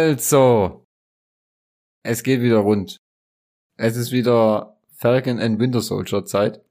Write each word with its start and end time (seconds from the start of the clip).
Also, 0.00 0.86
es 2.02 2.22
geht 2.22 2.40
wieder 2.40 2.56
rund. 2.56 3.02
Es 3.76 3.96
ist 3.96 4.12
wieder 4.12 4.78
Falcon 4.96 5.38
and 5.38 5.60
Winter 5.60 5.82
Soldier 5.82 6.24
Zeit. 6.24 6.62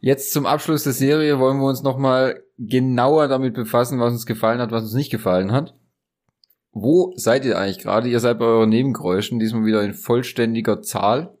Jetzt 0.00 0.34
zum 0.34 0.44
Abschluss 0.44 0.84
der 0.84 0.92
Serie 0.92 1.38
wollen 1.38 1.60
wir 1.60 1.68
uns 1.68 1.82
nochmal 1.82 2.44
genauer 2.58 3.28
damit 3.28 3.54
befassen, 3.54 4.00
was 4.00 4.12
uns 4.12 4.26
gefallen 4.26 4.60
hat, 4.60 4.70
was 4.70 4.82
uns 4.82 4.92
nicht 4.92 5.10
gefallen 5.10 5.52
hat. 5.52 5.74
Wo 6.72 7.14
seid 7.16 7.46
ihr 7.46 7.58
eigentlich 7.58 7.78
gerade? 7.78 8.10
Ihr 8.10 8.20
seid 8.20 8.38
bei 8.38 8.44
euren 8.44 8.68
Nebengeräuschen, 8.68 9.38
diesmal 9.38 9.64
wieder 9.64 9.82
in 9.82 9.94
vollständiger 9.94 10.82
Zahl 10.82 11.38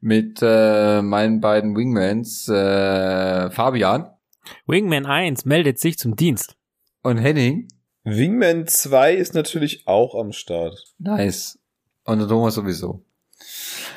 mit 0.00 0.38
äh, 0.40 1.02
meinen 1.02 1.40
beiden 1.42 1.76
Wingmans, 1.76 2.48
äh, 2.48 3.50
Fabian. 3.50 4.10
Wingman 4.66 5.04
1 5.04 5.44
meldet 5.44 5.78
sich 5.78 5.98
zum 5.98 6.16
Dienst. 6.16 6.56
Und 7.02 7.18
Henning. 7.18 7.68
Wingman 8.04 8.66
2 8.66 9.14
ist 9.14 9.34
natürlich 9.34 9.86
auch 9.86 10.14
am 10.14 10.32
Start. 10.32 10.84
Nice. 10.98 11.58
Und 12.04 12.18
der 12.18 12.28
Thomas 12.28 12.54
sowieso. 12.54 13.04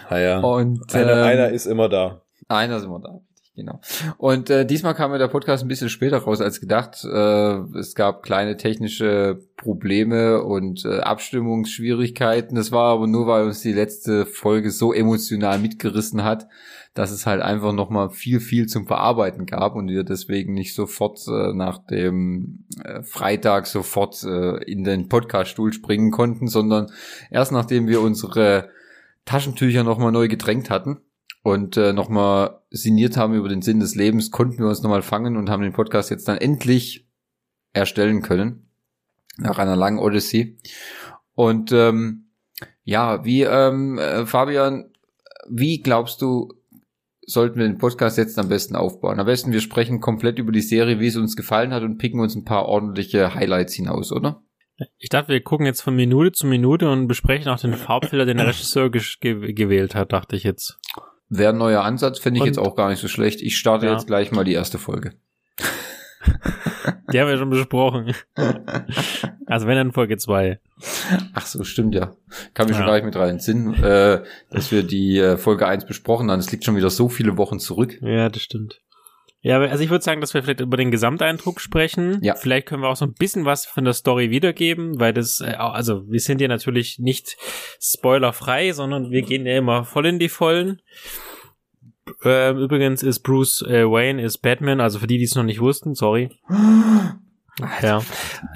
Ah 0.10 0.18
ja. 0.18 0.40
Und 0.40 0.94
einer, 0.94 1.14
ähm, 1.14 1.24
einer 1.24 1.50
ist 1.50 1.66
immer 1.66 1.90
da. 1.90 2.22
Einer 2.48 2.78
ist 2.78 2.84
immer 2.84 3.00
da. 3.00 3.22
Genau. 3.56 3.80
Und 4.18 4.50
äh, 4.50 4.66
diesmal 4.66 4.96
kam 4.96 5.12
mir 5.12 5.18
der 5.18 5.30
Podcast 5.30 5.64
ein 5.64 5.70
bisschen 5.70 5.88
später 5.88 6.18
raus 6.18 6.42
als 6.42 6.60
gedacht. 6.60 7.06
Äh, 7.06 7.78
es 7.78 7.96
gab 7.96 8.22
kleine 8.22 8.58
technische 8.58 9.40
Probleme 9.56 10.44
und 10.44 10.84
äh, 10.84 11.00
Abstimmungsschwierigkeiten. 11.00 12.58
Das 12.58 12.74
war 12.74 12.92
aber 12.92 13.08
nur, 13.08 13.28
weil 13.28 13.46
uns 13.46 13.62
die 13.62 13.72
letzte 13.72 14.26
Folge 14.26 14.72
so 14.72 14.92
emotional 14.92 15.58
mitgerissen 15.60 16.26
hat, 16.26 16.48
dass 16.96 17.12
es 17.12 17.26
halt 17.26 17.42
einfach 17.42 17.74
nochmal 17.74 18.10
viel, 18.10 18.40
viel 18.40 18.68
zum 18.68 18.88
Verarbeiten 18.88 19.46
gab 19.46 19.76
und 19.76 19.90
wir 19.90 20.06
deswegen 20.06 20.54
nicht 20.54 20.74
sofort 20.74 21.20
äh, 21.28 21.54
nach 21.54 21.86
dem 21.86 22.66
äh, 22.84 23.04
Freitag 23.04 23.68
sofort 23.68 24.24
äh, 24.24 24.64
in 24.64 24.86
den 24.86 25.10
Podcaststuhl 25.10 25.74
springen 25.74 26.10
konnten, 26.10 26.48
sondern 26.48 26.88
erst 27.30 27.52
nachdem 27.52 27.88
wir 27.88 28.00
unsere 28.00 28.70
Taschentücher 29.26 29.84
nochmal 29.84 30.14
neu 30.14 30.30
getränkt 30.30 30.70
hatten 30.70 31.02
und 31.44 31.76
äh, 31.76 31.92
nochmal 31.92 32.62
sinniert 32.70 33.18
haben 33.18 33.34
über 33.34 33.50
den 33.50 33.62
Sinn 33.62 33.82
des 33.82 33.96
Lebens, 33.96 34.32
konnten 34.32 34.60
wir 34.60 34.68
uns 34.68 34.82
nochmal 34.82 35.02
fangen 35.02 35.36
und 35.36 35.50
haben 35.50 35.64
den 35.64 35.74
Podcast 35.74 36.10
jetzt 36.10 36.30
dann 36.30 36.38
endlich 36.38 37.10
erstellen 37.74 38.22
können. 38.22 38.70
Nach 39.38 39.60
einer 39.60 39.76
langen 39.76 40.00
Odyssey. 40.00 40.58
Und 41.34 41.74
ähm, 41.74 42.30
ja, 42.86 43.26
wie, 43.26 43.42
ähm, 43.42 43.98
äh, 43.98 44.26
Fabian, 44.26 44.92
wie 45.50 45.82
glaubst 45.82 46.22
du, 46.22 46.54
sollten 47.28 47.58
wir 47.60 47.68
den 47.68 47.78
Podcast 47.78 48.18
jetzt 48.18 48.38
am 48.40 48.50
besten 48.50 48.76
aufbauen? 48.76 49.20
Am 49.20 49.26
besten, 49.26 49.52
wir 49.52 49.62
sprechen 49.62 50.00
komplett 50.02 50.40
über 50.40 50.52
die 50.52 50.62
Serie, 50.62 51.00
wie 51.00 51.08
es 51.08 51.16
uns 51.16 51.36
gefallen 51.36 51.74
hat 51.74 51.84
und 51.84 51.98
picken 51.98 52.20
uns 52.20 52.36
ein 52.36 52.46
paar 52.46 52.66
ordentliche 52.66 53.34
Highlights 53.36 53.74
hinaus, 53.74 54.12
oder? 54.12 54.42
Ich 54.98 55.10
dachte, 55.10 55.30
wir 55.30 55.42
gucken 55.42 55.66
jetzt 55.66 55.82
von 55.82 55.96
Minute 55.96 56.34
zu 56.34 56.48
Minute 56.48 56.90
und 56.92 57.08
besprechen 57.08 57.48
auch 57.50 57.60
den 57.60 57.74
Farbfilter, 57.76 58.26
den 58.26 58.38
der 58.38 58.48
Regisseur 58.48 58.90
ge 58.92 59.02
gewählt 59.54 59.96
hat, 59.96 60.12
dachte 60.12 60.36
ich 60.36 60.44
jetzt. 60.44 60.78
Wäre 61.30 61.54
ein 61.54 61.58
neuer 61.58 61.82
Ansatz, 61.84 62.20
finde 62.20 62.38
ich 62.40 62.42
Und- 62.42 62.48
jetzt 62.48 62.58
auch 62.60 62.76
gar 62.76 62.90
nicht 62.90 63.00
so 63.00 63.08
schlecht. 63.08 63.42
Ich 63.42 63.58
starte 63.58 63.86
Ja. 63.86 63.94
jetzt 63.94 64.08
gleich 64.08 64.32
mal 64.32 64.44
die 64.44 64.54
erste 64.54 64.78
Folge. 64.78 65.14
Die 67.14 67.20
haben 67.20 67.28
wir 67.30 67.38
schon 67.38 67.50
besprochen. 67.50 68.14
Also 69.48 69.68
wenn 69.68 69.76
dann 69.76 69.92
Folge 69.92 70.18
2. 70.18 70.60
Ach 71.36 71.46
so, 71.46 71.64
stimmt 71.64 71.94
ja. 71.94 72.16
Kann 72.56 72.66
mich 72.68 72.76
schon 72.76 72.88
Ja. 72.88 72.92
gar 72.92 72.96
nicht 72.96 73.06
mit 73.06 73.16
rein 73.16 73.30
entsinnen, 73.30 73.76
äh, 73.76 74.24
dass 74.50 74.72
wir 74.72 74.82
die 74.82 75.20
äh, 75.20 75.38
Folge 75.38 75.68
1 75.68 75.86
besprochen 75.86 76.32
haben. 76.32 76.40
Es 76.40 76.52
liegt 76.52 76.64
schon 76.66 76.76
wieder 76.76 76.90
so 76.90 77.10
viele 77.10 77.38
Wochen 77.38 77.60
zurück. 77.60 77.96
Ja, 78.02 78.28
das 78.30 78.42
stimmt. 78.42 78.82
Ja, 79.42 79.60
also 79.60 79.84
ich 79.84 79.92
würde 79.92 80.04
sagen, 80.04 80.20
dass 80.20 80.34
wir 80.34 80.42
vielleicht 80.42 80.62
über 80.62 80.78
den 80.78 80.90
Gesamteindruck 80.90 81.62
sprechen. 81.62 82.18
Ja. 82.24 82.34
Vielleicht 82.34 82.66
können 82.66 82.82
wir 82.82 82.90
auch 82.90 82.96
so 82.96 83.06
ein 83.06 83.14
bisschen 83.14 83.46
was 83.46 83.68
von 83.68 83.84
der 83.84 83.94
Story 83.94 84.32
wiedergeben, 84.32 85.00
weil 85.00 85.14
das, 85.14 85.42
äh, 85.42 85.54
also 85.54 86.10
wir 86.10 86.20
sind 86.20 86.42
ja 86.42 86.48
natürlich 86.48 86.98
nicht 86.98 87.38
spoilerfrei, 87.80 88.72
sondern 88.72 89.12
wir 89.12 89.22
gehen 89.22 89.46
ja 89.46 89.56
immer 89.58 89.84
voll 89.86 90.08
in 90.08 90.18
die 90.18 90.30
Vollen. 90.30 90.82
Ähm, 92.24 92.58
übrigens 92.60 93.02
ist 93.04 93.20
Bruce 93.22 93.62
äh, 93.64 93.84
Wayne 93.86 94.22
ist 94.22 94.40
Batman, 94.40 94.80
also 94.80 95.00
für 95.00 95.08
die, 95.08 95.18
die 95.18 95.24
es 95.24 95.36
noch 95.36 95.44
nicht 95.44 95.60
wussten, 95.62 95.96
sorry. 95.96 96.30
Ja. 97.82 98.02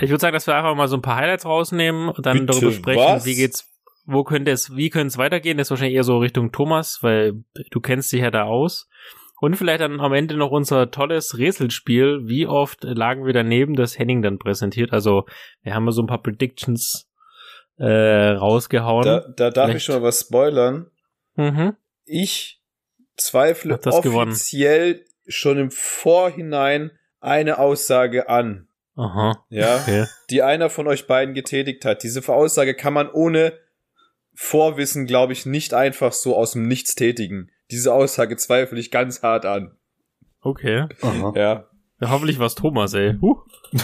Ich 0.01 0.09
würde 0.09 0.19
sagen, 0.19 0.33
dass 0.33 0.45
wir 0.45 0.55
einfach 0.57 0.75
mal 0.75 0.89
so 0.89 0.97
ein 0.97 1.01
paar 1.01 1.15
Highlights 1.15 1.45
rausnehmen 1.45 2.09
und 2.09 2.25
dann 2.25 2.39
Bitte 2.45 2.51
darüber 2.59 2.71
sprechen, 2.73 2.99
was? 3.01 3.25
wie 3.25 3.35
geht's, 3.35 3.71
wo 4.05 4.25
könnte 4.25 4.51
es, 4.51 4.75
wie 4.75 4.89
könnte 4.89 5.07
es 5.07 5.17
weitergehen? 5.17 5.57
Das 5.57 5.67
ist 5.67 5.71
wahrscheinlich 5.71 5.95
eher 5.95 6.03
so 6.03 6.17
Richtung 6.17 6.51
Thomas, 6.51 6.99
weil 7.01 7.45
du 7.71 7.79
kennst 7.79 8.11
dich 8.11 8.19
ja 8.19 8.29
da 8.29 8.43
aus. 8.43 8.89
Und 9.39 9.55
vielleicht 9.55 9.79
dann 9.79 10.01
am 10.01 10.11
Ende 10.11 10.35
noch 10.35 10.51
unser 10.51 10.91
tolles 10.91 11.37
Rätselspiel. 11.37 12.23
Wie 12.25 12.45
oft 12.45 12.83
lagen 12.83 13.25
wir 13.25 13.31
daneben, 13.31 13.75
das 13.75 13.97
Henning 13.97 14.21
dann 14.21 14.37
präsentiert? 14.37 14.91
Also, 14.91 15.23
wir 15.61 15.73
haben 15.75 15.85
mal 15.85 15.91
so 15.93 16.01
ein 16.01 16.07
paar 16.07 16.21
Predictions 16.21 17.09
äh, 17.77 18.31
rausgehauen. 18.31 19.05
Da, 19.05 19.19
da 19.33 19.49
darf 19.49 19.67
Vielleicht- 19.67 19.77
ich 19.77 19.83
schon 19.85 19.95
mal 19.95 20.07
was 20.09 20.19
spoilern. 20.19 20.87
mhm. 21.37 21.77
Ich 22.03 22.59
zweifle 23.19 23.78
das 23.78 24.02
gewonnen? 24.02 24.31
offiziell 24.31 25.06
schon 25.28 25.57
im 25.57 25.72
Vorhinein 25.72 26.91
eine 27.19 27.59
Aussage 27.59 28.30
an. 28.30 28.68
Aha. 28.96 29.44
Ja, 29.50 29.78
Okay. 29.81 30.06
die 30.30 30.41
einer 30.44 30.69
von 30.69 30.88
euch 30.88 31.07
beiden 31.07 31.34
getätigt 31.34 31.85
hat. 31.85 32.03
Diese 32.03 32.28
Aussage 32.28 32.74
kann 32.74 32.94
man 32.94 33.09
ohne 33.09 33.53
Vorwissen, 34.34 35.06
glaube 35.06 35.34
ich, 35.34 35.46
nicht 35.46 35.74
einfach 35.74 36.13
so 36.13 36.35
aus 36.35 36.53
dem 36.53 36.68
Nichts 36.68 36.96
tätigen. 36.96 37.50
Diese 37.72 37.94
Aussage 37.94 38.35
zweifle 38.38 38.79
ich 38.79 38.91
ganz 38.91 39.22
hart 39.22 39.46
an. 39.46 39.75
Okay. 40.41 40.88
Ja. 41.35 41.66
Ja, 42.02 42.09
hoffentlich 42.12 42.40
war's 42.40 42.56
Thomas, 42.56 42.94
ey. 42.94 43.18
Huh. 43.22 43.35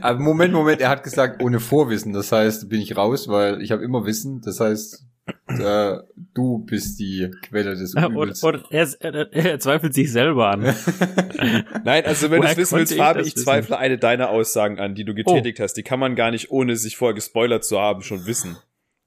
Aber 0.00 0.18
Moment, 0.18 0.52
Moment, 0.52 0.80
er 0.80 0.88
hat 0.88 1.04
gesagt, 1.04 1.42
ohne 1.42 1.60
Vorwissen. 1.60 2.12
Das 2.12 2.32
heißt, 2.32 2.68
bin 2.68 2.80
ich 2.80 2.96
raus, 2.96 3.28
weil 3.28 3.62
ich 3.62 3.70
habe 3.72 3.84
immer 3.84 4.04
Wissen. 4.06 4.40
Das 4.40 4.60
heißt, 4.60 5.04
äh, 5.48 5.96
du 6.34 6.58
bist 6.58 6.98
die 7.00 7.30
Quelle 7.42 7.74
des 7.76 7.94
Und, 7.94 8.04
Übels. 8.12 8.42
und 8.42 8.64
er, 8.70 8.88
er, 9.00 9.32
er 9.32 9.58
zweifelt 9.60 9.94
sich 9.94 10.10
selber 10.12 10.50
an. 10.50 10.60
Nein, 11.84 12.04
also 12.04 12.30
wenn 12.30 12.42
du 12.42 12.48
es 12.48 12.56
wissen 12.56 12.78
willst, 12.78 12.92
ich 12.92 12.98
Fabi, 12.98 13.20
ich 13.20 13.26
wissen? 13.26 13.44
zweifle 13.44 13.78
eine 13.78 13.98
deiner 13.98 14.30
Aussagen 14.30 14.78
an, 14.78 14.94
die 14.94 15.04
du 15.04 15.14
getätigt 15.14 15.60
hast. 15.60 15.74
Die 15.74 15.82
kann 15.82 16.00
man 16.00 16.14
gar 16.16 16.30
nicht, 16.30 16.50
ohne 16.50 16.76
sich 16.76 16.96
vorher 16.96 17.14
gespoilert 17.14 17.64
zu 17.64 17.78
haben, 17.78 18.02
schon 18.02 18.26
wissen. 18.26 18.56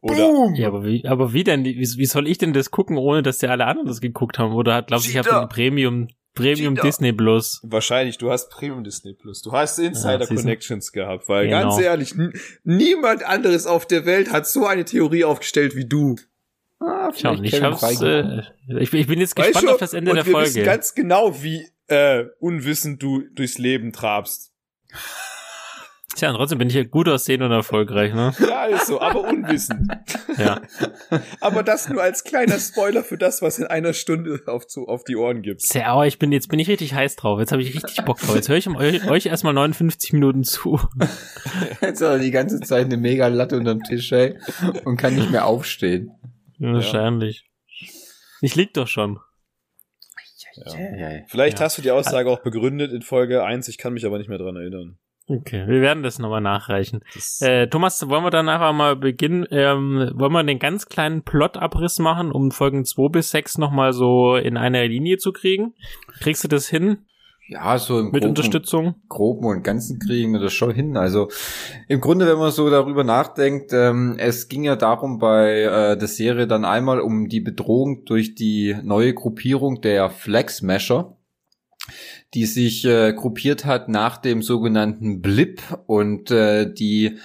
Oder 0.02 0.52
Ja, 0.56 0.68
aber 0.68 0.84
wie, 0.84 1.06
aber 1.06 1.32
wie 1.34 1.44
denn? 1.44 1.64
Wie, 1.64 1.78
wie 1.78 2.06
soll 2.06 2.28
ich 2.28 2.40
denn 2.40 2.54
das 2.54 2.72
gucken, 2.72 2.98
ohne 2.98 3.22
dass 3.22 3.38
die 3.38 3.48
alle 3.48 3.66
anderen 3.68 3.88
das 3.88 4.02
geguckt 4.02 4.40
haben? 4.40 4.54
Oder 4.54 4.74
hat, 4.76 4.88
glaubst 4.88 5.06
du, 5.06 5.12
ich 5.12 5.18
habe 5.18 5.30
den 5.30 5.50
Premium, 5.50 6.08
Premium 6.34 6.76
Cheater. 6.76 6.88
Disney 6.88 7.12
Plus? 7.14 7.60
wahrscheinlich, 7.64 8.18
du 8.18 8.32
hast 8.32 8.50
Premium 8.50 8.84
Disney 8.84 9.14
Plus. 9.14 9.42
Du 9.42 9.52
hast 9.52 9.78
Ja, 9.80 9.86
Insider 9.86 10.26
du. 10.26 10.36
Connections 10.36 10.92
gehabt, 10.92 11.28
weil 11.28 11.46
Genau. 11.48 11.70
ganz 11.70 11.80
ehrlich, 11.82 12.14
niemand 12.64 13.24
anderes 13.24 13.68
auf 13.68 13.86
der 13.86 14.06
Welt 14.06 14.32
hat 14.32 14.48
so 14.48 14.66
eine 14.66 14.86
Theorie 14.86 15.24
aufgestellt 15.26 15.76
wie 15.76 15.86
du. 15.86 16.16
Ah, 16.80 17.12
ich 17.14 17.22
Kevin 17.22 17.64
hab's, 17.64 18.02
äh, 18.02 18.42
ich, 18.80 18.92
ich 18.94 19.08
bin 19.08 19.20
jetzt 19.20 19.38
Weißt 19.38 19.48
gespannt 19.50 19.68
du? 19.68 19.72
auf 19.74 19.78
das 19.80 19.94
Ende 19.94 20.12
Und 20.12 20.16
der 20.18 20.26
wir 20.26 20.34
wissen 20.34 20.54
Folge. 20.54 20.64
ganz 20.64 20.96
genau, 20.96 21.44
wie 21.44 21.68
äh, 21.88 22.26
unwissend 22.40 23.04
du 23.04 23.22
durchs 23.34 23.58
Leben 23.58 23.92
trabst. 23.92 24.52
Tja, 26.16 26.30
und 26.30 26.36
trotzdem 26.36 26.58
bin 26.58 26.68
ich 26.68 26.74
ja 26.76 26.84
gut 26.84 27.08
aussehend 27.08 27.42
und 27.44 27.52
erfolgreich, 27.52 28.14
ne? 28.14 28.34
Ja, 28.40 28.66
ist 28.66 28.88
so, 28.88 29.00
aber 29.00 29.22
unwissend. 29.22 29.90
Ja. 30.38 30.62
aber 31.40 31.64
das 31.64 31.88
nur 31.90 32.02
als 32.02 32.24
kleiner 32.24 32.60
Spoiler 32.60 33.04
für 33.04 33.18
das, 33.18 33.42
was 33.42 33.60
in 33.60 33.66
einer 33.68 33.94
Stunde 33.94 34.42
auf, 34.48 34.68
zu, 34.68 34.88
auf 34.88 35.04
die 35.06 35.16
Ohren 35.16 35.42
gibt. 35.42 35.62
Sehr, 35.62 35.88
aber 35.88 36.08
ich 36.08 36.20
bin, 36.20 36.32
jetzt 36.32 36.50
bin 36.50 36.60
ich 36.60 36.68
richtig 36.68 36.94
heiß 36.94 37.16
drauf. 37.16 37.40
Jetzt 37.40 37.52
habe 37.54 37.62
ich 37.62 37.74
richtig 37.74 38.04
Bock 38.06 38.20
drauf. 38.20 38.36
Jetzt 38.36 38.50
höre 38.50 38.58
ich 38.58 38.68
um 38.68 38.76
euch, 38.76 39.10
euch 39.10 39.26
erstmal 39.28 39.54
59 39.54 40.14
Minuten 40.14 40.44
zu. 40.44 40.80
Jetzt 41.82 42.02
hat 42.02 42.10
er 42.10 42.20
die 42.20 42.32
ganze 42.32 42.60
Zeit 42.60 42.86
eine 42.86 42.98
mega 42.98 43.28
Latte 43.28 43.58
unterm 43.58 43.82
Tisch, 43.82 44.12
ey, 44.12 44.38
und 44.84 44.98
kann 44.98 45.16
nicht 45.16 45.32
mehr 45.32 45.46
aufstehen. 45.46 46.12
Wahrscheinlich. 46.60 47.50
Ich 48.42 48.56
lieg 48.56 48.74
doch 48.74 48.88
schon. 48.88 49.20
Vielleicht 51.28 51.60
Ja. 51.60 51.66
hast 51.66 51.78
du 51.78 51.82
die 51.82 51.92
Aussage 51.92 52.30
auch 52.30 52.42
begründet 52.44 52.92
in 52.92 53.02
Folge 53.02 53.44
1, 53.44 53.68
ich 53.70 53.78
kann 53.78 53.94
mich 53.94 54.06
aber 54.06 54.18
nicht 54.18 54.28
mehr 54.28 54.38
dran 54.38 54.56
erinnern. 54.58 54.98
Okay, 55.28 55.66
wir 55.68 55.82
werden 55.82 56.04
das 56.04 56.20
nochmal 56.20 56.42
nachreichen. 56.42 57.02
Das, 57.14 57.42
Äh, 57.42 57.68
Thomas, 57.68 58.10
wollen 58.10 58.24
wir 58.24 58.32
dann 58.32 58.50
einfach 58.50 58.74
mal 58.74 58.96
beginnen? 58.96 59.46
Ähm, 59.52 60.12
wollen 60.16 60.34
wir 60.34 60.44
den 60.44 60.60
ganz 60.60 60.88
kleinen 60.88 61.24
Plotabriss 61.24 62.00
machen, 62.00 62.32
um 62.32 62.52
Folgen 62.52 62.84
2 62.86 63.10
bis 63.10 63.32
6 63.32 63.58
nochmal 63.58 63.94
so 63.94 64.36
in 64.36 64.58
einer 64.58 64.86
Linie 64.88 65.18
zu 65.20 65.32
kriegen? 65.32 65.74
Kriegst 66.20 66.44
du 66.44 66.48
das 66.50 66.68
hin 66.68 66.98
Ja, 67.48 67.78
so 67.78 68.00
im 68.00 68.06
mit 68.08 68.14
Groben- 68.16 68.30
Unterstützung? 68.30 68.96
Groben 69.08 69.46
und 69.46 69.64
Ganzen 69.64 70.00
kriegen 70.00 70.34
wir 70.34 70.40
das 70.42 70.54
schon 70.54 70.72
hin. 70.72 70.98
Also 70.98 71.30
im 71.88 72.02
Grunde, 72.02 72.28
wenn 72.28 72.38
man 72.40 72.52
so 72.52 72.70
darüber 72.70 73.04
nachdenkt, 73.06 73.72
ähm, 73.74 74.16
es 74.18 74.50
ging 74.50 74.64
ja 74.64 74.76
darum 74.76 75.20
bei 75.20 75.62
äh, 75.62 75.98
der 75.98 76.08
Serie 76.10 76.48
dann 76.48 76.66
einmal 76.66 77.00
um 77.00 77.30
die 77.30 77.42
Bedrohung 77.42 78.04
durch 78.06 78.36
die 78.36 78.76
neue 78.84 79.14
Gruppierung 79.14 79.80
der 79.82 80.10
Flag 80.10 80.50
Smasher, 80.50 81.16
die 82.34 82.46
sich 82.46 82.86
äh, 82.86 83.14
gruppiert 83.14 83.66
hat 83.66 83.90
nach 83.90 84.18
dem 84.18 84.42
sogenannten 84.42 85.22
Blip 85.22 85.62
und 85.86 86.32
äh, 86.32 86.72
die 86.72 87.18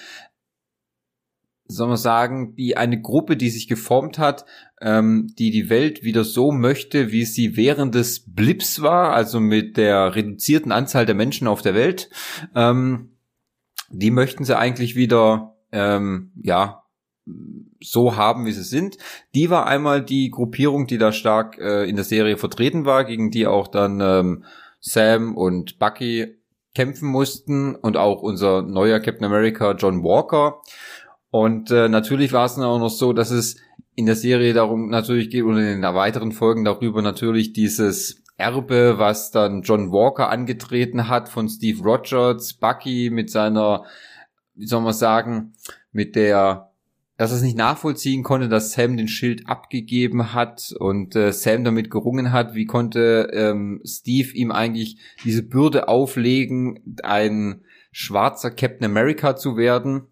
soll 1.69 1.89
man 1.89 1.97
sagen, 1.97 2.55
die 2.55 2.77
eine 2.77 3.01
Gruppe, 3.01 3.37
die 3.37 3.51
sich 3.51 3.69
geformt 3.69 4.19
hat, 4.19 4.45
ähm, 4.81 5.33
die 5.39 5.51
die 5.51 5.69
Welt 5.69 6.05
wieder 6.05 6.25
so 6.25 6.53
möchte, 6.53 7.11
wie 7.11 7.25
sie 7.25 7.57
während 7.57 7.95
des 7.95 8.25
Blips 8.27 8.83
war, 8.83 9.13
also 9.13 9.41
mit 9.41 9.77
der 9.77 10.15
reduzierten 10.15 10.73
Anzahl 10.73 11.07
der 11.07 11.15
Menschen 11.15 11.49
auf 11.49 11.63
der 11.63 11.75
Welt. 11.75 12.11
Ähm, 12.55 13.17
die 13.91 14.11
möchten 14.11 14.45
sie 14.45 14.57
eigentlich 14.57 14.97
wieder, 14.97 15.57
ähm, 15.73 16.33
ja, 16.43 16.83
so 17.83 18.17
haben, 18.17 18.47
wie 18.47 18.53
sie 18.53 18.63
sind. 18.63 18.99
Die 19.35 19.51
war 19.51 19.67
einmal 19.67 20.05
die 20.05 20.31
Gruppierung, 20.31 20.87
die 20.87 20.99
da 20.99 21.11
stark 21.11 21.59
äh, 21.59 21.89
in 21.89 21.97
der 21.97 22.05
Serie 22.05 22.37
vertreten 22.37 22.85
war, 22.85 23.05
gegen 23.05 23.33
die 23.33 23.49
auch 23.49 23.67
dann 23.67 24.01
ähm, 24.01 24.45
Sam 24.81 25.37
und 25.37 25.79
Bucky 25.79 26.37
kämpfen 26.75 27.09
mussten 27.09 27.75
und 27.75 27.97
auch 27.97 28.23
unser 28.23 28.63
neuer 28.63 29.01
Captain 29.01 29.25
America 29.25 29.73
John 29.73 30.03
Walker. 30.05 30.61
Und 31.31 31.71
äh, 31.71 31.89
natürlich 31.89 32.33
war 32.33 32.47
es 32.47 32.55
dann 32.55 32.65
auch 32.65 32.79
noch 32.79 32.91
so, 32.91 33.13
dass 33.13 33.31
es 33.31 33.57
in 33.95 34.07
der 34.07 34.15
Serie 34.15 34.53
darum 34.53 34.91
natürlich 34.91 35.31
geht 35.31 35.43
und 35.43 35.57
in 35.57 35.81
den 35.81 35.83
weiteren 35.83 36.33
Folgen 36.33 36.65
darüber 36.65 37.01
natürlich 37.01 37.55
dieses 37.55 38.23
Erbe, 38.37 38.99
was 38.99 39.31
dann 39.31 39.63
John 39.63 39.91
Walker 39.91 40.29
angetreten 40.29 41.09
hat 41.09 41.29
von 41.31 41.49
Steve 41.49 41.83
Rogers, 41.83 42.55
Bucky 42.55 43.09
mit 43.11 43.31
seiner, 43.31 43.85
wie 44.55 44.67
soll 44.67 44.83
man 44.83 44.93
sagen, 44.93 45.55
mit 45.93 46.15
der 46.15 46.73
dass 47.17 47.31
er 47.31 47.37
es 47.37 47.43
nicht 47.43 47.57
nachvollziehen 47.57 48.23
konnte, 48.23 48.49
dass 48.49 48.73
Sam 48.73 48.97
den 48.97 49.09
Schild 49.09 49.49
abgegeben 49.49 50.35
hat 50.35 50.75
und 50.79 51.17
äh, 51.17 51.33
Sam 51.33 51.65
damit 51.65 51.91
gerungen 51.91 52.33
hat. 52.33 52.55
Wie 52.55 52.67
konnte 52.67 53.31
ähm, 53.33 53.81
Steve 53.85 54.33
ihm 54.35 54.53
eigentlich 54.53 54.99
diese 55.25 55.43
Bürde 55.43 55.89
auflegen, 55.89 56.99
ein 57.03 57.63
schwarzer 57.91 58.51
Captain 58.51 58.85
America 58.85 59.37
zu 59.37 59.57
werden? 59.57 60.09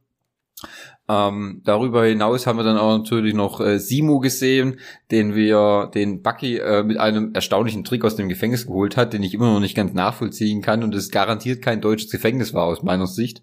Ähm, 1.07 1.61
darüber 1.65 2.07
hinaus 2.07 2.47
haben 2.47 2.59
wir 2.59 2.63
dann 2.63 2.79
auch 2.79 2.97
natürlich 2.97 3.35
noch 3.35 3.61
äh, 3.61 3.79
Simo 3.79 4.21
gesehen, 4.21 4.81
den 5.11 5.35
wir, 5.35 5.91
den 5.93 6.23
Bucky 6.23 6.57
äh, 6.57 6.83
mit 6.83 6.97
einem 6.97 7.35
erstaunlichen 7.35 7.85
Trick 7.85 8.05
aus 8.07 8.17
dem 8.17 8.31
Gefängnis 8.31 8.67
geholt 8.67 8.97
hat, 8.97 9.13
den 9.13 9.23
ich 9.23 9.35
immer 9.35 9.53
noch 9.53 9.61
nicht 9.61 9.77
ganz 9.77 9.93
nachvollziehen 9.93 10.63
kann 10.63 10.83
und 10.83 10.95
es 10.95 11.11
garantiert 11.11 11.61
kein 11.61 11.83
deutsches 11.83 12.11
Gefängnis 12.11 12.55
war 12.55 12.65
aus 12.65 12.83
meiner 12.83 13.07
Sicht. 13.07 13.43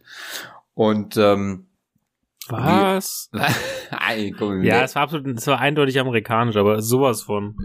Und 0.73 1.17
ähm, 1.17 1.67
was? 2.49 3.29
Nein, 3.91 4.35
komm, 4.37 4.63
ja, 4.63 4.83
es 4.83 4.95
war 4.95 5.03
absolut, 5.03 5.27
es 5.37 5.47
war 5.47 5.59
eindeutig 5.59 5.99
amerikanisch, 5.99 6.55
aber 6.55 6.81
sowas 6.81 7.21
von. 7.21 7.55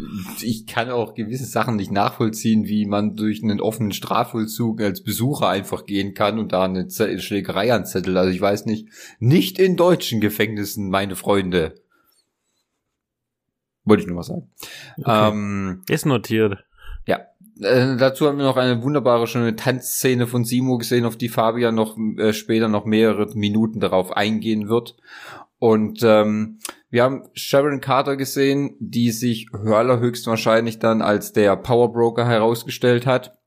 Ich 0.42 0.66
kann 0.66 0.90
auch 0.90 1.14
gewisse 1.14 1.46
Sachen 1.46 1.76
nicht 1.76 1.90
nachvollziehen, 1.90 2.66
wie 2.66 2.86
man 2.86 3.16
durch 3.16 3.42
einen 3.42 3.60
offenen 3.60 3.92
Strafvollzug 3.92 4.80
als 4.80 5.02
Besucher 5.02 5.48
einfach 5.48 5.86
gehen 5.86 6.14
kann 6.14 6.38
und 6.38 6.52
da 6.52 6.64
eine 6.64 6.88
Schlägerei 6.90 7.72
anzettelt. 7.72 8.16
Also 8.16 8.30
ich 8.30 8.40
weiß 8.40 8.66
nicht, 8.66 8.88
nicht 9.18 9.58
in 9.58 9.76
deutschen 9.76 10.20
Gefängnissen, 10.20 10.90
meine 10.90 11.16
Freunde. 11.16 11.74
Wollte 13.84 14.02
ich 14.02 14.06
nur 14.08 14.16
mal 14.16 14.22
sagen. 14.24 14.50
Okay. 14.98 15.28
Ähm, 15.28 15.82
Ist 15.88 16.06
notiert. 16.06 16.64
Äh, 17.60 17.96
dazu 17.96 18.26
haben 18.26 18.38
wir 18.38 18.44
noch 18.44 18.56
eine 18.56 18.82
wunderbare 18.82 19.26
schöne 19.26 19.56
Tanzszene 19.56 20.26
von 20.26 20.44
Simo 20.44 20.78
gesehen, 20.78 21.04
auf 21.04 21.16
die 21.16 21.28
Fabian 21.28 21.74
noch 21.74 21.96
äh, 22.18 22.32
später 22.32 22.68
noch 22.68 22.84
mehrere 22.84 23.26
Minuten 23.34 23.80
darauf 23.80 24.16
eingehen 24.16 24.68
wird. 24.68 24.96
Und 25.58 26.02
ähm, 26.02 26.58
wir 26.90 27.02
haben 27.02 27.28
Sharon 27.32 27.80
Carter 27.80 28.16
gesehen, 28.16 28.76
die 28.78 29.10
sich 29.10 29.48
Hurler 29.52 30.00
höchstwahrscheinlich 30.00 30.78
dann 30.78 31.00
als 31.00 31.32
der 31.32 31.56
Powerbroker 31.56 32.26
herausgestellt 32.26 33.06
hat. 33.06 33.38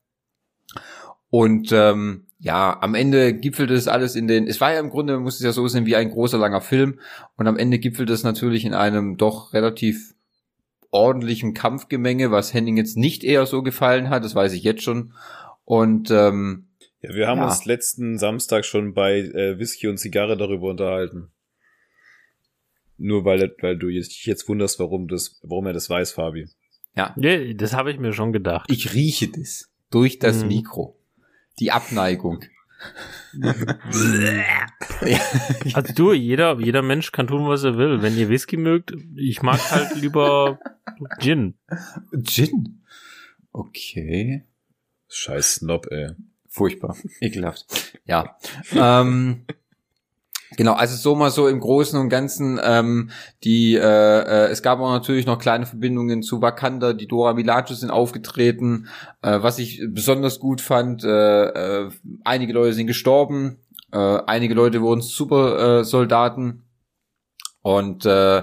Und 1.30 1.70
ähm, 1.70 2.26
ja, 2.38 2.76
am 2.80 2.94
Ende 2.94 3.34
gipfelte 3.34 3.74
es 3.74 3.86
alles 3.86 4.16
in 4.16 4.26
den, 4.26 4.46
es 4.48 4.60
war 4.60 4.72
ja 4.72 4.80
im 4.80 4.90
Grunde, 4.90 5.14
man 5.14 5.22
muss 5.22 5.36
es 5.36 5.42
ja 5.42 5.52
so 5.52 5.68
sehen, 5.68 5.86
wie 5.86 5.94
ein 5.94 6.10
großer 6.10 6.38
langer 6.38 6.60
Film. 6.60 6.98
Und 7.36 7.46
am 7.46 7.56
Ende 7.56 7.78
gipfelte 7.78 8.12
es 8.12 8.24
natürlich 8.24 8.64
in 8.64 8.74
einem 8.74 9.16
doch 9.16 9.52
relativ 9.52 10.14
ordentlichem 10.90 11.54
Kampfgemenge, 11.54 12.30
was 12.30 12.52
Henning 12.52 12.76
jetzt 12.76 12.96
nicht 12.96 13.24
eher 13.24 13.46
so 13.46 13.62
gefallen 13.62 14.10
hat, 14.10 14.24
das 14.24 14.34
weiß 14.34 14.52
ich 14.52 14.62
jetzt 14.62 14.82
schon. 14.82 15.12
Und 15.64 16.10
ähm, 16.10 16.68
ja, 17.02 17.14
wir 17.14 17.28
haben 17.28 17.38
ja. 17.38 17.46
uns 17.46 17.64
letzten 17.64 18.18
Samstag 18.18 18.64
schon 18.64 18.92
bei 18.94 19.20
äh, 19.20 19.58
Whisky 19.58 19.88
und 19.88 19.98
Zigarre 19.98 20.36
darüber 20.36 20.70
unterhalten. 20.70 21.30
Nur 22.98 23.24
weil, 23.24 23.54
weil 23.60 23.78
du 23.78 23.88
dich 23.88 24.26
jetzt 24.26 24.48
wunderst, 24.48 24.78
warum 24.78 25.08
das, 25.08 25.40
warum 25.42 25.66
er 25.66 25.72
das 25.72 25.88
weiß, 25.88 26.12
Fabi. 26.12 26.48
Ja. 26.96 27.14
ja 27.16 27.52
das 27.54 27.72
habe 27.72 27.90
ich 27.92 27.98
mir 27.98 28.12
schon 28.12 28.32
gedacht. 28.32 28.70
Ich 28.70 28.92
rieche 28.92 29.28
das 29.28 29.70
durch 29.90 30.18
das 30.18 30.42
mhm. 30.42 30.48
Mikro. 30.48 30.96
Die 31.58 31.70
Abneigung. 31.70 32.44
also 35.74 35.92
du, 35.94 36.12
jeder, 36.12 36.58
jeder 36.60 36.82
Mensch 36.82 37.12
kann 37.12 37.26
tun, 37.26 37.48
was 37.48 37.64
er 37.64 37.76
will. 37.76 38.02
Wenn 38.02 38.16
ihr 38.16 38.28
Whisky 38.28 38.56
mögt, 38.56 38.92
ich 39.16 39.42
mag 39.42 39.58
halt 39.70 39.96
lieber 39.96 40.58
Gin. 41.20 41.54
Gin? 42.12 42.82
Okay. 43.52 44.44
Scheiß 45.08 45.56
Snob, 45.56 45.86
ey. 45.90 46.10
Furchtbar. 46.48 46.96
Ekelhaft. 47.20 47.66
Ja. 48.04 48.36
ähm, 48.72 49.44
Genau, 50.56 50.72
also 50.72 50.96
so 50.96 51.14
mal 51.14 51.30
so 51.30 51.46
im 51.46 51.60
Großen 51.60 51.98
und 51.98 52.08
Ganzen. 52.08 52.60
Ähm, 52.62 53.10
die, 53.44 53.76
äh, 53.76 53.80
äh, 53.80 54.48
es 54.48 54.62
gab 54.62 54.80
auch 54.80 54.90
natürlich 54.90 55.26
noch 55.26 55.38
kleine 55.38 55.64
Verbindungen 55.64 56.22
zu 56.22 56.42
Wakanda. 56.42 56.92
Die 56.92 57.06
Dora 57.06 57.34
Milaje 57.34 57.74
sind 57.74 57.90
aufgetreten. 57.90 58.88
Äh, 59.22 59.42
was 59.42 59.58
ich 59.58 59.82
besonders 59.88 60.40
gut 60.40 60.60
fand, 60.60 61.04
äh, 61.04 61.44
äh, 61.86 61.90
einige 62.24 62.52
Leute 62.52 62.72
sind 62.72 62.88
gestorben, 62.88 63.58
äh, 63.92 64.18
einige 64.26 64.54
Leute 64.54 64.82
wurden 64.82 65.02
Supersoldaten. 65.02 66.64
Und 67.62 68.04
äh, 68.06 68.42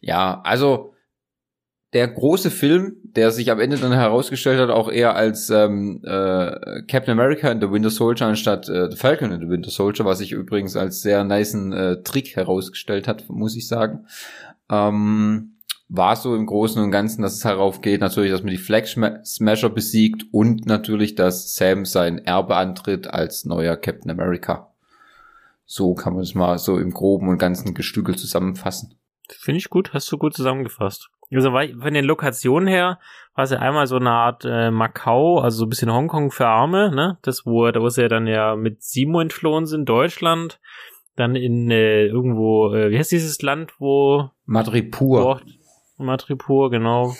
ja, 0.00 0.40
also 0.42 0.94
der 1.92 2.08
große 2.08 2.50
Film, 2.50 3.03
der 3.16 3.30
sich 3.30 3.50
am 3.50 3.60
Ende 3.60 3.76
dann 3.76 3.92
herausgestellt 3.92 4.60
hat, 4.60 4.70
auch 4.70 4.90
eher 4.90 5.14
als 5.14 5.50
ähm, 5.50 6.00
äh, 6.04 6.82
Captain 6.88 7.18
America 7.18 7.50
and 7.50 7.62
the 7.62 7.70
Winter 7.70 7.90
Soldier 7.90 8.26
anstatt 8.26 8.68
äh, 8.68 8.90
The 8.90 8.96
Falcon 8.96 9.32
and 9.32 9.42
the 9.42 9.48
Winter 9.48 9.70
Soldier, 9.70 10.04
was 10.04 10.18
sich 10.18 10.32
übrigens 10.32 10.76
als 10.76 11.00
sehr 11.00 11.24
niceen 11.24 11.72
äh, 11.72 12.02
Trick 12.02 12.36
herausgestellt 12.36 13.06
hat, 13.08 13.28
muss 13.28 13.56
ich 13.56 13.68
sagen. 13.68 14.06
Ähm, 14.70 15.54
war 15.88 16.16
so 16.16 16.34
im 16.34 16.46
Großen 16.46 16.82
und 16.82 16.90
Ganzen, 16.90 17.22
dass 17.22 17.34
es 17.34 17.40
darauf 17.40 17.80
geht, 17.80 18.00
natürlich, 18.00 18.32
dass 18.32 18.42
man 18.42 18.50
die 18.50 18.58
Flag 18.58 18.86
Smasher 18.86 19.70
besiegt 19.70 20.24
und 20.32 20.66
natürlich, 20.66 21.14
dass 21.14 21.54
Sam 21.54 21.84
sein 21.84 22.18
Erbe 22.18 22.56
antritt 22.56 23.06
als 23.06 23.44
neuer 23.44 23.76
Captain 23.76 24.10
America. 24.10 24.72
So 25.66 25.94
kann 25.94 26.14
man 26.14 26.22
es 26.22 26.34
mal 26.34 26.58
so 26.58 26.78
im 26.78 26.90
Groben 26.90 27.28
und 27.28 27.38
Ganzen 27.38 27.74
Gestückel 27.74 28.16
zusammenfassen. 28.16 28.94
Finde 29.28 29.58
ich 29.58 29.70
gut, 29.70 29.92
hast 29.92 30.10
du 30.12 30.18
gut 30.18 30.34
zusammengefasst. 30.34 31.10
Also 31.34 31.50
von 31.50 31.94
den 31.94 32.04
Lokationen 32.04 32.68
her 32.68 32.98
war 33.34 33.44
es 33.44 33.50
ja 33.50 33.58
einmal 33.58 33.86
so 33.86 33.96
eine 33.96 34.10
Art 34.10 34.44
äh, 34.44 34.70
Macau, 34.70 35.40
also 35.40 35.58
so 35.58 35.66
ein 35.66 35.68
bisschen 35.68 35.92
Hongkong 35.92 36.30
für 36.30 36.46
Arme, 36.46 36.94
ne? 36.94 37.18
Das, 37.22 37.44
wo, 37.44 37.70
da 37.70 37.80
wo 37.80 37.88
sie 37.88 38.02
ja 38.02 38.08
dann 38.08 38.26
ja 38.26 38.56
mit 38.56 38.82
Simo 38.82 39.20
entflohen 39.20 39.66
sind, 39.66 39.88
Deutschland. 39.88 40.60
Dann 41.16 41.36
in 41.36 41.70
äh, 41.70 42.06
irgendwo, 42.06 42.74
äh, 42.74 42.90
wie 42.90 42.98
heißt 42.98 43.12
dieses 43.12 43.40
Land, 43.42 43.74
wo 43.78 44.30
Madripur. 44.46 45.40
Wo 45.96 46.04
Madripur, 46.04 46.70
genau. 46.70 47.14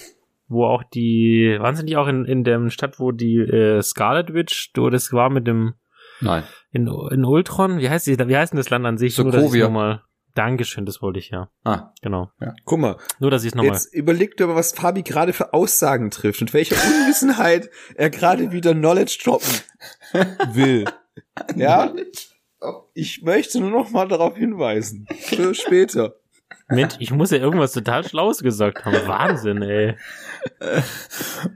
Wo 0.48 0.66
auch 0.66 0.82
die, 0.82 1.56
waren 1.60 1.74
sie 1.74 1.84
nicht 1.84 1.96
auch 1.96 2.08
in, 2.08 2.24
in 2.24 2.44
der 2.44 2.68
Stadt, 2.70 2.98
wo 3.00 3.12
die 3.12 3.38
äh, 3.38 3.82
Scarlet 3.82 4.34
Witch, 4.34 4.72
wo 4.76 4.90
das 4.90 5.12
war 5.12 5.30
mit 5.30 5.46
dem 5.46 5.74
Nein. 6.20 6.44
In, 6.70 6.88
in 7.10 7.24
Ultron? 7.24 7.78
Wie 7.78 7.88
heißt, 7.88 8.06
die, 8.06 8.18
wie 8.18 8.36
heißt 8.36 8.52
denn 8.52 8.58
das 8.58 8.70
Land 8.70 8.86
an 8.86 8.98
sich? 8.98 9.14
Sokovia. 9.14 9.68
Nur, 9.68 10.02
Dankeschön, 10.34 10.84
das 10.84 11.00
wollte 11.00 11.20
ich 11.20 11.30
ja. 11.30 11.48
Ah. 11.62 11.92
Genau. 12.02 12.30
Ja. 12.40 12.54
Guck 12.64 12.80
mal. 12.80 12.96
Nur, 13.20 13.30
dass 13.30 13.44
ich 13.44 13.48
es 13.48 13.54
nochmal. 13.54 13.74
Jetzt 13.74 13.94
überlegt 13.94 14.40
aber, 14.40 14.56
was 14.56 14.72
Fabi 14.72 15.02
gerade 15.02 15.32
für 15.32 15.52
Aussagen 15.52 16.10
trifft 16.10 16.40
und 16.42 16.52
welche 16.52 16.74
Unwissenheit 16.74 17.70
er 17.94 18.10
gerade 18.10 18.50
wieder 18.50 18.74
Knowledge 18.74 19.18
droppen 19.22 19.54
will. 20.52 20.84
Ja? 21.54 21.92
Ich 22.92 23.22
möchte 23.22 23.60
nur 23.60 23.70
noch 23.70 23.90
mal 23.90 24.08
darauf 24.08 24.36
hinweisen. 24.36 25.06
Für 25.20 25.54
später. 25.54 26.16
Mensch, 26.68 26.94
ich 26.98 27.10
muss 27.10 27.30
ja 27.30 27.38
irgendwas 27.38 27.72
total 27.72 28.06
Schlaues 28.06 28.42
gesagt 28.42 28.84
haben. 28.84 28.96
Wahnsinn, 29.06 29.62
ey. 29.62 29.96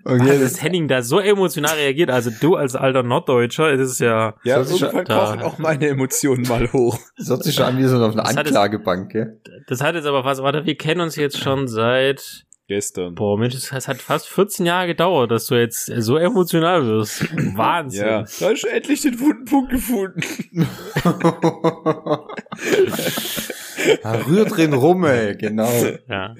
Okay, 0.04 0.30
also, 0.30 0.42
dass 0.42 0.62
Henning 0.62 0.88
da 0.88 1.02
so 1.02 1.20
emotional 1.20 1.74
reagiert, 1.74 2.10
also 2.10 2.30
du 2.30 2.56
als 2.56 2.74
alter 2.74 3.02
Norddeutscher, 3.02 3.76
das 3.76 3.92
ist 3.92 4.00
ja. 4.00 4.34
Ja, 4.44 4.58
irgendwann 4.58 5.04
kochen 5.04 5.42
auch 5.42 5.58
meine 5.58 5.88
Emotionen 5.88 6.48
mal 6.48 6.72
hoch. 6.72 6.98
Das 7.18 7.28
hört 7.28 7.44
sich 7.44 7.54
schon 7.54 7.66
an 7.66 7.78
wie 7.78 7.84
so 7.84 8.02
auf 8.02 8.14
einer 8.14 8.26
Anklagebank, 8.26 9.12
gell? 9.12 9.40
Das 9.66 9.82
hat 9.82 9.94
jetzt 9.94 10.06
aber 10.06 10.22
fast, 10.22 10.42
warte, 10.42 10.64
wir 10.64 10.76
kennen 10.76 11.02
uns 11.02 11.16
jetzt 11.16 11.38
schon 11.38 11.68
seit 11.68 12.46
Gestern. 12.68 13.14
Boah, 13.14 13.38
Mensch, 13.38 13.54
das 13.54 13.88
hat 13.88 14.02
fast 14.02 14.28
14 14.28 14.66
Jahre 14.66 14.88
gedauert, 14.88 15.30
dass 15.30 15.46
du 15.46 15.54
jetzt 15.54 15.86
so 15.86 16.18
emotional 16.18 16.84
wirst. 16.84 17.22
Wahnsinn. 17.56 18.06
Ja, 18.06 18.24
da 18.40 18.50
hast 18.50 18.62
du 18.62 18.68
endlich 18.68 19.00
den 19.00 19.18
wunden 19.18 19.46
Punkt 19.46 19.70
gefunden. 19.70 20.20
ja, 24.02 24.12
rühr 24.26 24.44
drin 24.44 24.72
rum, 24.72 25.04
ey, 25.04 25.36
genau. 25.36 25.70
Ja. 26.08 26.34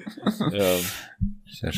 ja. 0.51 0.75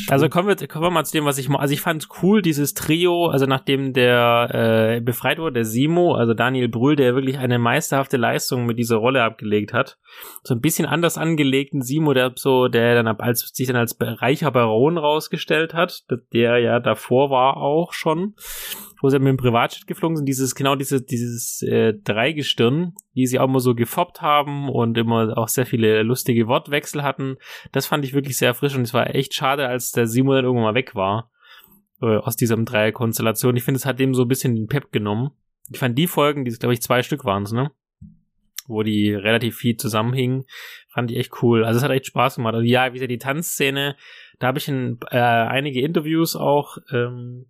Also 0.08 0.28
kommen 0.28 0.48
wir, 0.48 0.68
kommen 0.68 0.84
wir 0.84 0.90
mal 0.90 1.04
zu 1.04 1.12
dem, 1.12 1.24
was 1.24 1.38
ich, 1.38 1.50
also 1.50 1.72
ich 1.72 1.80
fand 1.80 2.06
cool, 2.22 2.42
dieses 2.42 2.74
Trio, 2.74 3.26
also 3.26 3.46
nachdem 3.46 3.92
der 3.92 4.96
äh, 4.98 5.00
befreit 5.00 5.38
wurde, 5.38 5.54
der 5.54 5.64
Simo, 5.64 6.14
also 6.14 6.34
Daniel 6.34 6.68
Brühl, 6.68 6.94
der 6.94 7.14
wirklich 7.14 7.38
eine 7.38 7.58
meisterhafte 7.58 8.16
Leistung 8.16 8.66
mit 8.66 8.78
dieser 8.78 8.96
Rolle 8.96 9.22
abgelegt 9.22 9.72
hat. 9.72 9.98
So 10.44 10.54
ein 10.54 10.60
bisschen 10.60 10.86
anders 10.86 11.18
angelegten 11.18 11.82
Simo, 11.82 12.12
der 12.12 12.32
so, 12.36 12.68
der 12.68 13.02
dann 13.02 13.08
als, 13.08 13.50
sich 13.52 13.66
dann 13.66 13.76
als 13.76 13.96
reicher 14.00 14.50
Baron 14.50 14.98
rausgestellt 14.98 15.74
hat, 15.74 16.04
der 16.32 16.58
ja 16.58 16.78
davor 16.78 17.30
war 17.30 17.56
auch 17.56 17.92
schon. 17.92 18.34
Wo 19.02 19.10
sie 19.10 19.18
mit 19.18 19.28
dem 19.28 19.36
Privatjet 19.36 19.88
geflogen 19.88 20.16
sind, 20.16 20.26
dieses, 20.26 20.54
genau 20.54 20.76
dieses, 20.76 21.04
dieses 21.04 21.60
äh, 21.62 21.92
Dreigestirn, 21.92 22.94
die 23.16 23.26
sie 23.26 23.40
auch 23.40 23.48
immer 23.48 23.58
so 23.58 23.74
gefoppt 23.74 24.22
haben 24.22 24.68
und 24.68 24.96
immer 24.96 25.36
auch 25.36 25.48
sehr 25.48 25.66
viele 25.66 26.04
lustige 26.04 26.46
Wortwechsel 26.46 27.02
hatten. 27.02 27.36
Das 27.72 27.86
fand 27.86 28.04
ich 28.04 28.14
wirklich 28.14 28.36
sehr 28.36 28.54
frisch 28.54 28.76
und 28.76 28.82
es 28.82 28.94
war 28.94 29.12
echt 29.12 29.34
schade, 29.34 29.66
als 29.66 29.90
der 29.90 30.06
Simon 30.06 30.36
dann 30.36 30.44
irgendwann 30.44 30.72
mal 30.72 30.74
weg 30.74 30.94
war 30.94 31.32
äh, 32.00 32.16
aus 32.16 32.36
diesem 32.36 32.64
Dreierkonstellation. 32.64 33.56
Ich 33.56 33.64
finde, 33.64 33.78
es 33.78 33.86
hat 33.86 33.98
dem 33.98 34.14
so 34.14 34.22
ein 34.22 34.28
bisschen 34.28 34.54
den 34.54 34.68
Pep 34.68 34.92
genommen. 34.92 35.32
Ich 35.68 35.80
fand 35.80 35.98
die 35.98 36.06
Folgen, 36.06 36.44
die 36.44 36.52
glaube 36.52 36.74
ich 36.74 36.80
zwei 36.80 37.02
Stück 37.02 37.24
waren 37.24 37.42
es, 37.42 37.52
ne? 37.52 37.72
Wo 38.68 38.84
die 38.84 39.12
relativ 39.12 39.56
viel 39.56 39.76
zusammenhingen, 39.76 40.44
fand 40.88 41.10
ich 41.10 41.16
echt 41.16 41.42
cool. 41.42 41.64
Also 41.64 41.78
es 41.78 41.82
hat 41.82 41.90
echt 41.90 42.06
Spaß 42.06 42.36
gemacht. 42.36 42.54
Also 42.54 42.64
ja, 42.64 42.90
wie 42.90 42.94
gesagt, 42.94 43.10
die 43.10 43.18
Tanzszene, 43.18 43.96
da 44.38 44.46
habe 44.46 44.58
ich 44.58 44.68
in, 44.68 45.00
äh, 45.10 45.18
einige 45.18 45.80
Interviews 45.80 46.36
auch 46.36 46.78
ähm, 46.92 47.46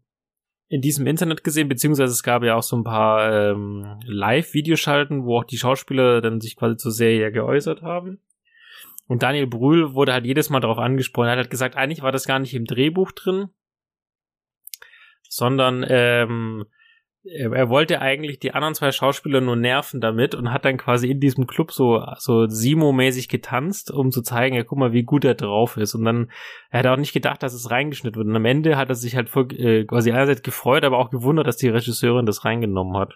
in 0.73 0.81
diesem 0.81 1.07
Internet 1.07 1.45
gesehen, 1.45 1.69
beziehungsweise 1.69 2.13
es 2.13 2.23
gab 2.23 2.43
ja 2.43 2.55
auch 2.55 2.63
so 2.63 2.77
ein 2.77 2.83
paar 2.83 3.31
ähm, 3.31 3.99
Live-Videoschalten, 4.07 5.27
wo 5.27 5.37
auch 5.37 5.45
die 5.45 5.59
Schauspieler 5.59 6.23
dann 6.23 6.41
sich 6.41 6.57
quasi 6.57 6.79
zur 6.79 6.93
Serie 6.93 7.31
geäußert 7.31 7.83
haben. 7.83 8.21
Und 9.07 9.23
Daniel 9.23 9.47
Brühl 9.47 9.93
wurde 9.93 10.15
halt 10.15 10.25
jedes 10.25 10.49
Mal 10.49 10.61
darauf 10.61 10.79
angesprochen. 10.79 11.27
Er 11.27 11.33
hat 11.33 11.37
halt 11.41 11.51
gesagt, 11.51 11.77
eigentlich 11.77 12.01
war 12.01 12.11
das 12.11 12.27
gar 12.27 12.39
nicht 12.39 12.55
im 12.55 12.65
Drehbuch 12.65 13.13
drin, 13.13 13.51
sondern 15.29 15.85
ähm, 15.87 16.65
er 17.25 17.69
wollte 17.69 18.01
eigentlich 18.01 18.41
die 18.41 18.53
anderen 18.53 18.75
zwei 18.75 18.91
Schauspieler 18.91 19.41
nur 19.41 19.55
nerven 19.55 20.01
damit 20.01 20.35
und 20.35 20.53
hat 20.53 20.65
dann 20.65 20.77
quasi 20.77 21.09
in 21.09 21.21
diesem 21.21 21.47
Club 21.47 21.71
so, 21.71 22.05
so 22.19 22.49
Simo-mäßig 22.49 23.29
getanzt, 23.29 23.93
um 23.93 24.11
zu 24.11 24.23
zeigen, 24.23 24.57
ja, 24.57 24.65
guck 24.65 24.79
mal, 24.79 24.93
wie 24.93 25.05
gut 25.05 25.25
er 25.25 25.35
drauf 25.35 25.77
ist. 25.77 25.95
Und 25.95 26.05
dann, 26.05 26.31
er 26.71 26.81
hat 26.81 26.87
auch 26.87 26.97
nicht 26.97 27.13
gedacht, 27.13 27.43
dass 27.43 27.55
es 27.55 27.71
reingeschnitten 27.71 28.19
wird. 28.19 28.29
Und 28.29 28.37
am 28.37 28.45
Ende 28.45 28.77
hat 28.77 28.89
er 28.89 28.97
sich 28.97 29.15
halt 29.15 29.29
voll, 29.29 29.53
äh, 29.53 29.85
quasi 29.85 30.11
einerseits 30.11 30.43
gefreut, 30.43 30.85
aber 30.85 30.99
auch 30.99 31.11
gewundert, 31.11 31.47
dass 31.47 31.57
die 31.57 31.69
Regisseurin 31.69 32.27
das 32.27 32.45
reingenommen 32.45 32.97
hat. 32.97 33.15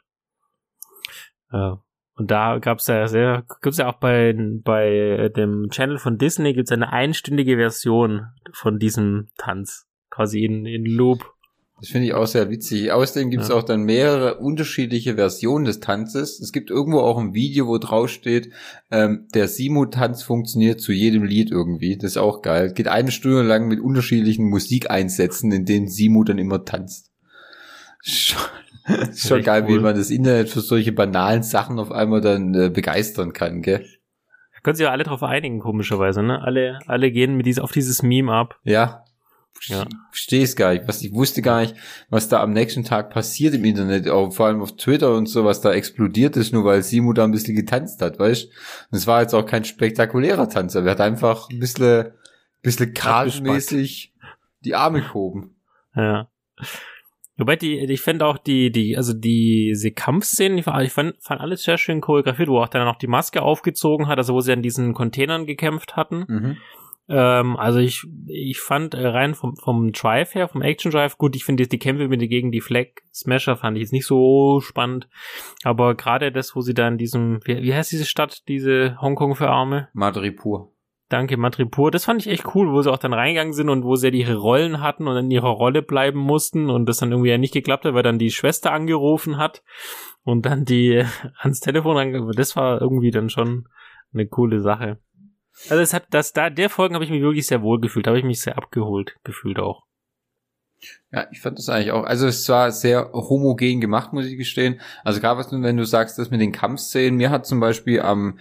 Ja. 1.52 1.82
Und 2.14 2.30
da 2.30 2.58
gab's 2.58 2.86
ja 2.86 3.08
sehr, 3.08 3.44
gibt's 3.60 3.78
ja 3.78 3.88
auch 3.88 3.98
bei, 3.98 4.34
bei 4.64 5.30
dem 5.36 5.68
Channel 5.70 5.98
von 5.98 6.16
Disney 6.16 6.54
gibt's 6.54 6.72
eine 6.72 6.92
einstündige 6.92 7.56
Version 7.56 8.28
von 8.52 8.78
diesem 8.78 9.28
Tanz. 9.36 9.86
Quasi 10.10 10.44
in, 10.44 10.64
in 10.64 10.86
Loop. 10.86 11.35
Das 11.78 11.90
finde 11.90 12.06
ich 12.06 12.14
auch 12.14 12.26
sehr 12.26 12.48
witzig. 12.48 12.90
Außerdem 12.90 13.30
gibt 13.30 13.42
es 13.42 13.50
ja. 13.50 13.54
auch 13.54 13.62
dann 13.62 13.82
mehrere 13.82 14.36
unterschiedliche 14.36 15.16
Versionen 15.16 15.66
des 15.66 15.80
Tanzes. 15.80 16.40
Es 16.40 16.52
gibt 16.52 16.70
irgendwo 16.70 17.00
auch 17.00 17.18
ein 17.18 17.34
Video, 17.34 17.66
wo 17.66 17.76
drauf 17.76 18.08
steht, 18.08 18.50
ähm, 18.90 19.28
der 19.34 19.46
Simo-Tanz 19.46 20.22
funktioniert 20.22 20.80
zu 20.80 20.92
jedem 20.92 21.24
Lied 21.24 21.50
irgendwie. 21.50 21.98
Das 21.98 22.12
ist 22.12 22.16
auch 22.16 22.40
geil. 22.40 22.72
Geht 22.72 22.88
eine 22.88 23.10
Stunde 23.10 23.42
lang 23.42 23.68
mit 23.68 23.80
unterschiedlichen 23.80 24.48
Musikeinsätzen, 24.48 25.52
in 25.52 25.66
denen 25.66 25.88
Simo 25.88 26.24
dann 26.24 26.38
immer 26.38 26.64
tanzt. 26.64 27.12
Schon, 28.00 28.40
schon 29.14 29.42
geil, 29.42 29.66
cool. 29.68 29.76
wie 29.76 29.82
man 29.82 29.94
das 29.94 30.08
Internet 30.08 30.48
für 30.48 30.60
solche 30.60 30.92
banalen 30.92 31.42
Sachen 31.42 31.78
auf 31.78 31.92
einmal 31.92 32.22
dann 32.22 32.54
äh, 32.54 32.70
begeistern 32.70 33.34
kann, 33.34 33.60
gell? 33.60 33.84
Da 34.54 34.60
können 34.62 34.76
sich 34.76 34.84
ja 34.84 34.92
alle 34.92 35.04
drauf 35.04 35.22
einigen, 35.22 35.60
komischerweise, 35.60 36.22
ne? 36.22 36.40
Alle, 36.40 36.78
alle 36.86 37.10
gehen 37.10 37.36
mit 37.36 37.44
dies, 37.44 37.58
auf 37.58 37.72
dieses 37.72 38.02
Meme 38.02 38.32
ab. 38.32 38.58
Ja, 38.64 39.04
ja. 39.64 39.86
verstehe 40.10 40.42
es 40.44 40.56
gar 40.56 40.72
nicht. 40.72 40.86
Was 40.86 41.02
ich 41.02 41.12
wusste 41.12 41.42
gar 41.42 41.60
nicht, 41.60 41.74
was 42.08 42.28
da 42.28 42.42
am 42.42 42.52
nächsten 42.52 42.84
Tag 42.84 43.10
passiert 43.10 43.54
im 43.54 43.64
Internet, 43.64 44.08
auch 44.08 44.32
vor 44.32 44.46
allem 44.46 44.62
auf 44.62 44.76
Twitter 44.76 45.14
und 45.14 45.26
so, 45.26 45.44
was 45.44 45.60
da 45.60 45.72
explodiert 45.72 46.36
ist, 46.36 46.52
nur 46.52 46.64
weil 46.64 46.82
Simu 46.82 47.12
da 47.12 47.24
ein 47.24 47.32
bisschen 47.32 47.56
getanzt 47.56 48.00
hat, 48.02 48.18
weißt? 48.18 48.46
Und 48.90 48.98
es 48.98 49.06
war 49.06 49.22
jetzt 49.22 49.34
auch 49.34 49.46
kein 49.46 49.64
spektakulärer 49.64 50.48
Tanz, 50.48 50.74
er 50.74 50.84
hat 50.84 51.00
einfach 51.00 51.48
ein 51.50 51.58
bisschen, 51.58 52.12
bisschen 52.62 52.94
kartenmäßig 52.94 54.12
die 54.60 54.74
Arme 54.74 55.02
gehoben. 55.02 55.56
Ja. 55.94 56.28
Wobei 57.38 57.56
die, 57.56 57.78
ich 57.78 58.00
finde 58.00 58.26
auch 58.26 58.38
die, 58.38 58.70
die, 58.70 58.96
also 58.96 59.12
diese 59.12 59.90
Kampfszenen, 59.90 60.56
ich, 60.56 60.66
ich 60.66 60.92
fand, 60.92 61.16
fand 61.20 61.40
alles 61.40 61.64
sehr 61.64 61.76
schön 61.76 62.00
choreografiert, 62.00 62.48
wo 62.48 62.60
auch 62.60 62.68
dann 62.68 62.86
noch 62.86 62.96
die 62.96 63.08
Maske 63.08 63.42
aufgezogen 63.42 64.06
hat, 64.08 64.16
also 64.16 64.32
wo 64.32 64.40
sie 64.40 64.52
an 64.52 64.62
diesen 64.62 64.94
Containern 64.94 65.44
gekämpft 65.44 65.96
hatten. 65.96 66.24
Mhm. 66.28 66.56
Ähm, 67.08 67.56
also 67.56 67.78
ich, 67.78 68.04
ich 68.26 68.60
fand 68.60 68.94
äh, 68.94 69.06
rein 69.06 69.34
vom, 69.34 69.56
vom 69.56 69.92
Drive 69.92 70.34
her, 70.34 70.48
vom 70.48 70.62
Action 70.62 70.90
Drive, 70.90 71.18
gut, 71.18 71.36
ich 71.36 71.44
finde 71.44 71.66
die 71.66 71.78
Kämpfe 71.78 72.08
mit 72.08 72.20
gegen 72.20 72.50
die 72.50 72.60
Flag 72.60 72.86
Smasher 73.14 73.56
fand 73.56 73.76
ich 73.76 73.82
jetzt 73.82 73.92
nicht 73.92 74.06
so 74.06 74.60
spannend. 74.60 75.08
Aber 75.62 75.94
gerade 75.94 76.32
das, 76.32 76.56
wo 76.56 76.60
sie 76.60 76.74
da 76.74 76.88
in 76.88 76.98
diesem, 76.98 77.40
wie, 77.44 77.62
wie 77.62 77.74
heißt 77.74 77.92
diese 77.92 78.04
Stadt, 78.04 78.48
diese 78.48 79.00
Hongkong 79.00 79.34
für 79.34 79.48
Arme? 79.48 79.88
Madripur. 79.92 80.72
Danke, 81.08 81.36
Madripur. 81.36 81.92
Das 81.92 82.04
fand 82.04 82.20
ich 82.20 82.32
echt 82.32 82.54
cool, 82.54 82.72
wo 82.72 82.82
sie 82.82 82.90
auch 82.90 82.98
dann 82.98 83.12
reingegangen 83.12 83.52
sind 83.52 83.68
und 83.68 83.84
wo 83.84 83.94
sie 83.94 84.08
ja 84.08 84.12
ihre 84.12 84.34
Rollen 84.34 84.80
hatten 84.80 85.06
und 85.06 85.16
in 85.16 85.30
ihrer 85.30 85.50
Rolle 85.50 85.82
bleiben 85.82 86.18
mussten 86.18 86.68
und 86.68 86.86
das 86.86 86.98
dann 86.98 87.12
irgendwie 87.12 87.30
ja 87.30 87.38
nicht 87.38 87.54
geklappt 87.54 87.84
hat, 87.84 87.94
weil 87.94 88.02
dann 88.02 88.18
die 88.18 88.32
Schwester 88.32 88.72
angerufen 88.72 89.36
hat 89.38 89.62
und 90.24 90.46
dann 90.46 90.64
die 90.64 91.04
ans 91.38 91.60
Telefon 91.60 91.96
angerufen. 91.96 92.34
Das 92.36 92.56
war 92.56 92.80
irgendwie 92.80 93.12
dann 93.12 93.30
schon 93.30 93.68
eine 94.12 94.26
coole 94.26 94.60
Sache. 94.60 94.98
Also 95.68 95.82
es 95.82 95.92
hat 95.92 96.06
das 96.10 96.32
da 96.32 96.50
der 96.50 96.70
Folgen 96.70 96.94
habe 96.94 97.04
ich 97.04 97.10
mich 97.10 97.22
wirklich 97.22 97.46
sehr 97.46 97.62
wohl 97.62 97.80
gefühlt, 97.80 98.06
habe 98.06 98.18
ich 98.18 98.24
mich 98.24 98.40
sehr 98.40 98.58
abgeholt 98.58 99.16
gefühlt 99.24 99.58
auch. 99.58 99.84
Ja, 101.10 101.26
ich 101.32 101.40
fand 101.40 101.58
das 101.58 101.68
eigentlich 101.68 101.92
auch. 101.92 102.04
Also 102.04 102.26
es 102.26 102.48
war 102.48 102.70
sehr 102.70 103.10
homogen 103.12 103.80
gemacht, 103.80 104.12
muss 104.12 104.26
ich 104.26 104.36
gestehen. 104.36 104.80
Also 105.04 105.20
gerade 105.20 105.38
was 105.38 105.50
wenn 105.50 105.76
du 105.76 105.84
sagst, 105.84 106.18
das 106.18 106.30
mit 106.30 106.40
den 106.40 106.52
Kampfszenen, 106.52 107.16
mir 107.16 107.30
hat 107.30 107.46
zum 107.46 107.60
Beispiel 107.60 108.00
am 108.00 108.38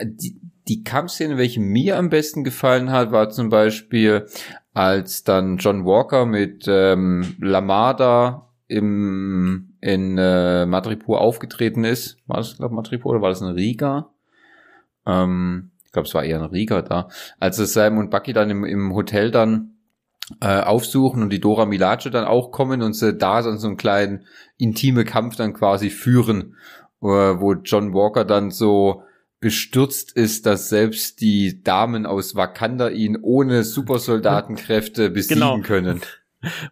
die, 0.00 0.40
die 0.68 0.82
Kampfszene, 0.84 1.36
welche 1.36 1.60
mir 1.60 1.98
am 1.98 2.08
besten 2.10 2.44
gefallen 2.44 2.90
hat, 2.90 3.12
war 3.12 3.30
zum 3.30 3.48
Beispiel, 3.48 4.26
als 4.72 5.24
dann 5.24 5.58
John 5.58 5.84
Walker 5.84 6.26
mit 6.26 6.64
ähm, 6.68 7.36
Lamada 7.40 8.48
im 8.68 9.76
in 9.80 10.16
äh, 10.16 10.64
Madripur 10.64 11.20
aufgetreten 11.20 11.84
ist. 11.84 12.18
War 12.26 12.36
das, 12.36 12.56
glaube 12.56 12.74
Madripur 12.74 13.10
oder 13.10 13.20
war 13.20 13.30
das 13.30 13.40
in 13.40 13.48
Riga? 13.48 14.10
Ähm, 15.04 15.71
ich 15.92 15.94
glaube, 15.94 16.08
es 16.08 16.14
war 16.14 16.24
eher 16.24 16.40
ein 16.40 16.48
Riga 16.48 16.80
da, 16.80 17.08
als 17.38 17.58
es 17.58 17.74
Sam 17.74 17.98
und 17.98 18.10
Bucky 18.10 18.32
dann 18.32 18.48
im, 18.48 18.64
im 18.64 18.94
Hotel 18.94 19.30
dann 19.30 19.74
äh, 20.40 20.60
aufsuchen 20.60 21.22
und 21.22 21.28
die 21.28 21.38
Dora 21.38 21.66
Milace 21.66 22.08
dann 22.10 22.24
auch 22.24 22.50
kommen 22.50 22.80
und 22.80 22.94
sie 22.94 23.12
da 23.12 23.42
so 23.42 23.66
einen 23.66 23.76
kleinen 23.76 24.24
intime 24.56 25.04
Kampf 25.04 25.36
dann 25.36 25.52
quasi 25.52 25.90
führen, 25.90 26.56
äh, 27.02 27.06
wo 27.06 27.52
John 27.52 27.92
Walker 27.92 28.24
dann 28.24 28.50
so 28.50 29.02
bestürzt 29.38 30.16
ist, 30.16 30.46
dass 30.46 30.70
selbst 30.70 31.20
die 31.20 31.62
Damen 31.62 32.06
aus 32.06 32.36
Wakanda 32.36 32.88
ihn 32.88 33.18
ohne 33.20 33.62
Supersoldatenkräfte 33.62 35.10
besiegen 35.10 35.40
genau. 35.40 35.60
können. 35.60 36.00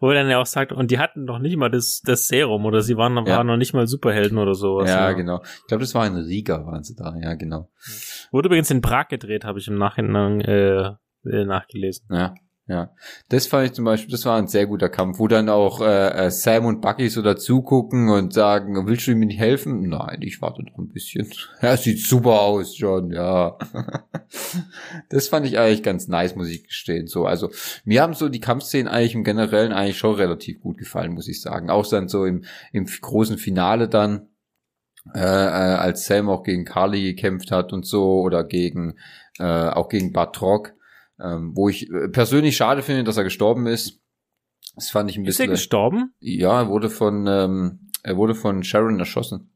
Wo 0.00 0.10
er 0.10 0.14
dann 0.14 0.30
ja 0.30 0.40
auch 0.40 0.46
sagt, 0.46 0.72
und 0.72 0.90
die 0.90 0.98
hatten 0.98 1.24
noch 1.24 1.38
nicht 1.38 1.56
mal 1.56 1.70
das, 1.70 2.00
das 2.04 2.28
Serum 2.28 2.64
oder 2.66 2.82
sie 2.82 2.96
waren, 2.96 3.16
ja. 3.26 3.36
waren 3.36 3.46
noch 3.46 3.56
nicht 3.56 3.72
mal 3.72 3.86
Superhelden 3.86 4.38
oder 4.38 4.54
sowas. 4.54 4.88
Ja, 4.88 5.08
ja. 5.08 5.12
genau. 5.12 5.42
Ich 5.42 5.66
glaube, 5.66 5.82
das 5.82 5.94
war 5.94 6.06
in 6.06 6.16
Riga, 6.16 6.66
waren 6.66 6.82
sie 6.82 6.94
da, 6.94 7.14
ja, 7.16 7.34
genau. 7.34 7.70
Wurde 8.30 8.48
übrigens 8.48 8.70
in 8.70 8.80
Prag 8.80 9.08
gedreht, 9.08 9.44
habe 9.44 9.58
ich 9.58 9.68
im 9.68 9.76
Nachhinein 9.76 10.40
äh, 10.40 10.92
äh, 11.24 11.44
nachgelesen. 11.44 12.06
Ja. 12.10 12.34
Ja, 12.70 12.94
das 13.28 13.48
fand 13.48 13.66
ich 13.66 13.72
zum 13.72 13.84
Beispiel, 13.84 14.12
das 14.12 14.24
war 14.26 14.38
ein 14.38 14.46
sehr 14.46 14.68
guter 14.68 14.88
Kampf, 14.88 15.18
wo 15.18 15.26
dann 15.26 15.48
auch 15.48 15.80
äh, 15.80 16.26
äh 16.26 16.30
Sam 16.30 16.66
und 16.66 16.80
Bucky 16.80 17.08
so 17.08 17.20
dazugucken 17.20 18.10
und 18.10 18.32
sagen, 18.32 18.86
willst 18.86 19.08
du 19.08 19.16
mir 19.16 19.26
nicht 19.26 19.40
helfen? 19.40 19.88
Nein, 19.88 20.18
ich 20.22 20.40
warte 20.40 20.62
noch 20.62 20.78
ein 20.78 20.88
bisschen. 20.88 21.28
Ja, 21.62 21.76
sieht 21.76 21.98
super 21.98 22.42
aus, 22.42 22.78
John, 22.78 23.10
ja. 23.10 23.58
das 25.10 25.26
fand 25.26 25.46
ich 25.46 25.58
eigentlich 25.58 25.82
ganz 25.82 26.06
nice, 26.06 26.36
muss 26.36 26.48
ich 26.48 26.62
gestehen. 26.62 27.08
So, 27.08 27.26
also 27.26 27.50
mir 27.84 28.02
haben 28.02 28.14
so 28.14 28.28
die 28.28 28.38
Kampfszenen 28.38 28.86
eigentlich 28.86 29.16
im 29.16 29.24
Generellen 29.24 29.72
eigentlich 29.72 29.98
schon 29.98 30.14
relativ 30.14 30.60
gut 30.60 30.78
gefallen, 30.78 31.12
muss 31.12 31.26
ich 31.26 31.42
sagen. 31.42 31.70
Auch 31.70 31.84
dann 31.88 32.06
so 32.06 32.24
im, 32.24 32.44
im 32.72 32.86
großen 32.86 33.36
Finale 33.36 33.88
dann, 33.88 34.28
äh, 35.12 35.18
äh, 35.18 35.24
als 35.24 36.06
Sam 36.06 36.28
auch 36.28 36.44
gegen 36.44 36.64
Carly 36.64 37.02
gekämpft 37.02 37.50
hat 37.50 37.72
und 37.72 37.84
so 37.84 38.20
oder 38.20 38.44
gegen 38.44 38.94
äh, 39.40 39.42
auch 39.42 39.88
gegen 39.88 40.12
Batrock 40.12 40.74
ähm, 41.22 41.52
wo 41.54 41.68
ich 41.68 41.90
äh, 41.90 42.08
persönlich 42.08 42.56
schade 42.56 42.82
finde, 42.82 43.04
dass 43.04 43.16
er 43.16 43.24
gestorben 43.24 43.66
ist. 43.66 44.00
Das 44.74 44.90
fand 44.90 45.10
ich 45.10 45.16
ein 45.16 45.24
bisschen. 45.24 45.44
Ist 45.44 45.48
er 45.48 45.52
gestorben? 45.52 46.14
Ja, 46.20 46.62
er 46.62 46.68
wurde 46.68 46.90
von, 46.90 47.26
ähm, 47.26 47.90
er 48.02 48.16
wurde 48.16 48.34
von 48.34 48.62
Sharon 48.62 48.98
erschossen. 48.98 49.50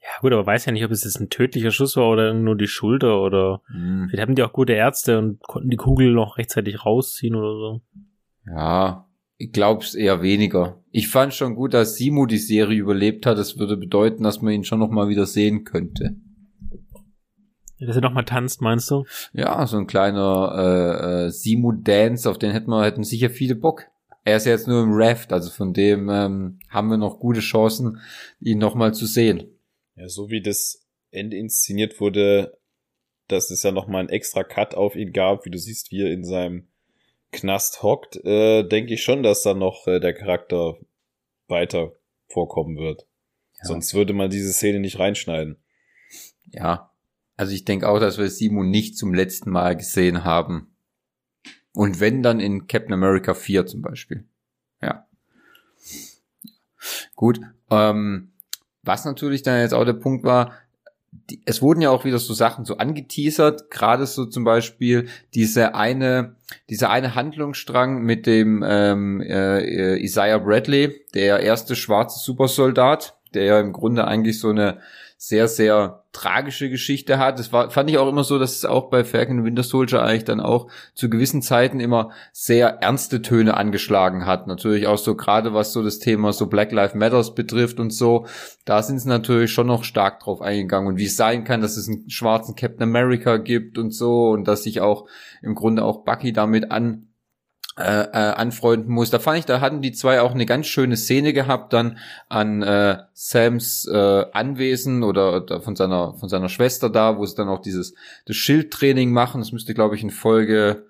Ja, 0.00 0.20
gut, 0.20 0.32
aber 0.32 0.46
weiß 0.46 0.66
ja 0.66 0.72
nicht, 0.72 0.84
ob 0.84 0.92
es 0.92 1.04
jetzt 1.04 1.20
ein 1.20 1.30
tödlicher 1.30 1.72
Schuss 1.72 1.96
war 1.96 2.08
oder 2.08 2.32
nur 2.32 2.56
die 2.56 2.68
Schulter 2.68 3.20
oder 3.20 3.62
hm. 3.66 4.06
vielleicht 4.08 4.22
haben 4.22 4.34
die 4.36 4.42
auch 4.44 4.52
gute 4.52 4.72
Ärzte 4.72 5.18
und 5.18 5.40
konnten 5.40 5.68
die 5.68 5.76
Kugel 5.76 6.12
noch 6.12 6.38
rechtzeitig 6.38 6.84
rausziehen 6.86 7.34
oder 7.34 7.52
so. 7.52 7.80
Ja, 8.46 9.08
ich 9.36 9.52
glaub's 9.52 9.94
eher 9.94 10.22
weniger. 10.22 10.82
Ich 10.90 11.08
fand 11.08 11.34
schon 11.34 11.56
gut, 11.56 11.74
dass 11.74 11.96
Simo 11.96 12.26
die 12.26 12.38
Serie 12.38 12.78
überlebt 12.78 13.26
hat. 13.26 13.36
Das 13.36 13.58
würde 13.58 13.76
bedeuten, 13.76 14.22
dass 14.22 14.40
man 14.40 14.54
ihn 14.54 14.64
schon 14.64 14.78
noch 14.78 14.90
mal 14.90 15.08
wieder 15.08 15.26
sehen 15.26 15.64
könnte. 15.64 16.16
Dass 17.78 17.96
er 17.96 18.02
nochmal 18.02 18.24
tanzt, 18.24 18.62
meinst 18.62 18.90
du? 18.90 19.04
Ja, 19.32 19.66
so 19.66 19.76
ein 19.76 19.86
kleiner 19.86 20.54
äh, 20.56 21.26
äh, 21.26 21.30
Simu-Dance, 21.30 22.28
auf 22.30 22.38
den 22.38 22.52
hätten 22.52 22.70
wir 22.70 22.84
hätten 22.84 23.04
sicher 23.04 23.28
viele 23.28 23.54
Bock. 23.54 23.84
Er 24.24 24.38
ist 24.38 24.46
jetzt 24.46 24.66
nur 24.66 24.82
im 24.82 24.92
Raft, 24.92 25.32
also 25.32 25.50
von 25.50 25.72
dem 25.72 26.08
ähm, 26.08 26.58
haben 26.68 26.88
wir 26.88 26.96
noch 26.96 27.20
gute 27.20 27.40
Chancen, 27.40 28.00
ihn 28.40 28.58
nochmal 28.58 28.92
zu 28.94 29.06
sehen. 29.06 29.60
Ja, 29.94 30.08
so 30.08 30.30
wie 30.30 30.42
das 30.42 30.86
Ende 31.10 31.36
inszeniert 31.36 32.00
wurde, 32.00 32.58
dass 33.28 33.50
es 33.50 33.62
ja 33.62 33.72
nochmal 33.72 34.02
ein 34.02 34.08
extra 34.08 34.42
Cut 34.42 34.74
auf 34.74 34.96
ihn 34.96 35.12
gab, 35.12 35.44
wie 35.44 35.50
du 35.50 35.58
siehst, 35.58 35.90
wie 35.92 36.02
er 36.02 36.10
in 36.10 36.24
seinem 36.24 36.68
Knast 37.32 37.82
hockt, 37.82 38.16
äh, 38.24 38.62
denke 38.62 38.94
ich 38.94 39.02
schon, 39.02 39.22
dass 39.22 39.42
da 39.42 39.54
noch 39.54 39.86
äh, 39.86 40.00
der 40.00 40.14
Charakter 40.14 40.76
weiter 41.48 41.92
vorkommen 42.28 42.76
wird. 42.76 43.06
Ja. 43.58 43.66
Sonst 43.66 43.94
würde 43.94 44.12
man 44.12 44.30
diese 44.30 44.52
Szene 44.52 44.80
nicht 44.80 44.98
reinschneiden. 44.98 45.62
Ja. 46.46 46.92
Also 47.36 47.52
ich 47.52 47.64
denke 47.64 47.88
auch, 47.88 48.00
dass 48.00 48.18
wir 48.18 48.28
Simon 48.30 48.70
nicht 48.70 48.96
zum 48.96 49.12
letzten 49.12 49.50
Mal 49.50 49.76
gesehen 49.76 50.24
haben. 50.24 50.74
Und 51.72 52.00
wenn 52.00 52.22
dann 52.22 52.40
in 52.40 52.66
Captain 52.66 52.94
America 52.94 53.34
4 53.34 53.66
zum 53.66 53.82
Beispiel. 53.82 54.24
Ja. 54.80 55.06
Gut. 57.14 57.40
Ähm, 57.70 58.32
was 58.82 59.04
natürlich 59.04 59.42
dann 59.42 59.60
jetzt 59.60 59.74
auch 59.74 59.84
der 59.84 59.92
Punkt 59.92 60.24
war, 60.24 60.52
die, 61.30 61.42
es 61.44 61.62
wurden 61.62 61.80
ja 61.80 61.90
auch 61.90 62.04
wieder 62.04 62.18
so 62.18 62.34
Sachen 62.34 62.64
so 62.64 62.78
angeteasert, 62.78 63.70
gerade 63.70 64.06
so 64.06 64.26
zum 64.26 64.44
Beispiel 64.44 65.08
diese 65.34 65.74
eine, 65.74 66.36
dieser 66.70 66.90
eine 66.90 67.14
Handlungsstrang 67.14 68.02
mit 68.02 68.26
dem 68.26 68.64
ähm, 68.66 69.20
äh, 69.20 69.96
Isaiah 69.98 70.38
Bradley, 70.38 71.04
der 71.14 71.40
erste 71.40 71.76
schwarze 71.76 72.20
Supersoldat, 72.20 73.18
der 73.34 73.44
ja 73.44 73.60
im 73.60 73.72
Grunde 73.72 74.06
eigentlich 74.06 74.38
so 74.38 74.50
eine 74.50 74.80
sehr, 75.18 75.48
sehr 75.48 76.04
tragische 76.12 76.68
Geschichte 76.68 77.18
hat. 77.18 77.38
Das 77.38 77.52
war, 77.52 77.70
fand 77.70 77.88
ich 77.88 77.98
auch 77.98 78.08
immer 78.08 78.24
so, 78.24 78.38
dass 78.38 78.56
es 78.56 78.64
auch 78.64 78.90
bei 78.90 79.02
Falcon 79.02 79.44
Winter 79.44 79.62
Soldier 79.62 80.02
eigentlich 80.02 80.24
dann 80.24 80.40
auch 80.40 80.68
zu 80.94 81.08
gewissen 81.08 81.40
Zeiten 81.42 81.80
immer 81.80 82.10
sehr 82.32 82.68
ernste 82.82 83.22
Töne 83.22 83.56
angeschlagen 83.56 84.26
hat. 84.26 84.46
Natürlich 84.46 84.86
auch 84.86 84.98
so 84.98 85.14
gerade 85.14 85.54
was 85.54 85.72
so 85.72 85.82
das 85.82 85.98
Thema 85.98 86.32
so 86.32 86.46
Black 86.46 86.70
Lives 86.72 86.94
Matters 86.94 87.34
betrifft 87.34 87.80
und 87.80 87.90
so. 87.90 88.26
Da 88.64 88.82
sind 88.82 88.98
sie 88.98 89.08
natürlich 89.08 89.52
schon 89.52 89.66
noch 89.66 89.84
stark 89.84 90.20
drauf 90.20 90.42
eingegangen 90.42 90.88
und 90.88 90.98
wie 90.98 91.06
es 91.06 91.16
sein 91.16 91.44
kann, 91.44 91.60
dass 91.62 91.76
es 91.76 91.88
einen 91.88 92.10
schwarzen 92.10 92.54
Captain 92.54 92.82
America 92.82 93.38
gibt 93.38 93.78
und 93.78 93.92
so 93.92 94.30
und 94.30 94.46
dass 94.46 94.64
sich 94.64 94.80
auch 94.80 95.06
im 95.42 95.54
Grunde 95.54 95.84
auch 95.84 96.04
Bucky 96.04 96.32
damit 96.32 96.70
an 96.70 97.05
äh, 97.78 98.04
äh, 98.04 98.32
anfreunden 98.32 98.90
muss. 98.90 99.10
Da 99.10 99.18
fand 99.18 99.38
ich, 99.38 99.44
da 99.44 99.60
hatten 99.60 99.82
die 99.82 99.92
zwei 99.92 100.22
auch 100.22 100.32
eine 100.32 100.46
ganz 100.46 100.66
schöne 100.66 100.96
Szene 100.96 101.34
gehabt 101.34 101.74
dann 101.74 101.98
an 102.28 102.62
äh, 102.62 102.98
Sams 103.12 103.86
äh, 103.86 104.24
Anwesen 104.32 105.02
oder, 105.02 105.42
oder 105.42 105.60
von 105.60 105.76
seiner 105.76 106.14
von 106.14 106.30
seiner 106.30 106.48
Schwester 106.48 106.88
da, 106.88 107.18
wo 107.18 107.26
sie 107.26 107.36
dann 107.36 107.48
auch 107.48 107.60
dieses 107.60 107.94
das 108.24 108.36
Schildtraining 108.36 109.12
machen. 109.12 109.42
Das 109.42 109.52
müsste, 109.52 109.74
glaube 109.74 109.94
ich, 109.94 110.02
in 110.02 110.10
Folge 110.10 110.86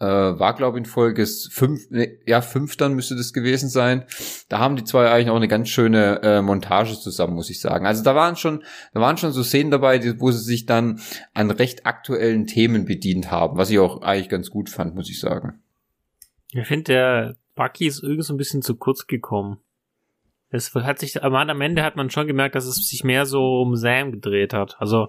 äh, 0.00 0.06
war, 0.06 0.54
glaube 0.54 0.78
ich, 0.78 0.84
in 0.84 0.90
Folge 0.90 1.26
fünf, 1.26 1.90
ne, 1.90 2.16
ja 2.26 2.40
fünf 2.40 2.76
dann 2.76 2.94
müsste 2.94 3.16
das 3.16 3.32
gewesen 3.32 3.68
sein. 3.68 4.04
Da 4.48 4.58
haben 4.58 4.76
die 4.76 4.84
zwei 4.84 5.10
eigentlich 5.10 5.30
auch 5.30 5.36
eine 5.36 5.48
ganz 5.48 5.68
schöne 5.68 6.22
äh, 6.22 6.42
Montage 6.42 6.98
zusammen, 6.98 7.34
muss 7.34 7.50
ich 7.50 7.60
sagen. 7.60 7.86
Also 7.86 8.02
da 8.02 8.14
waren 8.14 8.36
schon, 8.36 8.62
da 8.92 9.00
waren 9.00 9.18
schon 9.18 9.32
so 9.32 9.42
Szenen 9.42 9.70
dabei, 9.70 9.98
die, 9.98 10.20
wo 10.20 10.30
sie 10.30 10.42
sich 10.42 10.66
dann 10.66 11.00
an 11.34 11.50
recht 11.50 11.86
aktuellen 11.86 12.46
Themen 12.46 12.86
bedient 12.86 13.30
haben, 13.30 13.56
was 13.58 13.70
ich 13.70 13.78
auch 13.78 14.02
eigentlich 14.02 14.30
ganz 14.30 14.50
gut 14.50 14.70
fand, 14.70 14.94
muss 14.94 15.10
ich 15.10 15.20
sagen. 15.20 15.60
Ich 16.54 16.66
finde, 16.66 16.84
der 16.84 17.36
Bucky 17.54 17.86
ist 17.86 18.02
irgendwie 18.02 18.22
so 18.22 18.34
ein 18.34 18.38
bisschen 18.38 18.62
zu 18.62 18.76
kurz 18.76 19.06
gekommen. 19.06 19.58
Es 20.50 20.72
hat 20.74 21.00
sich, 21.00 21.22
am 21.22 21.60
Ende 21.60 21.82
hat 21.82 21.96
man 21.96 22.10
schon 22.10 22.28
gemerkt, 22.28 22.54
dass 22.54 22.66
es 22.66 22.88
sich 22.88 23.02
mehr 23.02 23.26
so 23.26 23.60
um 23.60 23.74
Sam 23.74 24.12
gedreht 24.12 24.52
hat. 24.54 24.76
Also, 24.78 25.08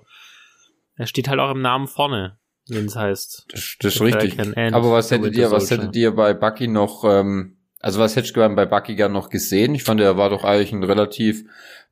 er 0.95 1.05
steht 1.05 1.27
halt 1.27 1.39
auch 1.39 1.51
im 1.51 1.61
Namen 1.61 1.87
vorne, 1.87 2.39
wenn 2.67 2.85
es 2.85 2.95
heißt. 2.95 3.45
Das, 3.49 3.75
das 3.79 3.95
ist 3.95 4.01
richtig. 4.01 4.39
Aber 4.57 4.91
was 4.91 5.11
hättet 5.11 5.35
ihr, 5.35 5.51
was 5.51 5.69
hättet 5.69 5.95
ihr 5.95 6.15
bei 6.15 6.33
Bucky 6.33 6.67
noch, 6.67 7.03
ähm, 7.03 7.57
also 7.79 7.99
was 7.99 8.15
hättest 8.15 8.35
du 8.35 8.55
bei 8.55 8.65
Bucky 8.65 8.95
gern 8.95 9.12
noch 9.12 9.29
gesehen? 9.29 9.75
Ich 9.75 9.84
fand, 9.84 10.01
er 10.01 10.17
war 10.17 10.31
doch 10.31 10.43
eigentlich 10.43 10.71
ein 10.71 10.84
relativ 10.84 11.43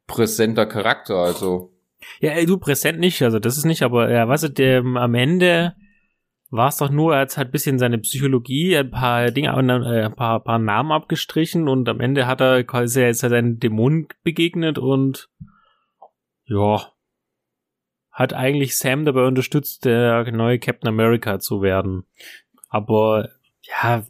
präsenter 0.08 0.66
Charakter, 0.66 1.18
also. 1.18 1.74
Ja, 2.20 2.44
du 2.44 2.58
präsent 2.58 3.00
nicht, 3.00 3.22
also 3.22 3.38
das 3.38 3.58
ist 3.58 3.66
nicht, 3.66 3.84
aber 3.84 4.12
ja, 4.12 4.28
weißt 4.28 4.46
du, 4.46 4.50
der, 4.50 4.80
am 4.80 5.14
Ende 5.14 5.76
war 6.54 6.68
es 6.68 6.78
doch 6.78 6.92
nur, 6.92 7.16
er 7.16 7.22
hat 7.22 7.36
halt 7.36 7.52
bisschen 7.52 7.80
seine 7.80 7.98
Psychologie, 7.98 8.78
ein 8.78 8.92
paar 8.92 9.32
Dinge, 9.32 9.50
äh, 9.50 10.06
ein 10.06 10.14
paar, 10.14 10.40
paar 10.40 10.60
Namen 10.60 10.92
abgestrichen 10.92 11.68
und 11.68 11.90
am 11.90 12.00
Ende 12.00 12.28
hat 12.28 12.42
er 12.42 12.64
quasi 12.64 13.02
jetzt 13.02 13.22
seinen 13.22 13.60
Dämonen 13.60 14.08
begegnet 14.24 14.78
und 14.78 15.30
ja, 16.46 16.92
hat 18.12 18.34
eigentlich 18.34 18.78
Sam 18.78 19.04
dabei 19.04 19.26
unterstützt, 19.26 19.84
der 19.86 20.32
neue 20.32 20.60
Captain 20.60 20.90
America 20.90 21.40
zu 21.40 21.64
werden. 21.64 22.06
Aber 22.70 23.30
ja, 23.64 24.04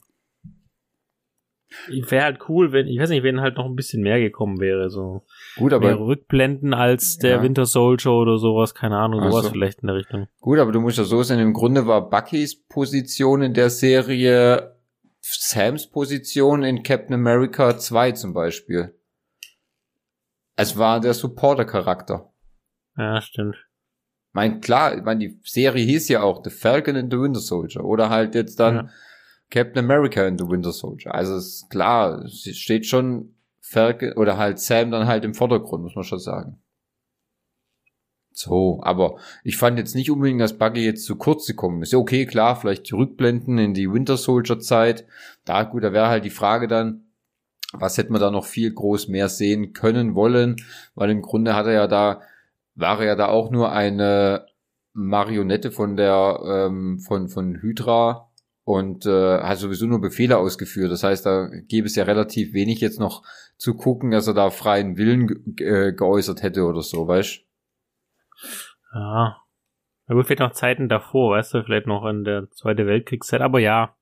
wäre 1.90 2.24
halt 2.24 2.50
cool, 2.50 2.72
wenn, 2.72 2.88
ich 2.88 3.00
weiß 3.00 3.10
nicht, 3.10 3.24
wenn 3.24 3.42
halt 3.42 3.58
noch 3.58 3.66
ein 3.66 3.76
bisschen 3.76 4.02
mehr 4.02 4.20
gekommen 4.20 4.60
wäre, 4.60 4.90
so. 4.90 5.24
Gut, 5.56 5.74
aber. 5.74 5.88
Mehr 5.88 6.00
Rückblenden 6.00 6.74
als 6.74 7.18
der 7.18 7.38
ja. 7.38 7.44
Winter 7.44 7.66
Soldier 7.66 8.12
oder 8.12 8.38
sowas, 8.38 8.74
keine 8.76 8.98
Ahnung, 8.98 9.22
sowas 9.22 9.36
also. 9.36 9.50
vielleicht 9.50 9.82
in 9.82 9.88
der 9.88 9.96
Richtung. 9.96 10.28
Gut, 10.42 10.60
aber 10.60 10.72
du 10.72 10.80
musst 10.80 10.98
ja 10.98 11.04
so 11.04 11.24
sehen, 11.24 11.40
im 11.40 11.54
Grunde 11.54 11.88
war 11.88 12.10
Buckys 12.10 12.56
Position 12.68 13.42
in 13.42 13.54
der 13.54 13.70
Serie 13.70 14.74
Sams 15.22 15.88
Position 15.90 16.64
in 16.64 16.84
Captain 16.84 17.14
America 17.14 17.78
2 17.78 18.12
zum 18.12 18.34
Beispiel. 18.34 18.94
Es 20.56 20.78
war 20.78 21.00
der 21.00 21.14
Supporter-Charakter. 21.14 22.32
Ja, 22.98 23.22
stimmt. 23.22 23.56
Mein, 24.34 24.62
klar, 24.62 24.98
ich 24.98 25.04
meine, 25.04 25.20
die 25.20 25.40
Serie 25.44 25.86
hieß 25.86 26.10
ja 26.10 26.22
auch 26.22 26.44
The 26.44 26.50
Falcon 26.50 26.96
and 26.96 27.12
the 27.12 27.20
Winter 27.20 27.40
Soldier. 27.40 27.84
Oder 27.86 28.10
halt 28.10 28.36
jetzt 28.36 28.60
dann 28.60 28.76
ja. 28.76 28.90
Captain 29.54 29.86
America 29.86 30.26
and 30.26 30.40
the 30.40 30.50
Winter 30.50 30.72
Soldier. 30.72 31.14
Also 31.14 31.36
ist 31.36 31.70
klar, 31.70 32.24
es 32.24 32.44
steht 32.58 32.88
schon 32.88 33.36
Falcon 33.60 34.14
oder 34.14 34.38
halt 34.38 34.58
Sam 34.58 34.90
dann 34.90 35.06
halt 35.06 35.24
im 35.26 35.36
Vordergrund, 35.36 35.84
muss 35.84 35.96
man 35.96 36.04
schon 36.04 36.18
sagen. 36.18 36.60
So, 38.32 38.80
aber 38.82 39.18
ich 39.44 39.58
fand 39.58 39.78
jetzt 39.78 39.94
nicht 39.94 40.10
unbedingt, 40.10 40.42
dass 40.42 40.58
Buggy 40.58 40.84
jetzt 40.84 41.06
zu 41.06 41.18
kurz 41.18 41.46
gekommen 41.46 41.84
ist. 41.84 41.94
Okay, 41.94 42.26
klar, 42.26 42.56
vielleicht 42.56 42.90
die 42.90 42.96
Rückblenden 42.96 43.60
in 43.60 43.76
die 43.76 43.94
Winter 43.94 44.18
Soldier 44.18 44.60
Zeit. 44.60 45.06
Da, 45.46 45.62
gut, 45.62 45.84
da 45.84 45.94
wäre 45.94 46.08
halt 46.08 46.26
die 46.26 46.32
Frage 46.32 46.68
dann, 46.68 47.12
was 47.74 48.00
hätte 48.00 48.12
man 48.12 48.22
da 48.22 48.32
noch 48.32 48.46
viel 48.46 48.74
groß 48.74 49.08
mehr 49.08 49.30
sehen 49.30 49.74
können 49.74 50.16
wollen, 50.16 50.56
weil 50.96 51.12
im 51.12 51.22
Grunde 51.22 51.56
hat 51.56 51.68
er 51.68 51.74
ja 51.74 51.88
da, 51.88 52.22
war 52.74 53.00
er 53.02 53.06
ja 53.06 53.16
da 53.16 53.28
auch 53.28 53.52
nur 53.52 53.72
eine 53.72 54.48
Marionette 54.94 55.70
von 55.70 55.96
der, 55.96 56.40
ähm, 56.44 56.98
von, 56.98 57.30
von 57.30 57.62
Hydra 57.62 58.33
und 58.64 59.06
äh, 59.06 59.40
hat 59.40 59.58
sowieso 59.58 59.86
nur 59.86 60.00
Befehle 60.00 60.38
ausgeführt. 60.38 60.92
Das 60.92 61.04
heißt, 61.04 61.26
da 61.26 61.50
gäbe 61.68 61.88
es 61.88 61.96
ja 61.96 62.06
relativ 62.06 62.54
wenig 62.54 62.80
jetzt 62.80 63.00
noch 63.00 63.24
zu 63.58 63.76
gucken, 63.76 64.12
dass 64.12 64.28
er 64.28 64.34
da 64.34 64.50
freien 64.50 64.98
Willen 64.98 65.56
äh, 65.60 65.94
geäußert 65.94 66.44
hätte 66.44 66.64
oder 66.64 66.82
so, 66.82 67.08
weißt 67.08 67.42
Ja. 68.94 69.38
Aber 70.06 70.20
gut, 70.20 70.26
vielleicht 70.26 70.42
noch 70.42 70.52
Zeiten 70.52 70.90
davor, 70.90 71.36
weißt 71.36 71.54
du, 71.54 71.64
vielleicht 71.64 71.88
noch 71.88 72.06
in 72.06 72.24
der 72.24 72.50
Zweite 72.52 72.86
Weltkriegszeit, 72.86 73.42
aber 73.42 73.60
ja. 73.60 73.96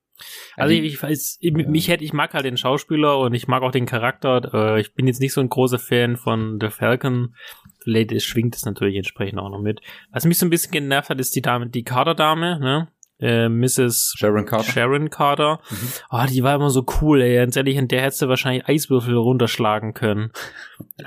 Also 0.56 0.74
ich, 0.74 0.84
ich 0.84 1.02
weiß, 1.02 1.38
ich, 1.39 1.58
ja. 1.58 1.67
mich 1.67 1.88
hätte, 1.88 2.04
ich 2.04 2.13
mag 2.13 2.34
halt 2.34 2.45
den 2.45 2.58
Schauspieler 2.58 3.17
und 3.19 3.34
ich 3.34 3.47
mag 3.47 3.63
auch 3.63 3.71
den 3.71 3.88
Charakter. 3.88 4.54
Äh, 4.54 4.82
ich 4.82 4.93
bin 4.93 5.08
jetzt 5.08 5.19
nicht 5.19 5.34
so 5.34 5.41
ein 5.41 5.50
großer 5.50 5.80
Fan 5.80 6.17
von 6.17 6.60
The 6.62 6.69
Falcon. 6.69 7.36
Vielleicht 7.80 8.21
schwingt 8.21 8.56
es 8.56 8.65
natürlich 8.65 8.95
entsprechend 8.95 9.39
auch 9.39 9.50
noch 9.50 9.62
mit. 9.62 9.82
Was 10.12 10.26
mich 10.26 10.38
so 10.38 10.45
ein 10.45 10.52
bisschen 10.52 10.71
genervt 10.71 11.10
hat, 11.10 11.19
ist 11.19 11.36
die 11.36 11.41
Dame, 11.41 11.69
die 11.69 11.84
Kaderdame, 11.84 12.60
ne? 12.60 12.89
Äh, 13.21 13.49
Mrs. 13.49 14.15
Sharon 14.17 14.45
Carter. 14.45 14.71
Sharon 14.71 15.10
Carter. 15.10 15.60
Mhm. 15.69 15.88
Oh, 16.10 16.25
die 16.27 16.43
war 16.43 16.55
immer 16.55 16.71
so 16.71 16.86
cool, 17.01 17.21
ey. 17.21 17.36
Ganz 17.36 17.55
ehrlich, 17.55 17.77
in 17.77 17.88
der 17.88 18.01
hättest 18.01 18.21
du 18.21 18.27
wahrscheinlich 18.27 18.67
Eiswürfel 18.67 19.15
runterschlagen 19.15 19.93
können. 19.93 20.31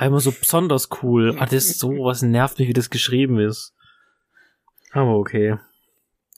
Immer 0.00 0.20
so 0.20 0.31
besonders 0.31 0.88
cool. 1.03 1.37
Ah, 1.38 1.46
das 1.46 1.66
ist 1.66 1.81
so, 1.81 1.90
was 1.90 2.22
nervt 2.22 2.59
mich, 2.59 2.68
wie 2.68 2.72
das 2.72 2.90
geschrieben 2.90 3.38
ist. 3.40 3.74
Aber 4.92 5.16
okay. 5.16 5.57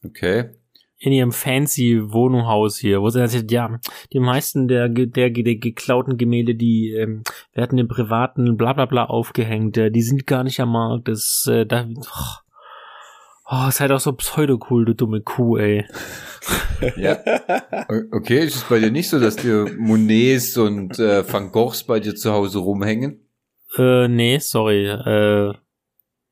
Okay. 0.05 0.51
In 0.99 1.13
ihrem 1.13 1.33
fancy 1.33 2.01
Wohnhaus 2.03 2.79
hier, 2.79 3.03
wo 3.03 3.11
sie 3.11 3.27
sagt, 3.29 3.53
ja, 3.53 3.79
die 4.15 4.19
meisten 4.19 4.67
der, 4.67 4.89
der, 4.89 5.29
der 5.29 5.57
geklauten 5.57 6.17
Gemälde, 6.17 6.55
die 6.55 6.93
ähm, 6.93 7.23
werden 7.53 7.77
im 7.77 7.87
privaten 7.87 8.57
bla 8.57 8.73
bla 8.73 8.87
bla 8.87 9.05
aufgehängt, 9.05 9.77
die 9.77 10.03
sind 10.03 10.27
gar 10.27 10.43
nicht 10.43 10.59
am 10.59 10.73
Markt. 10.73 11.07
Das, 11.07 11.47
äh, 11.51 11.67
da, 11.67 11.87
oh, 11.87 12.46
Oh, 13.49 13.69
ist 13.69 13.81
halt 13.81 13.93
auch 13.93 14.01
so 14.01 14.13
pseudo-cool, 14.13 14.85
du 14.85 14.95
dumme 14.95 15.21
Kuh, 15.21 15.57
ey. 15.57 15.87
ja. 16.97 17.19
Okay, 18.11 18.45
ist 18.45 18.57
es 18.57 18.65
bei 18.65 18.81
dir 18.81 18.91
nicht 18.91 19.09
so, 19.09 19.21
dass 19.21 19.37
dir 19.37 19.71
Monets 19.79 20.57
und 20.57 20.99
äh, 20.99 21.31
Van 21.33 21.53
Goghs 21.53 21.85
bei 21.85 22.01
dir 22.01 22.15
zu 22.15 22.33
Hause 22.33 22.59
rumhängen? 22.59 23.29
Äh, 23.77 24.09
nee, 24.09 24.39
sorry. 24.39 24.87
Äh, 24.87 25.53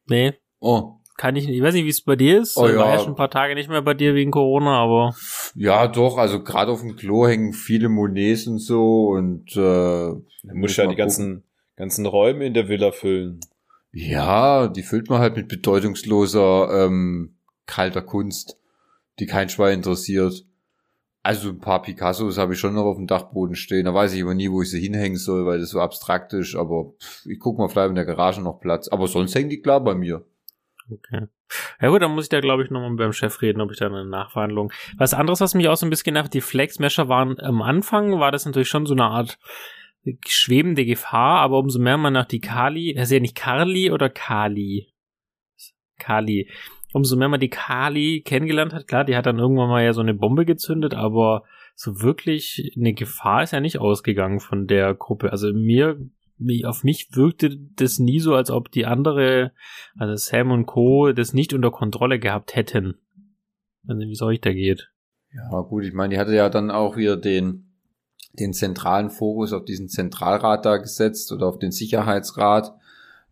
nee. 0.07 0.35
Oh. 0.61 0.95
Kann 1.17 1.37
ich 1.37 1.47
nicht. 1.47 1.57
Ich 1.57 1.63
weiß 1.63 1.75
nicht, 1.75 1.85
wie 1.85 1.91
es 1.91 2.03
bei 2.03 2.17
dir 2.17 2.41
ist. 2.41 2.57
Oh, 2.57 2.67
ja. 2.67 2.77
War 2.77 2.95
ja 2.95 2.99
schon 2.99 3.13
ein 3.13 3.17
paar 3.17 3.31
Tage 3.31 3.55
nicht 3.55 3.69
mehr 3.69 3.83
bei 3.83 3.95
dir 3.95 4.15
wegen 4.15 4.33
Corona, 4.33 4.83
aber. 4.83 5.15
Ja, 5.55 5.87
doch. 5.87 6.19
Also 6.19 6.43
gerade 6.43 6.73
auf 6.73 6.81
dem 6.81 6.97
Klo 6.97 7.29
hängen 7.29 7.53
viele 7.53 7.89
Monets 7.89 8.49
und 8.49 8.59
so 8.59 9.11
und 9.11 9.53
äh, 9.53 9.61
du 9.61 10.25
musst 10.43 10.77
ja 10.77 10.89
die 10.89 10.97
ganzen 10.97 11.45
ganzen 11.77 12.07
Räume 12.07 12.47
in 12.47 12.55
der 12.55 12.69
Villa 12.69 12.93
füllen. 12.93 13.41
Ja, 13.97 14.67
die 14.67 14.83
füllt 14.83 15.09
man 15.09 15.21
halt 15.21 15.37
mit 15.37 15.47
bedeutungsloser, 15.47 16.87
ähm, 16.87 17.37
kalter 17.65 18.03
Kunst, 18.03 18.59
die 19.21 19.27
kein 19.27 19.49
Schwein 19.49 19.75
interessiert. 19.75 20.45
Also 21.23 21.51
ein 21.51 21.61
paar 21.61 21.81
Picassos 21.81 22.37
habe 22.37 22.55
ich 22.55 22.59
schon 22.59 22.75
noch 22.75 22.85
auf 22.85 22.97
dem 22.97 23.07
Dachboden 23.07 23.55
stehen. 23.55 23.85
Da 23.85 23.95
weiß 23.95 24.13
ich 24.13 24.23
aber 24.23 24.35
nie, 24.35 24.51
wo 24.51 24.63
ich 24.63 24.71
sie 24.71 24.81
hinhängen 24.81 25.17
soll, 25.17 25.47
weil 25.47 25.61
das 25.61 25.71
so 25.71 25.81
abstrakt 25.81 26.33
ist. 26.33 26.57
Aber 26.57 26.93
pff, 27.01 27.25
ich 27.27 27.39
guck 27.39 27.57
mal, 27.57 27.69
vielleicht 27.69 27.91
in 27.91 27.95
der 27.95 28.05
Garage 28.05 28.43
noch 28.43 28.61
Platz. 28.61 28.89
Aber 28.89 29.07
sonst 29.07 29.35
hängen 29.37 29.49
die 29.49 29.63
klar 29.63 29.83
bei 29.83 29.95
mir. 29.95 30.25
Okay. 30.91 31.29
Ja 31.81 31.89
gut, 31.89 32.03
dann 32.03 32.11
muss 32.11 32.25
ich 32.25 32.31
da 32.31 32.41
glaube 32.41 32.65
ich 32.65 32.71
nochmal 32.71 32.97
beim 32.97 33.13
Chef 33.13 33.41
reden, 33.43 33.61
ob 33.61 33.71
ich 33.71 33.79
da 33.79 33.87
eine 33.87 34.05
Nachverhandlung. 34.05 34.73
Was 34.99 35.15
anderes, 35.15 35.41
was 35.41 35.55
mich 35.55 35.69
auch 35.69 35.77
so 35.77 35.87
ein 35.87 35.91
bisschen 35.91 36.15
nervt, 36.15 36.35
die 36.35 36.41
Flex-Mesher 36.41 37.09
waren 37.09 37.39
am 37.39 37.63
Anfang, 37.63 38.19
war 38.19 38.33
das 38.33 38.45
natürlich 38.45 38.69
schon 38.69 38.87
so 38.87 38.95
eine 38.95 39.05
Art 39.05 39.39
schwebende 40.27 40.85
Gefahr, 40.85 41.41
aber 41.41 41.59
umso 41.59 41.79
mehr 41.79 41.97
man 41.97 42.13
nach 42.13 42.27
die 42.27 42.41
Kali, 42.41 42.95
das 42.95 43.05
ist 43.05 43.13
ja 43.13 43.21
nicht 43.21 43.37
Carly 43.37 43.91
oder 43.91 44.11
Kali. 44.11 44.93
Kali. 45.99 46.51
Umso 46.93 47.17
mehr 47.17 47.29
man 47.29 47.41
die 47.41 47.51
Kali 47.51 48.23
kennengelernt 48.25 48.73
hat, 48.73 48.87
klar, 48.87 49.05
die 49.05 49.17
hat 49.17 49.27
dann 49.27 49.39
irgendwann 49.39 49.69
mal 49.69 49.85
ja 49.85 49.93
so 49.93 50.01
eine 50.01 50.15
Bombe 50.15 50.45
gezündet, 50.45 50.95
aber 50.95 51.45
so 51.75 52.03
wirklich 52.03 52.73
eine 52.77 52.95
Gefahr 52.95 53.43
ist 53.43 53.53
ja 53.53 53.61
nicht 53.61 53.79
ausgegangen 53.79 54.41
von 54.41 54.67
der 54.67 54.95
Gruppe. 54.95 55.33
Also 55.33 55.53
mir, 55.53 55.99
auf 56.65 56.85
mich 56.85 57.09
wirkte 57.13 57.57
das 57.77 57.99
nie 57.99 58.21
so, 58.21 58.35
als 58.35 58.51
ob 58.51 58.71
die 58.71 58.87
andere, 58.87 59.53
also 59.99 60.15
Sam 60.15 60.53
und 60.53 60.67
Co. 60.67 61.13
das 61.13 61.33
nicht 61.33 61.53
unter 61.53 61.71
Kontrolle 61.71 62.19
gehabt 62.19 62.55
hätten. 62.55 62.97
Also 63.89 64.07
wie 64.07 64.13
es 64.13 64.23
euch 64.23 64.41
da 64.41 64.53
geht. 64.53 64.91
Ja, 65.33 65.61
gut, 65.63 65.85
ich 65.85 65.93
meine, 65.93 66.15
die 66.15 66.21
hatte 66.21 66.35
ja 66.35 66.49
dann 66.49 66.71
auch 66.71 66.97
wieder 66.97 67.17
den, 67.17 67.64
den 68.39 68.53
zentralen 68.53 69.11
Fokus 69.11 69.53
auf 69.53 69.65
diesen 69.65 69.89
Zentralrat 69.89 70.65
da 70.65 70.77
gesetzt 70.77 71.33
oder 71.33 71.47
auf 71.47 71.59
den 71.59 71.73
Sicherheitsrat. 71.73 72.75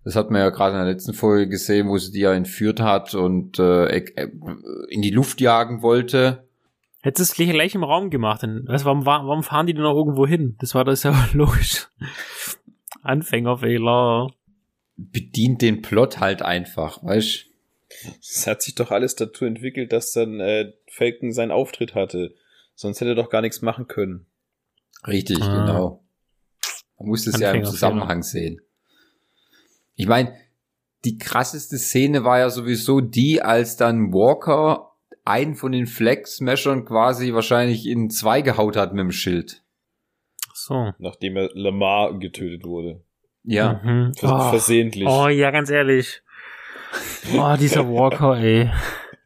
Das 0.05 0.17
hat 0.17 0.31
man 0.31 0.41
ja 0.41 0.51
gerade 0.51 0.77
in 0.77 0.85
der 0.85 0.93
letzten 0.93 1.15
Folge 1.15 1.49
gesehen, 1.49 1.88
wo 1.88 1.99
sie 1.99 2.12
die 2.12 2.21
ja 2.21 2.33
entführt 2.33 2.81
hat 2.81 3.15
und 3.15 3.59
äh, 3.59 3.87
äh 3.87 4.31
in 4.88 5.03
die 5.03 5.11
Luft 5.11 5.41
jagen 5.41 5.83
wollte. 5.83 6.45
Hättest 7.03 7.37
du 7.37 7.43
es 7.43 7.51
gleich 7.51 7.75
im 7.75 7.85
Raum 7.85 8.11
gemacht, 8.11 8.43
denn 8.43 8.67
weißt, 8.67 8.85
warum, 8.85 9.05
warum 9.05 9.43
fahren 9.43 9.67
die 9.67 9.75
denn 9.75 9.83
noch 9.83 9.97
irgendwo 9.97 10.27
hin? 10.27 10.57
Das 10.61 10.75
war 10.75 10.85
das 10.85 11.03
ja 11.03 11.29
logisch. 11.33 11.88
Anfängerfehler. 13.03 14.29
Bedient 14.97 15.62
den 15.62 15.83
Plot 15.83 16.21
halt 16.21 16.43
einfach, 16.43 17.03
weißt 17.03 17.47
Es 18.21 18.47
hat 18.47 18.62
sich 18.62 18.77
doch 18.77 18.93
alles 18.93 19.17
dazu 19.17 19.45
entwickelt, 19.45 19.93
dass 19.93 20.12
dann 20.12 20.38
äh, 20.38 20.73
Falcon 20.88 21.33
seinen 21.33 21.51
Auftritt 21.51 21.95
hatte. 21.95 22.35
Sonst 22.75 23.01
hätte 23.01 23.12
er 23.12 23.17
doch 23.17 23.31
gar 23.31 23.41
nichts 23.41 23.62
machen 23.62 23.88
können. 23.88 24.27
Richtig, 25.07 25.43
ah. 25.43 25.65
genau. 25.65 26.05
Man 26.99 27.09
muss 27.09 27.27
es 27.27 27.38
ja 27.41 27.53
im 27.53 27.65
Zusammenhang 27.65 28.23
sehen. 28.23 28.61
Ich 29.95 30.07
meine, 30.07 30.35
die 31.05 31.19
krasseste 31.19 31.79
Szene 31.79 32.25
war 32.25 32.38
ja 32.38 32.51
sowieso 32.51 33.01
die, 33.01 33.43
als 33.43 33.77
dann 33.77 34.12
Walker 34.12 34.93
einen 35.25 35.55
von 35.55 35.73
den 35.73 35.87
Flex-Smashern 35.87 36.85
quasi 36.85 37.33
wahrscheinlich 37.33 37.87
in 37.87 38.11
zwei 38.11 38.43
gehaut 38.43 38.77
hat 38.77 38.93
mit 38.93 39.01
dem 39.01 39.12
Schild. 39.12 39.62
So. 40.55 40.93
Nachdem 40.99 41.37
er 41.37 41.51
Lamar 41.55 42.19
getötet 42.19 42.65
wurde. 42.65 43.03
Ja. 43.45 43.81
Mhm. 43.83 44.15
Vers 44.15 44.33
oh. 44.33 44.51
Versehentlich. 44.51 45.09
Oh, 45.09 45.29
ja, 45.29 45.51
ganz 45.51 45.71
ehrlich. 45.71 46.23
Oh, 47.37 47.55
dieser 47.59 47.88
Walker, 47.93 48.37
ey. 48.38 48.71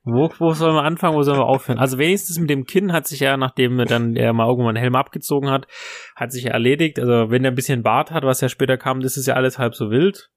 Wo, 0.09 0.31
wo 0.39 0.53
sollen 0.53 0.77
wir 0.77 0.85
anfangen, 0.85 1.17
wo 1.17 1.23
sollen 1.23 1.41
wir 1.41 1.47
aufhören? 1.47 1.81
Also 1.81 1.99
wenigstens 1.99 2.39
mit 2.39 2.49
dem 2.49 2.65
Kinn 2.65 2.93
hat 2.93 3.09
sich 3.09 3.19
ja, 3.19 3.37
nachdem 3.37 3.77
dann 3.87 4.15
er 4.15 4.33
mal 4.33 4.47
irgendwann 4.47 4.77
einen 4.77 4.83
Helm 4.83 4.95
abgezogen 4.95 5.51
hat, 5.51 5.67
hat 6.15 6.31
sich 6.31 6.45
ja 6.45 6.53
erledigt. 6.53 7.01
Also 7.01 7.31
wenn 7.31 7.45
er 7.45 7.51
ein 7.51 7.57
bisschen 7.57 7.83
Bart 7.83 8.13
hat, 8.13 8.23
was 8.23 8.41
ja 8.41 8.49
später 8.49 8.79
kam, 8.79 9.01
das 9.01 9.17
ist 9.17 9.27
ja 9.27 9.35
alles 9.35 9.59
halb 9.59 9.75
so 9.75 9.91
wild. 9.91 10.31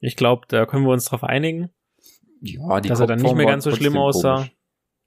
Ich 0.00 0.16
glaube, 0.16 0.46
da 0.48 0.64
können 0.64 0.86
wir 0.86 0.92
uns 0.92 1.04
drauf 1.04 1.22
einigen. 1.22 1.68
Ja, 2.40 2.80
die 2.80 2.88
dass 2.88 3.00
er 3.00 3.06
dann 3.06 3.20
nicht 3.20 3.34
mehr 3.34 3.44
ganz 3.44 3.64
so 3.64 3.72
schlimm 3.72 3.98
aussah. 3.98 4.36
Komisch. 4.36 4.56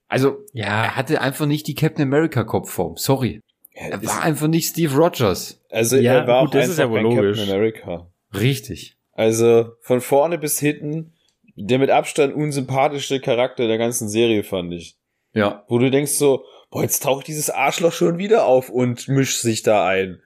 Also, 0.08 0.38
ja. 0.54 0.84
er 0.84 0.96
hatte 0.96 1.20
einfach 1.22 1.48
nicht 1.48 1.68
die 1.68 1.76
Captain 1.76 2.04
America 2.04 2.44
Kopfform. 2.44 2.98
Sorry. 2.98 3.42
Ja, 3.74 3.88
er 3.88 4.06
war 4.06 4.22
einfach 4.22 4.48
nicht 4.48 4.68
Steve 4.68 4.96
Rogers. 4.96 5.64
Also, 5.70 5.98
ja, 5.98 6.14
er 6.14 6.28
war 6.28 6.42
gut, 6.42 6.50
auch 6.50 6.52
das 6.54 6.70
ist 6.70 6.80
ja 6.80 6.90
wohl 6.90 7.02
logisch. 7.02 7.38
Captain 7.38 7.56
America. 7.56 8.12
Richtig. 8.34 8.98
Also, 9.12 9.72
von 9.82 10.02
vorne 10.02 10.38
bis 10.38 10.60
hinten, 10.60 11.14
der 11.60 11.80
mit 11.80 11.90
Abstand 11.90 12.34
unsympathischste 12.34 13.20
Charakter 13.20 13.68
der 13.68 13.78
ganzen 13.78 14.08
Serie, 14.08 14.44
fand 14.44 14.74
ich. 14.74 14.98
Ja. 15.34 15.64
Wo 15.68 15.78
du 15.78 15.92
denkst 15.92 16.14
so, 16.14 16.46
boah, 16.72 16.84
jetzt 16.84 17.04
taucht 17.04 17.28
dieses 17.28 17.50
Arschloch 17.50 17.94
schon 17.94 18.18
wieder 18.18 18.46
auf 18.46 18.70
und 18.70 19.08
mischt 19.08 19.42
sich 19.42 19.62
da 19.62 19.86
ein. 19.86 20.22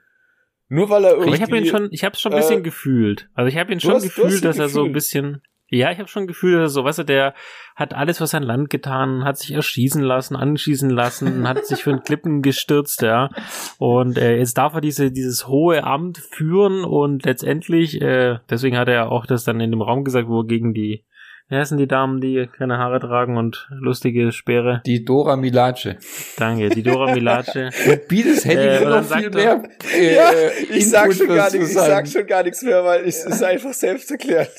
Nur 0.70 0.90
weil 0.90 1.04
er 1.04 1.12
irgendwie. 1.12 1.36
Ich 1.36 1.42
habe 1.42 1.58
ihn 1.58 1.66
schon, 1.66 1.90
ich 1.92 2.04
habe 2.04 2.16
schon 2.16 2.34
ein 2.34 2.40
bisschen 2.40 2.60
äh, 2.60 2.64
gefühlt. 2.64 3.30
Also 3.34 3.50
ich 3.50 3.58
habe 3.58 3.72
ihn 3.72 3.80
schon 3.80 3.96
hast, 3.96 4.04
gefühlt, 4.04 4.46
dass 4.46 4.60
er 4.60 4.70
so 4.70 4.86
ein 4.86 4.94
bisschen. 4.94 5.42
Ja, 5.70 5.92
ich 5.92 5.98
habe 5.98 6.08
schon 6.08 6.28
Gefühl, 6.28 6.54
dass 6.54 6.64
er 6.64 6.70
so, 6.70 6.84
weißt 6.84 7.00
du, 7.00 7.04
der 7.04 7.34
hat 7.76 7.96
alles 7.96 8.20
für 8.20 8.28
sein 8.28 8.44
Land 8.44 8.70
getan, 8.70 9.24
hat 9.24 9.40
sich 9.40 9.52
erschießen 9.54 10.04
lassen, 10.04 10.36
anschießen 10.36 10.90
lassen, 10.90 11.48
hat 11.48 11.66
sich 11.66 11.82
für 11.84 11.90
den 11.90 12.04
Klippen 12.04 12.44
gestürzt, 12.44 13.02
ja. 13.02 13.32
Und 13.80 14.20
äh, 14.20 14.38
jetzt 14.38 14.58
darf 14.58 14.76
er 14.76 14.82
diese 14.82 15.12
dieses 15.12 15.48
hohe 15.48 15.84
Amt 15.84 16.20
führen 16.20 16.84
und 16.84 17.26
letztendlich, 17.26 18.00
äh, 18.02 18.38
deswegen 18.50 18.78
hat 18.78 18.88
er 18.88 19.12
auch 19.12 19.26
das 19.26 19.46
dann 19.46 19.60
in 19.62 19.72
dem 19.72 19.82
Raum 19.82 20.04
gesagt, 20.04 20.28
wo 20.28 20.42
er 20.42 20.48
gegen 20.48 20.76
die 20.76 21.06
Wer 21.50 21.60
heißen 21.60 21.78
die 21.78 21.88
Damen, 21.88 22.22
die 22.22 22.48
keine 22.58 22.78
Haare 22.78 23.00
tragen 23.00 23.38
und 23.38 23.68
lustige 23.70 24.32
Speere? 24.32 24.82
Die 24.86 25.04
Dora 25.04 25.36
Milace. 25.36 25.98
Danke, 26.38 26.70
die 26.70 26.84
Dora 26.84 27.14
Milace. 27.14 27.70
und 27.88 28.08
bietet 28.08 28.46
Henny 28.46 28.62
äh, 28.62 28.86
noch 28.86 29.04
viel 29.04 29.30
mehr. 29.30 29.64
Äh, 29.94 30.16
ja, 30.16 30.32
ich 30.72 30.90
sag 30.90 31.14
schon 31.14 31.28
gar 31.28 31.52
nichts, 31.52 31.70
ich 31.70 31.74
sag 31.76 32.08
schon 32.08 32.26
gar 32.26 32.44
nichts 32.44 32.64
mehr, 32.64 32.84
weil 32.84 33.04
es 33.04 33.26
ist 33.26 33.44
einfach 33.44 33.74
selbst 33.74 34.10
erklärt. 34.10 34.52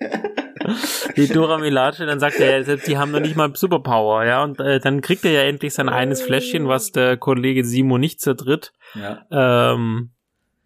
Die 1.16 1.28
Dora 1.28 1.58
Milace, 1.58 1.98
dann 1.98 2.20
sagt 2.20 2.40
er, 2.40 2.60
ja, 2.60 2.76
die 2.76 2.98
haben 2.98 3.10
noch 3.10 3.20
nicht 3.20 3.36
mal 3.36 3.54
Superpower, 3.54 4.24
ja, 4.24 4.42
und 4.42 4.60
äh, 4.60 4.80
dann 4.80 5.00
kriegt 5.00 5.24
er 5.24 5.32
ja 5.32 5.42
endlich 5.42 5.74
sein 5.74 5.88
eines 5.88 6.22
Fläschchen, 6.22 6.68
was 6.68 6.92
der 6.92 7.16
Kollege 7.16 7.64
Simo 7.64 7.98
nicht 7.98 8.20
zertritt. 8.20 8.72
Ja. 8.94 9.26
Ähm, 9.30 10.12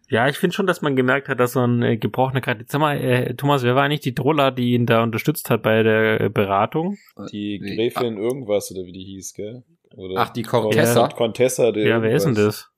ja, 0.09 0.29
ich 0.29 0.37
finde 0.37 0.55
schon, 0.55 0.67
dass 0.67 0.81
man 0.81 0.95
gemerkt 0.95 1.27
hat, 1.27 1.39
dass 1.39 1.53
so 1.53 1.61
ein 1.61 1.83
äh, 1.83 1.97
gebrochener 1.97 2.41
Charakter. 2.41 2.65
Sag 2.67 2.79
mal, 2.79 2.97
äh, 2.97 3.35
Thomas, 3.35 3.63
wer 3.63 3.75
war 3.75 3.83
eigentlich 3.83 4.01
die 4.01 4.15
Drolla, 4.15 4.51
die 4.51 4.73
ihn 4.73 4.85
da 4.85 5.03
unterstützt 5.03 5.49
hat 5.49 5.63
bei 5.63 5.83
der 5.83 6.21
äh, 6.21 6.29
Beratung? 6.29 6.97
Die 7.31 7.59
Gräfin 7.59 8.17
ah. 8.17 8.21
irgendwas 8.21 8.71
oder 8.71 8.85
wie 8.85 8.93
die 8.93 9.03
hieß, 9.03 9.33
gell? 9.33 9.63
Oder 9.95 10.21
Ach, 10.21 10.29
die 10.29 10.43
Contessa. 10.43 11.09
Contessa, 11.09 11.75
Ja, 11.75 12.01
wer 12.01 12.11
ist 12.11 12.25
denn 12.25 12.35
das? 12.35 12.69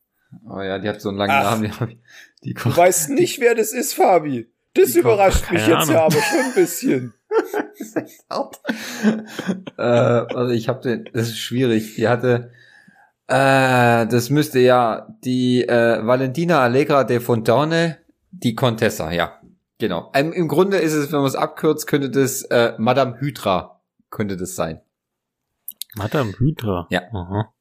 Oh 0.47 0.61
ja, 0.61 0.79
die 0.79 0.87
hat 0.87 1.01
so 1.01 1.09
einen 1.09 1.17
langen 1.17 1.31
Ach, 1.31 1.59
Namen. 1.59 1.99
Die, 2.43 2.49
die 2.49 2.53
du 2.53 2.75
weißt 2.75 3.11
nicht, 3.11 3.39
wer 3.39 3.55
das 3.55 3.73
ist, 3.73 3.93
Fabi. 3.93 4.47
Das 4.73 4.93
die 4.93 4.99
überrascht 4.99 5.51
mich 5.51 5.65
jetzt 5.65 5.89
Ahnung. 5.89 5.93
ja 5.93 6.05
aber 6.05 6.21
schon 6.21 6.39
ein 6.39 6.55
bisschen. 6.55 7.13
äh, 9.77 9.81
also 9.81 10.53
ich 10.53 10.67
habe 10.67 10.81
den, 10.81 11.09
das 11.13 11.29
ist 11.29 11.39
schwierig. 11.39 11.95
Die 11.95 12.07
hatte 12.07 12.51
äh, 13.29 14.07
das 14.07 14.29
müsste 14.29 14.59
ja 14.59 15.07
die 15.23 15.67
äh, 15.67 16.05
Valentina 16.05 16.61
Allegra 16.61 17.03
de 17.03 17.19
Fontane, 17.19 17.99
die 18.31 18.55
Contessa, 18.55 19.11
ja. 19.11 19.39
Genau. 19.77 20.11
Ähm, 20.13 20.33
Im 20.33 20.47
Grunde 20.47 20.77
ist 20.77 20.93
es, 20.93 21.11
wenn 21.11 21.19
man 21.19 21.27
es 21.27 21.35
abkürzt, 21.35 21.87
könnte 21.87 22.09
das 22.09 22.41
äh, 22.43 22.73
Madame 22.77 23.19
Hydra 23.19 23.79
könnte 24.09 24.37
das 24.37 24.55
sein. 24.55 24.81
Madame 25.95 26.33
Hydra? 26.37 26.87
Ja. 26.89 27.03
Aha. 27.13 27.53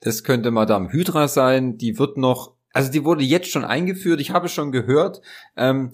Das 0.00 0.24
könnte 0.24 0.50
Madame 0.50 0.92
Hydra 0.92 1.28
sein. 1.28 1.78
Die 1.78 1.98
wird 1.98 2.16
noch, 2.16 2.54
also 2.72 2.90
die 2.90 3.04
wurde 3.04 3.24
jetzt 3.24 3.50
schon 3.50 3.64
eingeführt. 3.64 4.20
Ich 4.20 4.30
habe 4.30 4.48
schon 4.48 4.72
gehört. 4.72 5.20
Ähm, 5.56 5.90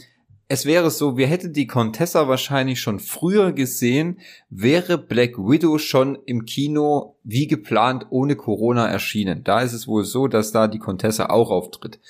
es 0.53 0.67
wäre 0.67 0.91
so, 0.91 1.17
wir 1.17 1.29
hätten 1.29 1.55
die 1.55 1.67
Contessa 1.67 2.29
wahrscheinlich 2.29 2.79
schon 2.79 3.01
früher 3.01 3.53
gesehen, 3.53 4.21
wäre 4.51 4.99
Black 4.99 5.39
Widow 5.39 5.79
schon 5.79 6.19
im 6.27 6.45
Kino 6.45 7.17
wie 7.25 7.47
geplant 7.47 8.09
ohne 8.11 8.37
Corona 8.37 8.87
erschienen. 8.87 9.45
Da 9.45 9.63
ist 9.63 9.73
es 9.73 9.89
wohl 9.89 10.05
so, 10.05 10.29
dass 10.29 10.53
da 10.53 10.69
die 10.69 10.79
Contessa 10.79 11.31
auch 11.31 11.51
auftritt. 11.51 12.01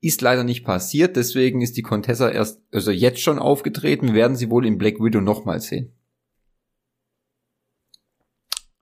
Ist 0.00 0.20
leider 0.20 0.44
nicht 0.44 0.64
passiert, 0.64 1.16
deswegen 1.16 1.62
ist 1.62 1.76
die 1.76 1.82
Contessa 1.82 2.30
erst, 2.30 2.62
also 2.72 2.92
jetzt 2.92 3.22
schon 3.22 3.40
aufgetreten. 3.40 4.06
Wir 4.06 4.14
werden 4.14 4.36
sie 4.36 4.50
wohl 4.50 4.66
in 4.66 4.78
Black 4.78 5.00
Widow 5.00 5.20
nochmal 5.20 5.58
sehen. 5.58 5.92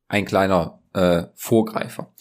Ein 0.09 0.27
kleiner 0.27 0.83
äh, 0.93 1.23
Vorgreifer. 1.35 2.13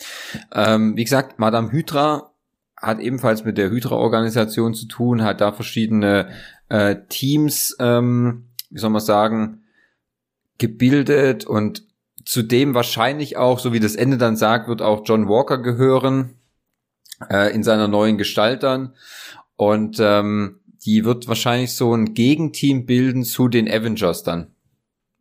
Ähm, 0.53 0.95
wie 0.95 1.03
gesagt, 1.03 1.37
Madame 1.37 1.69
Hydra 1.69 2.31
hat 2.77 2.99
ebenfalls 2.99 3.43
mit 3.43 3.57
der 3.57 3.69
Hydra-Organisation 3.69 4.73
zu 4.73 4.87
tun, 4.87 5.23
hat 5.23 5.41
da 5.41 5.51
verschiedene 5.51 6.29
äh, 6.69 6.95
Teams, 7.09 7.75
ähm, 7.79 8.45
wie 8.69 8.79
soll 8.79 8.91
man 8.91 9.01
sagen, 9.01 9.63
gebildet 10.57 11.45
und 11.45 11.83
zudem 12.23 12.73
wahrscheinlich 12.73 13.37
auch, 13.37 13.59
so 13.59 13.73
wie 13.73 13.79
das 13.79 13.95
Ende 13.95 14.17
dann 14.17 14.35
sagt, 14.35 14.67
wird 14.67 14.81
auch 14.81 15.03
John 15.05 15.27
Walker 15.27 15.57
gehören 15.57 16.35
äh, 17.29 17.53
in 17.53 17.63
seiner 17.63 17.87
neuen 17.87 18.17
Gestalt 18.17 18.63
dann. 18.63 18.93
Und 19.55 19.97
ähm, 19.99 20.59
die 20.85 21.05
wird 21.05 21.27
wahrscheinlich 21.27 21.73
so 21.73 21.93
ein 21.93 22.13
Gegenteam 22.13 22.85
bilden 22.85 23.23
zu 23.23 23.47
den 23.47 23.69
Avengers 23.69 24.23
dann. 24.23 24.47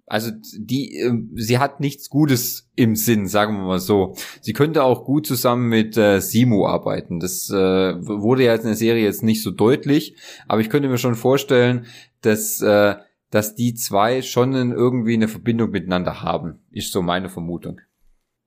Also 0.06 0.30
die, 0.56 0.98
äh, 0.98 1.12
sie 1.34 1.58
hat 1.58 1.80
nichts 1.80 2.08
Gutes 2.08 2.70
im 2.76 2.94
Sinn, 2.94 3.26
sagen 3.26 3.56
wir 3.56 3.64
mal 3.64 3.80
so. 3.80 4.14
Sie 4.40 4.52
könnte 4.52 4.84
auch 4.84 5.04
gut 5.04 5.26
zusammen 5.26 5.68
mit 5.68 5.96
äh, 5.96 6.20
Simo 6.20 6.68
arbeiten. 6.68 7.18
Das 7.18 7.50
äh, 7.50 7.54
wurde 7.54 8.44
ja 8.44 8.54
in 8.54 8.62
der 8.62 8.76
Serie 8.76 9.04
jetzt 9.04 9.24
nicht 9.24 9.42
so 9.42 9.50
deutlich, 9.50 10.16
aber 10.46 10.60
ich 10.60 10.70
könnte 10.70 10.88
mir 10.88 10.98
schon 10.98 11.16
vorstellen, 11.16 11.86
dass 12.20 12.60
äh, 12.62 12.96
dass 13.30 13.54
die 13.54 13.74
zwei 13.74 14.22
schon 14.22 14.54
irgendwie 14.54 15.14
eine 15.14 15.28
Verbindung 15.28 15.70
miteinander 15.70 16.22
haben. 16.22 16.64
Ist 16.70 16.92
so 16.92 17.02
meine 17.02 17.28
Vermutung. 17.28 17.80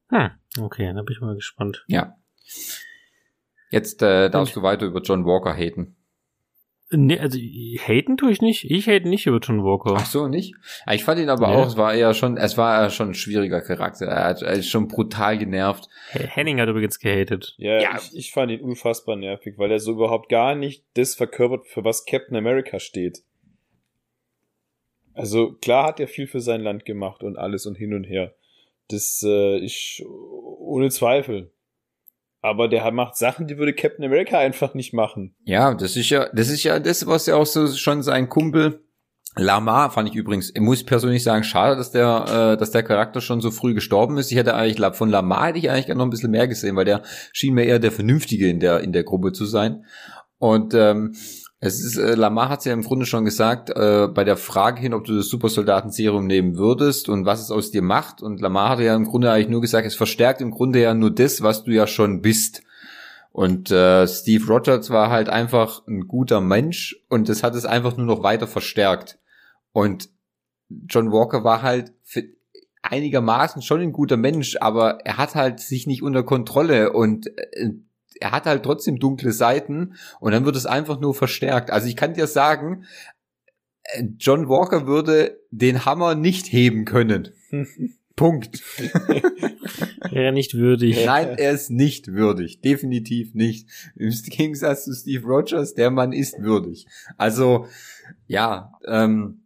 Hm, 0.09 0.31
okay, 0.61 0.93
dann 0.93 1.05
bin 1.05 1.13
ich 1.13 1.21
mal 1.21 1.35
gespannt. 1.35 1.83
Ja. 1.87 2.15
Jetzt 3.69 4.01
äh, 4.01 4.29
darfst 4.29 4.55
Und 4.55 4.63
du 4.63 4.65
weiter 4.65 4.85
über 4.85 5.01
John 5.01 5.25
Walker 5.25 5.53
haten. 5.53 5.95
Nee, 6.91 7.19
also 7.19 7.37
haten 7.37 8.17
tue 8.17 8.31
ich 8.31 8.41
nicht. 8.41 8.63
Ich 8.69 8.87
hate 8.87 9.07
nicht 9.07 9.27
über 9.27 9.37
John 9.37 9.63
Walker. 9.63 9.93
Ach 9.95 10.05
so, 10.07 10.27
nicht? 10.27 10.55
Ich 10.91 11.03
fand 11.03 11.19
ihn 11.19 11.29
aber 11.29 11.47
Nee. 11.49 11.55
auch, 11.55 11.67
es 11.67 11.77
war 11.77 11.93
eher 11.93 12.15
schon, 12.15 12.35
es 12.37 12.57
war 12.57 12.81
eher 12.81 12.89
schon 12.89 13.09
ein 13.09 13.13
schwieriger 13.13 13.61
Charakter. 13.61 14.07
Er 14.07 14.23
hat 14.29 14.41
er 14.41 14.53
ist 14.53 14.69
schon 14.69 14.87
brutal 14.87 15.37
genervt. 15.37 15.87
Henning 16.13 16.59
hat 16.59 16.67
übrigens 16.67 16.97
gehatet. 16.99 17.53
Ja, 17.57 17.79
Ja. 17.79 17.97
Ich, 17.97 18.17
ich 18.17 18.31
fand 18.31 18.51
ihn 18.51 18.61
unfassbar 18.61 19.15
nervig, 19.17 19.59
weil 19.59 19.71
er 19.71 19.79
so 19.79 19.91
überhaupt 19.91 20.29
gar 20.29 20.55
nicht 20.55 20.83
das 20.95 21.13
verkörpert, 21.13 21.67
für 21.67 21.83
was 21.83 22.05
Captain 22.05 22.35
America 22.35 22.79
steht. 22.79 23.19
Also 25.13 25.53
klar 25.53 25.85
hat 25.87 25.99
er 25.99 26.07
viel 26.07 26.27
für 26.27 26.39
sein 26.41 26.61
Land 26.61 26.85
gemacht 26.85 27.21
und 27.23 27.37
alles 27.37 27.65
und 27.65 27.75
hin 27.75 27.93
und 27.93 28.05
her. 28.05 28.33
Das 28.87 29.21
äh, 29.23 29.59
ist 29.63 30.01
ohne 30.07 30.89
Zweifel. 30.89 31.51
Aber 32.41 32.67
der 32.67 32.89
macht 32.91 33.17
Sachen, 33.17 33.47
die 33.47 33.57
würde 33.57 33.73
Captain 33.73 34.05
America 34.05 34.39
einfach 34.39 34.73
nicht 34.73 34.93
machen. 34.93 35.35
Ja, 35.43 35.73
das 35.73 35.95
ist 35.97 36.09
ja, 36.09 36.29
das 36.33 36.49
ist 36.49 36.63
ja 36.63 36.79
das, 36.79 37.05
was 37.05 37.25
ja 37.25 37.35
auch 37.35 37.45
so 37.45 37.67
schon 37.67 38.01
sein 38.01 38.29
Kumpel 38.29 38.81
Lamar 39.35 39.91
fand 39.91 40.09
ich 40.09 40.15
übrigens, 40.15 40.51
muss 40.57 40.81
ich 40.81 40.85
persönlich 40.85 41.23
sagen, 41.23 41.43
schade, 41.43 41.75
dass 41.75 41.91
der, 41.91 42.53
äh, 42.53 42.57
dass 42.57 42.71
der 42.71 42.83
Charakter 42.83 43.21
schon 43.21 43.41
so 43.41 43.51
früh 43.51 43.73
gestorben 43.73 44.17
ist. 44.17 44.31
Ich 44.31 44.37
hätte 44.37 44.55
eigentlich, 44.55 44.95
von 44.95 45.09
Lamar 45.09 45.47
hätte 45.47 45.59
ich 45.59 45.69
eigentlich 45.69 45.95
noch 45.95 46.05
ein 46.05 46.09
bisschen 46.09 46.31
mehr 46.31 46.47
gesehen, 46.47 46.75
weil 46.75 46.85
der 46.85 47.03
schien 47.31 47.53
mir 47.53 47.65
eher 47.65 47.79
der 47.79 47.91
Vernünftige 47.91 48.49
in 48.49 48.59
der, 48.59 48.81
in 48.81 48.91
der 48.91 49.03
Gruppe 49.03 49.31
zu 49.31 49.45
sein. 49.45 49.85
Und 50.39 50.73
ähm, 50.73 51.15
es 51.61 51.83
ist, 51.83 51.97
äh, 51.97 52.15
Lamar 52.15 52.49
hat 52.49 52.63
ja 52.65 52.73
im 52.73 52.83
Grunde 52.83 53.05
schon 53.05 53.25
gesagt, 53.25 53.69
äh, 53.69 54.07
bei 54.07 54.23
der 54.23 54.37
Frage 54.37 54.79
hin, 54.79 54.93
ob 54.93 55.03
du 55.03 55.15
das 55.17 55.27
Supersoldaten-Serum 55.27 56.25
nehmen 56.25 56.57
würdest 56.57 57.09
und 57.09 57.25
was 57.25 57.41
es 57.41 57.51
aus 57.51 57.71
dir 57.71 57.81
macht. 57.81 58.21
Und 58.21 58.39
Lamar 58.39 58.69
hatte 58.69 58.83
ja 58.83 58.95
im 58.95 59.05
Grunde 59.05 59.31
eigentlich 59.31 59.49
nur 59.49 59.61
gesagt, 59.61 59.85
es 59.85 59.95
verstärkt 59.95 60.39
im 60.39 60.51
Grunde 60.51 60.81
ja 60.81 60.93
nur 60.93 61.11
das, 61.11 61.41
was 61.41 61.65
du 61.65 61.71
ja 61.71 61.85
schon 61.85 62.21
bist. 62.21 62.63
Und 63.31 63.71
äh, 63.71 64.07
Steve 64.07 64.47
Rogers 64.47 64.89
war 64.89 65.09
halt 65.09 65.29
einfach 65.29 65.85
ein 65.87 66.07
guter 66.07 66.41
Mensch 66.41 66.95
und 67.09 67.29
das 67.29 67.43
hat 67.43 67.55
es 67.55 67.65
einfach 67.65 67.95
nur 67.97 68.05
noch 68.05 68.23
weiter 68.23 68.47
verstärkt. 68.47 69.19
Und 69.71 70.09
John 70.87 71.11
Walker 71.11 71.43
war 71.43 71.61
halt 71.61 71.93
einigermaßen 72.81 73.61
schon 73.61 73.81
ein 73.81 73.91
guter 73.91 74.17
Mensch, 74.17 74.55
aber 74.61 74.99
er 75.05 75.17
hat 75.17 75.35
halt 75.35 75.59
sich 75.59 75.87
nicht 75.87 76.01
unter 76.03 76.23
Kontrolle 76.23 76.93
und 76.93 77.27
äh, 77.27 77.71
er 78.19 78.31
hat 78.31 78.45
halt 78.45 78.63
trotzdem 78.63 78.99
dunkle 78.99 79.31
Seiten 79.31 79.95
und 80.19 80.31
dann 80.31 80.45
wird 80.45 80.55
es 80.55 80.65
einfach 80.65 80.99
nur 80.99 81.13
verstärkt. 81.13 81.71
Also 81.71 81.87
ich 81.87 81.95
kann 81.95 82.13
dir 82.13 82.27
sagen, 82.27 82.85
äh, 83.83 84.03
John 84.17 84.49
Walker 84.49 84.87
würde 84.87 85.39
den 85.51 85.85
Hammer 85.85 86.15
nicht 86.15 86.51
heben 86.51 86.85
können. 86.85 87.29
Punkt. 88.15 88.61
Wäre 90.11 90.33
nicht 90.33 90.53
würdig. 90.55 91.05
Nein, 91.05 91.37
er 91.37 91.51
ist 91.51 91.69
nicht 91.69 92.09
würdig. 92.09 92.59
Definitiv 92.59 93.33
nicht. 93.33 93.69
Im 93.95 94.09
Gegensatz 94.09 94.83
zu 94.83 94.93
Steve 94.93 95.25
Rogers, 95.25 95.73
der 95.73 95.89
Mann 95.89 96.11
ist 96.11 96.37
würdig. 96.41 96.85
Also, 97.17 97.67
ja, 98.27 98.73
ähm, 98.85 99.43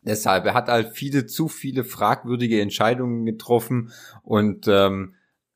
deshalb, 0.00 0.46
er 0.46 0.54
hat 0.54 0.68
halt 0.68 0.92
viele, 0.94 1.26
zu 1.26 1.48
viele 1.48 1.84
fragwürdige 1.84 2.62
Entscheidungen 2.62 3.26
getroffen 3.26 3.92
und 4.22 4.68
ähm, 4.68 5.14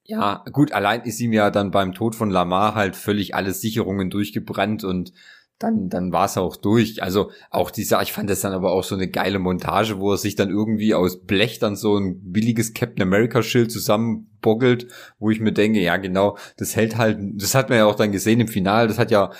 ja, 0.08 0.42
gut, 0.52 0.72
allein 0.72 1.02
ist 1.02 1.20
ihm 1.20 1.34
ja 1.34 1.50
dann 1.50 1.70
beim 1.70 1.92
Tod 1.92 2.14
von 2.14 2.30
Lamar 2.30 2.74
halt 2.74 2.96
völlig 2.96 3.34
alle 3.34 3.52
Sicherungen 3.52 4.08
durchgebrannt 4.08 4.82
und 4.82 5.12
dann, 5.58 5.90
dann 5.90 6.12
war 6.12 6.24
es 6.24 6.38
auch 6.38 6.56
durch. 6.56 7.02
Also 7.02 7.30
auch 7.50 7.70
dieser, 7.70 8.00
ich 8.00 8.12
fand 8.12 8.30
das 8.30 8.40
dann 8.40 8.54
aber 8.54 8.72
auch 8.72 8.84
so 8.84 8.94
eine 8.94 9.08
geile 9.08 9.38
Montage, 9.38 9.98
wo 9.98 10.12
er 10.12 10.16
sich 10.16 10.34
dann 10.34 10.48
irgendwie 10.48 10.94
aus 10.94 11.26
Blech 11.26 11.58
dann 11.58 11.76
so 11.76 11.98
ein 11.98 12.32
billiges 12.32 12.72
Captain 12.72 13.02
America 13.02 13.42
Schild 13.42 13.70
zusammenboggelt, 13.70 14.86
wo 15.18 15.30
ich 15.30 15.40
mir 15.40 15.52
denke, 15.52 15.80
ja 15.80 15.98
genau, 15.98 16.38
das 16.56 16.74
hält 16.74 16.96
halt, 16.96 17.18
das 17.34 17.54
hat 17.54 17.68
man 17.68 17.78
ja 17.78 17.84
auch 17.84 17.96
dann 17.96 18.12
gesehen 18.12 18.40
im 18.40 18.48
Finale, 18.48 18.88
das 18.88 18.98
hat 18.98 19.10
ja 19.10 19.30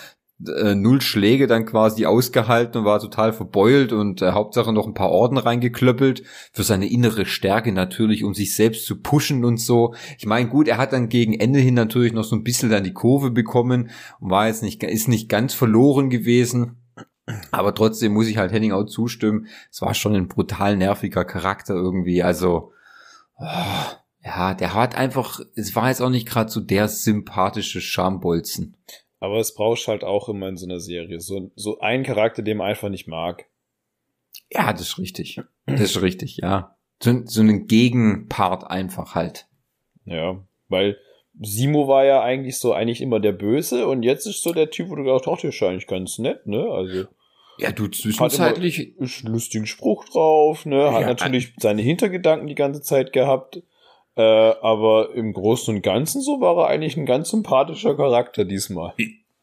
äh, 0.46 0.74
null 0.74 1.01
Schläge 1.01 1.46
dann 1.46 1.66
quasi 1.66 2.07
ausgehalten 2.07 2.81
und 2.81 2.85
war 2.85 3.01
total 3.01 3.33
verbeult 3.33 3.92
und 3.92 4.22
äh, 4.22 4.31
Hauptsache 4.33 4.72
noch 4.72 4.87
ein 4.87 4.94
paar 4.94 5.11
Orden 5.11 5.37
reingeklöppelt 5.37 6.22
für 6.53 6.62
seine 6.62 6.88
innere 6.88 7.27
Stärke 7.27 7.72
natürlich, 7.72 8.22
um 8.22 8.35
sich 8.35 8.55
selbst 8.55 8.87
zu 8.87 9.01
pushen 9.01 9.44
und 9.44 9.59
so. 9.59 9.94
Ich 10.16 10.27
meine, 10.27 10.48
gut, 10.48 10.68
er 10.68 10.79
hat 10.79 10.92
dann 10.92 11.09
gegen 11.09 11.38
Ende 11.38 11.59
hin 11.59 11.74
natürlich 11.74 12.12
noch 12.12 12.24
so 12.24 12.37
ein 12.37 12.44
bisschen 12.44 12.70
dann 12.70 12.85
die 12.85 12.92
Kurve 12.92 13.31
bekommen 13.31 13.90
und 14.20 14.31
war 14.31 14.46
jetzt 14.46 14.62
nicht, 14.62 14.83
ist 14.83 15.09
nicht 15.09 15.29
ganz 15.29 15.55
verloren 15.55 16.11
gewesen. 16.11 16.77
Aber 17.51 17.74
trotzdem 17.74 18.12
muss 18.12 18.29
ich 18.29 18.38
halt 18.38 18.53
Henning 18.53 18.72
auch 18.72 18.85
zustimmen. 18.85 19.48
Es 19.70 19.83
war 19.83 19.94
schon 19.94 20.14
ein 20.14 20.29
brutal 20.29 20.77
nerviger 20.77 21.24
Charakter 21.24 21.74
irgendwie. 21.74 22.22
Also, 22.22 22.72
oh, 23.38 23.44
ja, 24.24 24.55
der 24.55 24.74
hat 24.74 24.94
einfach, 24.94 25.40
es 25.55 25.74
war 25.77 25.88
jetzt 25.88 26.01
auch 26.01 26.11
nicht 26.11 26.29
gerade 26.29 26.51
so 26.51 26.61
der 26.61 26.88
sympathische 26.88 27.81
Schambolzen. 27.81 28.77
Aber 29.20 29.38
es 29.38 29.54
brauchst 29.54 29.88
halt 29.88 30.04
auch 30.04 30.28
immer 30.28 30.48
in 30.48 30.57
so 30.57 30.66
einer 30.66 30.81
Serie. 30.81 31.20
So, 31.20 31.50
so 31.57 31.81
einen 31.81 32.04
Charakter, 32.04 32.42
den 32.42 32.59
man 32.59 32.68
einfach 32.68 32.88
nicht 32.88 33.09
mag. 33.09 33.46
Ja, 34.52 34.72
das 34.72 34.83
ist 34.83 34.98
richtig. 34.98 35.40
Das 35.66 35.81
ist 35.81 36.02
richtig, 36.02 36.38
ja. 36.38 36.76
So, 37.02 37.22
so 37.24 37.40
einen 37.40 37.66
Gegenpart 37.66 38.70
einfach 38.70 39.14
halt. 39.14 39.46
Ja, 40.04 40.42
weil 40.68 40.96
Simo 41.40 41.87
war 41.87 42.04
ja 42.04 42.22
eigentlich 42.22 42.59
so 42.59 42.72
eigentlich 42.72 43.00
immer 43.00 43.20
der 43.20 43.33
Böse 43.33 43.87
und 43.87 44.02
jetzt 44.02 44.26
ist 44.26 44.42
so 44.42 44.52
der 44.52 44.70
Typ, 44.70 44.88
wo 44.88 44.96
du 44.96 45.04
gedacht 45.04 45.26
hast, 45.26 45.42
der 45.42 45.50
ist 45.50 45.62
eigentlich 45.62 45.87
ganz 45.87 46.18
nett, 46.18 46.46
ne? 46.46 46.68
Also 46.70 47.07
Ja, 47.59 47.70
du 47.72 47.88
zwischenzeitlich. 47.88 48.96
ist 48.98 49.24
einen 49.24 49.35
lustigen 49.35 49.66
Spruch 49.66 50.04
drauf, 50.07 50.64
ne? 50.66 50.92
Hat 50.92 51.02
Ja, 51.02 51.07
natürlich 51.09 51.52
seine 51.59 51.83
Hintergedanken 51.83 52.48
die 52.48 52.54
ganze 52.54 52.83
Zeit 52.83 53.12
gehabt. 53.12 53.62
Äh, 54.18 54.22
aber 54.62 55.14
im 55.14 55.33
Großen 55.33 55.76
und 55.76 55.83
Ganzen 55.83 56.20
so 56.22 56.40
war 56.40 56.57
er 56.57 56.66
eigentlich 56.66 56.96
ein 56.96 57.07
ganz 57.07 57.31
sympathischer 57.31 57.96
Charakter 57.96 58.44
diesmal. 58.44 58.92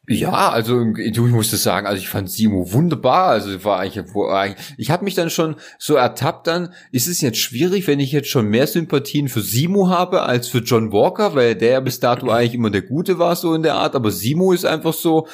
Ja, 0.07 0.49
also 0.49 0.85
ich 0.97 1.17
musste 1.17 1.55
sagen, 1.55 1.87
also 1.87 1.97
ich 1.97 2.09
fand 2.09 2.29
Simo 2.29 2.71
wunderbar. 2.73 3.29
Also 3.29 3.63
war 3.63 3.79
eigentlich, 3.79 4.55
ich 4.77 4.91
habe 4.91 5.05
mich 5.05 5.15
dann 5.15 5.29
schon 5.29 5.55
so 5.79 5.95
ertappt. 5.95 6.47
Dann 6.47 6.73
ist 6.91 7.07
es 7.07 7.21
jetzt 7.21 7.37
schwierig, 7.37 7.87
wenn 7.87 8.01
ich 8.01 8.11
jetzt 8.11 8.27
schon 8.27 8.49
mehr 8.49 8.67
Sympathien 8.67 9.29
für 9.29 9.41
Simo 9.41 9.87
habe 9.87 10.23
als 10.23 10.49
für 10.49 10.59
John 10.59 10.91
Walker, 10.91 11.35
weil 11.35 11.55
der 11.55 11.79
bis 11.79 12.01
dato 12.01 12.29
eigentlich 12.29 12.53
immer 12.53 12.69
der 12.69 12.83
Gute 12.83 13.17
war 13.17 13.35
so 13.37 13.53
in 13.55 13.63
der 13.63 13.75
Art. 13.75 13.95
Aber 13.95 14.11
Simo 14.11 14.51
ist 14.51 14.65
einfach 14.65 14.93
so. 14.93 15.27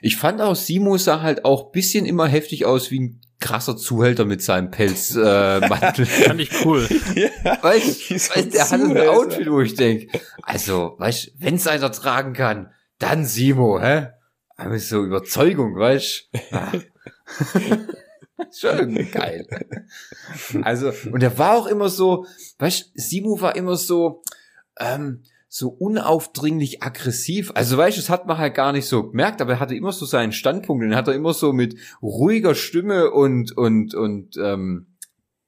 Ich 0.00 0.16
fand 0.16 0.40
auch 0.40 0.56
Simo 0.56 0.96
sah 0.96 1.20
halt 1.20 1.44
auch 1.44 1.70
bisschen 1.70 2.06
immer 2.06 2.26
heftig 2.26 2.64
aus 2.64 2.90
wie 2.90 3.00
ein 3.00 3.20
krasser 3.40 3.76
Zuhälter 3.76 4.24
mit 4.24 4.42
seinem 4.42 4.70
Pelzmantel. 4.70 5.62
Äh, 5.62 5.68
Mantel. 5.68 6.06
Fand 6.06 6.40
ich 6.40 6.64
cool. 6.64 6.82
Weißt, 7.62 8.10
Wie 8.10 8.18
so 8.18 8.34
weißt 8.34 8.54
der 8.54 8.70
hat 8.70 8.80
ein. 8.80 9.08
Outfit, 9.08 9.50
wo 9.50 9.60
ich 9.60 9.74
denk, 9.74 10.08
also, 10.42 10.94
weißt, 10.98 11.32
wenn's 11.38 11.66
einer 11.66 11.92
tragen 11.92 12.32
kann, 12.32 12.70
dann 12.98 13.24
Simo, 13.24 13.80
hä? 13.80 14.08
Aber 14.56 14.78
so 14.78 15.04
Überzeugung, 15.04 15.76
weißt? 15.76 16.30
Ah. 16.52 16.72
Schon 18.58 19.10
geil. 19.10 19.46
Also, 20.62 20.92
und 21.10 21.22
er 21.22 21.38
war 21.38 21.56
auch 21.56 21.66
immer 21.66 21.88
so, 21.88 22.26
weißt, 22.58 22.92
Simo 22.94 23.40
war 23.40 23.56
immer 23.56 23.76
so, 23.76 24.22
ähm, 24.78 25.22
so 25.48 25.68
unaufdringlich 25.68 26.82
aggressiv. 26.82 27.52
Also 27.54 27.76
weißt, 27.76 27.96
du, 27.96 28.00
das 28.00 28.10
hat 28.10 28.26
man 28.26 28.38
halt 28.38 28.54
gar 28.54 28.72
nicht 28.72 28.86
so 28.86 29.10
gemerkt, 29.10 29.40
aber 29.40 29.54
er 29.54 29.60
hatte 29.60 29.74
immer 29.74 29.92
so 29.92 30.04
seinen 30.06 30.32
Standpunkt, 30.32 30.84
den 30.84 30.96
hat 30.96 31.08
er 31.08 31.14
immer 31.14 31.34
so 31.34 31.52
mit 31.52 31.76
ruhiger 32.02 32.54
Stimme 32.54 33.10
und 33.10 33.56
und 33.56 33.94
und 33.94 34.36
ähm, 34.36 34.96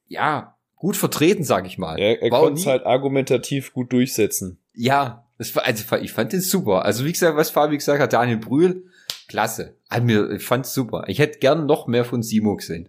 ja 0.06 0.56
gut 0.76 0.96
vertreten, 0.96 1.44
sag 1.44 1.66
ich 1.66 1.78
mal. 1.78 1.98
Er, 1.98 2.22
er 2.22 2.30
konnte 2.30 2.61
es 2.61 2.66
halt 2.66 2.87
argumentativ 2.87 3.72
gut 3.72 3.92
durchsetzen. 3.92 4.61
ja, 4.74 5.24
das 5.38 5.54
war, 5.54 5.64
also 5.64 5.96
ich 5.96 6.12
fand 6.12 6.32
den 6.32 6.40
super. 6.40 6.84
Also 6.84 7.04
wie 7.04 7.12
gesagt, 7.12 7.37
was 7.37 7.50
Fabi 7.50 7.76
gesagt 7.76 8.02
hat, 8.02 8.12
Daniel 8.12 8.38
Brühl, 8.38 8.87
klasse. 9.28 9.76
Hat 9.88 10.02
mir, 10.02 10.30
ich 10.30 10.42
fand's 10.42 10.74
super. 10.74 11.04
Ich 11.06 11.20
hätte 11.20 11.38
gern 11.38 11.66
noch 11.66 11.87
mehr 11.87 12.04
von 12.04 12.22
Simo 12.22 12.56
gesehen. 12.56 12.88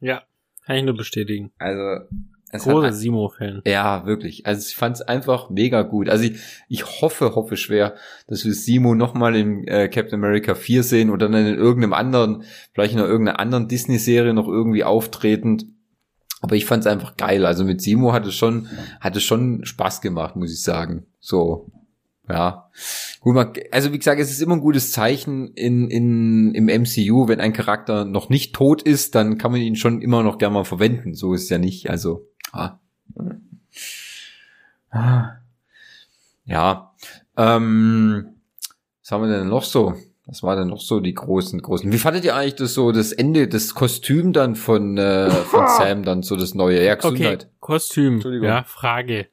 Ja, 0.00 0.24
kann 0.66 0.76
ich 0.76 0.84
nur 0.84 0.96
bestätigen. 0.96 1.52
Also 1.58 2.06
es 2.52 2.62
Großer 2.62 2.92
Simo-Fan. 2.92 3.62
ja, 3.66 4.06
wirklich. 4.06 4.46
Also 4.46 4.66
ich 4.68 4.76
fand's 4.76 5.02
einfach 5.02 5.50
mega 5.50 5.82
gut. 5.82 6.08
Also 6.08 6.24
ich, 6.24 6.38
ich 6.68 7.00
hoffe, 7.00 7.34
hoffe 7.34 7.56
schwer, 7.56 7.96
dass 8.28 8.44
wir 8.44 8.54
Simo 8.54 8.94
noch 8.94 9.14
mal 9.14 9.34
in 9.34 9.66
äh, 9.66 9.88
Captain 9.88 10.14
America 10.22 10.54
4 10.54 10.82
sehen 10.84 11.10
oder 11.10 11.28
dann 11.28 11.46
in 11.46 11.56
irgendeinem 11.56 11.92
anderen, 11.92 12.44
vielleicht 12.72 12.94
in 12.94 13.00
irgendeiner 13.00 13.40
anderen 13.40 13.66
Disney-Serie 13.66 14.32
noch 14.32 14.46
irgendwie 14.46 14.84
auftretend. 14.84 15.66
Aber 16.40 16.54
ich 16.54 16.66
fand's 16.66 16.86
einfach 16.86 17.16
geil. 17.16 17.44
Also 17.46 17.64
mit 17.64 17.80
Simo 17.80 18.12
hat 18.12 18.26
es 18.26 18.34
schon, 18.34 18.68
hat 19.00 19.16
es 19.16 19.24
schon 19.24 19.64
Spaß 19.64 20.00
gemacht, 20.00 20.36
muss 20.36 20.52
ich 20.52 20.62
sagen. 20.62 21.06
So, 21.18 21.72
ja. 22.28 22.70
Gut, 23.20 23.34
man, 23.34 23.52
also 23.70 23.92
wie 23.92 23.98
gesagt, 23.98 24.20
es 24.20 24.30
ist 24.30 24.42
immer 24.42 24.54
ein 24.54 24.60
gutes 24.60 24.92
Zeichen 24.92 25.48
in, 25.54 25.90
in, 25.90 26.54
im 26.54 26.66
MCU, 26.66 27.28
wenn 27.28 27.40
ein 27.40 27.52
Charakter 27.52 28.04
noch 28.04 28.28
nicht 28.28 28.54
tot 28.54 28.82
ist, 28.82 29.14
dann 29.14 29.38
kann 29.38 29.52
man 29.52 29.60
ihn 29.60 29.76
schon 29.76 30.02
immer 30.02 30.22
noch 30.22 30.38
gerne 30.38 30.54
mal 30.54 30.64
verwenden. 30.64 31.14
So 31.14 31.34
ist 31.34 31.44
es 31.44 31.48
ja 31.48 31.58
nicht. 31.58 31.90
Also, 31.90 32.28
ah. 32.56 32.80
Ah. 34.90 35.36
Ja. 36.44 36.94
Ähm, 37.36 38.36
was 39.02 39.10
haben 39.10 39.28
wir 39.28 39.38
denn 39.38 39.48
noch 39.48 39.64
so? 39.64 39.94
Was 40.26 40.42
war 40.42 40.56
denn 40.56 40.68
noch 40.68 40.80
so 40.80 40.98
die 40.98 41.14
großen, 41.14 41.62
großen? 41.62 41.92
Wie 41.92 41.98
fandet 41.98 42.24
ihr 42.24 42.34
eigentlich 42.34 42.56
das 42.56 42.74
so, 42.74 42.90
das 42.90 43.12
Ende, 43.12 43.46
das 43.46 43.74
Kostüm 43.74 44.32
dann 44.32 44.56
von, 44.56 44.98
äh, 44.98 45.30
von 45.30 45.68
Sam 45.78 46.02
dann 46.02 46.22
so 46.22 46.36
das 46.36 46.54
neue? 46.54 46.84
Ja, 46.84 46.94
Okay, 46.94 47.10
Gesundheit. 47.10 47.50
Kostüm. 47.60 48.14
Entschuldigung. 48.14 48.48
Ja, 48.48 48.64
Frage. 48.64 49.28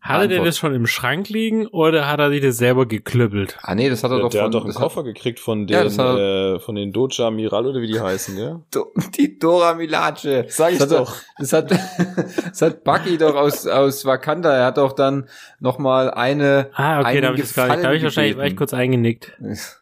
Hatte 0.00 0.28
der 0.28 0.44
das 0.44 0.56
schon 0.56 0.74
im 0.74 0.86
Schrank 0.86 1.28
liegen 1.28 1.66
oder 1.66 2.08
hat 2.08 2.20
er 2.20 2.30
sich 2.30 2.40
das 2.40 2.56
selber 2.56 2.86
geklüppelt? 2.86 3.58
Ah 3.62 3.74
nee, 3.74 3.90
das 3.90 4.04
hat 4.04 4.10
er 4.12 4.18
Der, 4.18 4.22
doch 4.24 4.30
der 4.30 4.40
von, 4.42 4.46
hat 4.46 4.54
doch 4.54 4.64
einen 4.64 4.74
Koffer 4.74 5.02
gekriegt 5.02 5.40
von 5.40 5.66
den, 5.66 5.74
Ja, 5.76 5.84
hat- 5.84 6.18
äh, 6.18 6.58
von 6.60 6.76
den 6.76 6.92
Doja 6.92 7.30
Miral 7.30 7.66
oder 7.66 7.80
wie 7.80 7.88
die 7.88 8.00
heißen, 8.00 8.38
ja? 8.38 8.60
Do- 8.70 8.92
Die 9.18 9.38
Dora 9.38 9.74
Milaje. 9.74 10.46
Sag 10.48 10.72
ich 10.72 10.78
das 10.78 10.90
hat, 10.92 10.98
doch. 11.00 11.16
Das 11.38 11.52
hat, 11.52 11.70
das 12.50 12.62
hat 12.62 12.84
Bucky 12.84 13.18
doch 13.18 13.34
aus, 13.34 13.66
aus 13.66 14.04
Wakanda. 14.04 14.54
Er 14.54 14.66
hat 14.66 14.78
doch 14.78 14.92
dann 14.92 15.28
noch 15.58 15.78
mal 15.78 16.10
eine, 16.12 16.70
Ah, 16.74 17.00
okay, 17.00 17.08
einen 17.08 17.22
da 17.22 17.26
habe 17.28 17.36
ich 17.36 17.42
das 17.42 17.54
gar 17.54 17.66
nicht. 17.68 17.82
Da 17.82 17.86
habe 17.88 17.96
ich 17.96 18.02
wahrscheinlich 18.04 18.36
war 18.36 18.46
ich 18.46 18.56
kurz 18.56 18.72
eingenickt. 18.72 19.32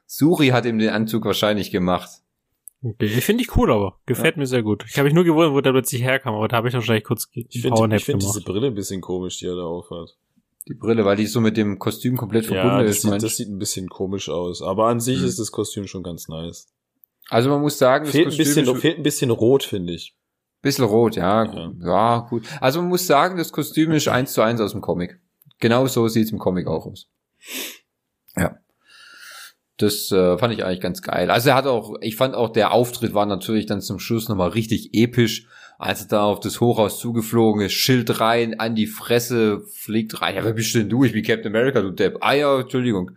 Suri 0.06 0.48
hat 0.48 0.64
ihm 0.64 0.78
den 0.78 0.90
Anzug 0.90 1.24
wahrscheinlich 1.26 1.70
gemacht. 1.70 2.08
Okay, 2.90 3.08
finde 3.08 3.42
ich 3.42 3.56
cool, 3.56 3.70
aber 3.72 3.98
gefällt 4.06 4.36
mir 4.36 4.46
sehr 4.46 4.62
gut. 4.62 4.84
Ich 4.88 4.96
habe 4.98 5.04
mich 5.06 5.14
nur 5.14 5.24
gewundert, 5.24 5.52
wo 5.52 5.60
der 5.60 5.72
plötzlich 5.72 6.02
herkam, 6.02 6.34
aber 6.34 6.48
da 6.48 6.56
habe 6.58 6.68
ich 6.68 6.74
wahrscheinlich 6.74 7.04
kurz 7.04 7.30
ge- 7.30 7.46
Ich 7.50 7.62
finde 7.62 7.98
find 7.98 8.22
diese 8.22 8.40
Brille 8.42 8.68
ein 8.68 8.74
bisschen 8.74 9.00
komisch, 9.00 9.38
die 9.38 9.46
er 9.46 9.56
da 9.56 9.62
aufhat. 9.62 10.16
Die 10.68 10.74
Brille, 10.74 11.04
weil 11.04 11.16
die 11.16 11.26
so 11.26 11.40
mit 11.40 11.56
dem 11.56 11.78
Kostüm 11.78 12.16
komplett 12.16 12.46
verbunden 12.46 12.78
Ja, 12.78 12.82
das 12.82 12.96
ist. 12.96 13.02
sieht, 13.02 13.10
meinst 13.10 13.22
du? 13.24 13.26
das 13.28 13.36
sieht 13.36 13.48
ein 13.48 13.58
bisschen 13.58 13.88
komisch 13.88 14.28
aus. 14.28 14.62
Aber 14.62 14.86
an 14.88 15.00
sich 15.00 15.20
Hm. 15.20 15.26
ist 15.26 15.38
das 15.38 15.52
Kostüm 15.52 15.86
schon 15.86 16.02
ganz 16.02 16.28
nice. 16.28 16.68
also 17.28 17.50
man 17.50 17.60
muss 17.60 17.78
sagen, 17.78 18.04
das 18.04 18.12
Fehlt 18.12 18.26
ein, 18.26 18.28
Kostüm 18.30 18.44
bisschen, 18.46 18.68
ist 18.74 18.80
fehlt 18.80 18.96
ein 18.98 19.02
bisschen 19.02 19.30
rot, 19.30 19.62
finde 19.64 19.92
ich. 19.94 20.16
bisschen 20.62 20.84
rot, 20.84 21.14
ja, 21.16 21.44
Ja. 21.44 21.72
ja, 21.80 22.18
gut. 22.28 22.44
Also 22.60 22.80
man 22.80 22.88
muss 22.88 23.06
sagen, 23.06 23.36
das 23.36 23.52
Kostüm 23.52 23.92
ist 23.92 24.08
eins 24.08 24.32
zu 24.32 24.42
eins 24.42 24.60
aus 24.60 24.72
dem 24.72 24.80
Comic. 24.80 25.20
Genau 25.60 25.86
so 25.86 26.06
sieht's 26.08 26.32
im 26.32 26.38
Comic 26.38 26.66
auch 26.66 26.86
aus. 26.86 27.08
Ja. 28.36 28.58
Das 29.78 30.10
äh, 30.10 30.38
fand 30.38 30.54
ich 30.54 30.64
eigentlich 30.64 30.80
ganz 30.80 31.02
geil. 31.02 31.30
Also 31.30 31.50
er 31.50 31.54
hat 31.54 31.66
auch, 31.66 31.96
ich 32.00 32.16
fand 32.16 32.34
auch, 32.34 32.48
der 32.48 32.72
Auftritt 32.72 33.12
war 33.12 33.26
natürlich 33.26 33.66
dann 33.66 33.82
zum 33.82 33.98
Schluss 33.98 34.28
nochmal 34.28 34.48
richtig 34.50 34.90
episch, 34.94 35.46
als 35.78 36.00
er 36.00 36.08
da 36.08 36.22
auf 36.24 36.40
das 36.40 36.60
Hochhaus 36.62 36.98
zugeflogen 36.98 37.60
ist, 37.66 37.74
Schild 37.74 38.18
rein, 38.18 38.58
an 38.58 38.74
die 38.74 38.86
Fresse, 38.86 39.60
fliegt 39.74 40.22
rein. 40.22 40.34
Ja, 40.36 40.44
wer 40.44 40.54
bist 40.54 40.74
denn 40.74 40.88
du? 40.88 41.04
Ich 41.04 41.12
bin 41.12 41.22
Captain 41.22 41.54
America, 41.54 41.82
du 41.82 41.90
Depp. 41.90 42.16
Ah 42.22 42.32
ja, 42.32 42.60
Entschuldigung. 42.60 43.10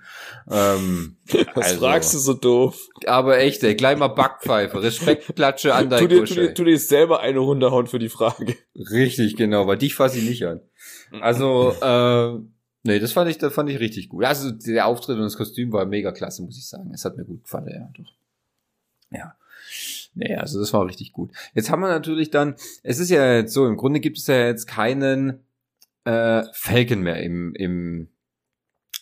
Ähm, 0.52 1.16
Was 1.56 1.68
Also. 1.68 1.80
fragst 1.80 2.14
du 2.14 2.18
so 2.18 2.34
doof? 2.34 2.78
aber 3.08 3.38
echt, 3.40 3.64
ey, 3.64 3.76
gleich 3.76 3.98
mal 3.98 4.10
Backpfeife, 4.10 4.84
Respektklatsche 4.84 5.74
an 5.76 5.86
Tu 5.86 5.90
dein 5.90 6.10
dir, 6.10 6.26
tu, 6.26 6.34
dir, 6.34 6.54
tu 6.54 6.66
dir 6.66 6.78
selber 6.78 7.22
eine 7.22 7.40
runterhauen 7.40 7.88
für 7.88 8.00
die 8.00 8.10
Frage. 8.10 8.58
Richtig, 8.76 9.38
genau, 9.38 9.66
weil 9.68 9.78
dich 9.78 9.96
fasse 9.96 10.18
ich 10.20 10.26
nicht 10.28 10.46
an. 10.46 10.60
Also, 11.22 11.74
äh, 11.82 12.40
nee, 12.90 13.00
das 13.00 13.14
fand 13.14 13.30
ich, 13.30 13.38
das 13.38 13.54
fand 13.54 13.70
ich 13.70 13.80
richtig 13.80 14.10
gut. 14.10 14.26
Also 14.26 14.52
der 14.52 14.88
Auftritt 14.88 15.18
und 15.18 15.24
das 15.24 15.38
Kostüm 15.38 15.72
war 15.72 15.86
mega 15.86 16.12
klasse, 16.12 16.42
muss 16.44 16.58
ich 16.58 16.68
sagen. 16.68 16.92
Es 16.94 17.06
hat 17.06 17.18
mir 17.18 17.26
gut 17.26 17.44
gefallen, 17.44 17.70
ja, 17.70 17.90
doch. 17.96 18.14
Ja. 19.12 19.36
Nee, 20.16 20.36
also 20.36 20.60
das 20.60 20.74
war 20.74 20.86
richtig 20.86 21.14
gut. 21.14 21.32
Jetzt 21.54 21.70
haben 21.70 21.82
wir 21.82 21.88
natürlich 21.88 22.32
dann, 22.32 22.56
es 22.84 23.00
ist 23.00 23.10
ja 23.10 23.36
jetzt 23.36 23.54
so, 23.54 23.68
im 23.68 23.78
Grunde 23.78 24.00
gibt 24.00 24.18
es 24.18 24.28
ja 24.28 24.48
jetzt 24.48 24.66
keinen 24.66 25.46
äh, 26.04 26.44
Falcon 26.54 27.02
mehr 27.02 27.22
im, 27.22 27.54
im, 27.56 28.10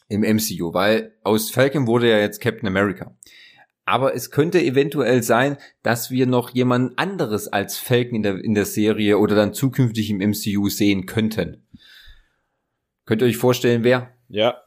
im 0.09 0.21
MCU, 0.21 0.73
weil 0.73 1.13
aus 1.23 1.49
Falcon 1.49 1.87
wurde 1.87 2.09
ja 2.09 2.19
jetzt 2.19 2.41
Captain 2.41 2.67
America. 2.67 3.15
Aber 3.85 4.13
es 4.13 4.31
könnte 4.31 4.61
eventuell 4.61 5.23
sein, 5.23 5.55
dass 5.81 6.11
wir 6.11 6.27
noch 6.27 6.49
jemand 6.49 6.99
anderes 6.99 7.47
als 7.47 7.77
Falcon 7.77 8.15
in 8.15 8.23
der, 8.23 8.43
in 8.43 8.53
der 8.53 8.65
Serie 8.65 9.17
oder 9.17 9.35
dann 9.35 9.53
zukünftig 9.53 10.09
im 10.09 10.17
MCU 10.17 10.67
sehen 10.67 11.05
könnten. 11.05 11.65
Könnt 13.07 13.21
ihr 13.23 13.27
euch 13.27 13.37
vorstellen, 13.37 13.83
wer? 13.83 14.11
Ja, 14.29 14.61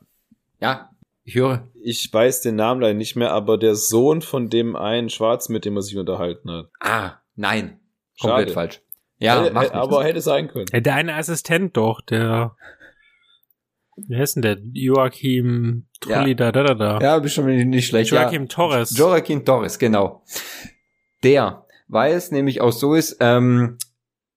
Ja, 0.61 0.91
ich 1.25 1.35
höre. 1.37 1.69
ich 1.85 2.13
weiß 2.13 2.41
den 2.41 2.57
Namen 2.57 2.81
leider 2.81 2.95
nicht 2.95 3.15
mehr, 3.15 3.31
aber 3.33 3.57
der 3.59 3.77
Sohn 3.77 4.21
von 4.23 4.49
dem 4.51 4.75
einen 4.75 5.09
Schwarz, 5.11 5.49
mit 5.49 5.65
dem 5.65 5.77
er 5.77 5.83
sich 5.83 5.97
unterhalten 5.97 6.51
hat. 6.51 6.71
Ah, 6.81 7.21
nein. 7.37 7.79
Komplett 8.21 8.49
Schade. 8.49 8.53
falsch. 8.53 8.81
Ja, 9.19 9.43
Hätte- 9.43 9.53
macht 9.55 9.73
aber 9.73 10.03
hätte 10.03 10.21
sein 10.23 10.49
können. 10.49 10.67
Ja, 10.73 10.81
der 10.81 10.95
eine 10.97 11.15
Assistent 11.15 11.77
doch, 11.77 12.01
der 12.01 12.57
wie 13.97 14.17
heißt 14.17 14.37
denn 14.37 14.43
der? 14.43 14.57
Joachim 14.73 15.87
Trulli 16.01 16.35
da 16.35 16.53
da 16.53 16.63
da 16.63 16.75
da. 16.75 16.99
Ja, 17.01 17.19
bist 17.19 17.35
schon 17.35 17.45
nicht 17.45 17.87
schlecht. 17.87 18.11
Joachim 18.11 18.43
ja. 18.45 18.49
Torres. 18.49 18.97
Joaquin 18.97 19.45
Torres, 19.45 19.79
genau. 19.79 20.25
Der, 21.23 21.67
weil 21.89 22.15
es 22.15 22.31
nämlich 22.31 22.63
auch 22.63 22.73
so 22.73 22.95
ist, 22.95 23.19
ähm, 23.21 23.77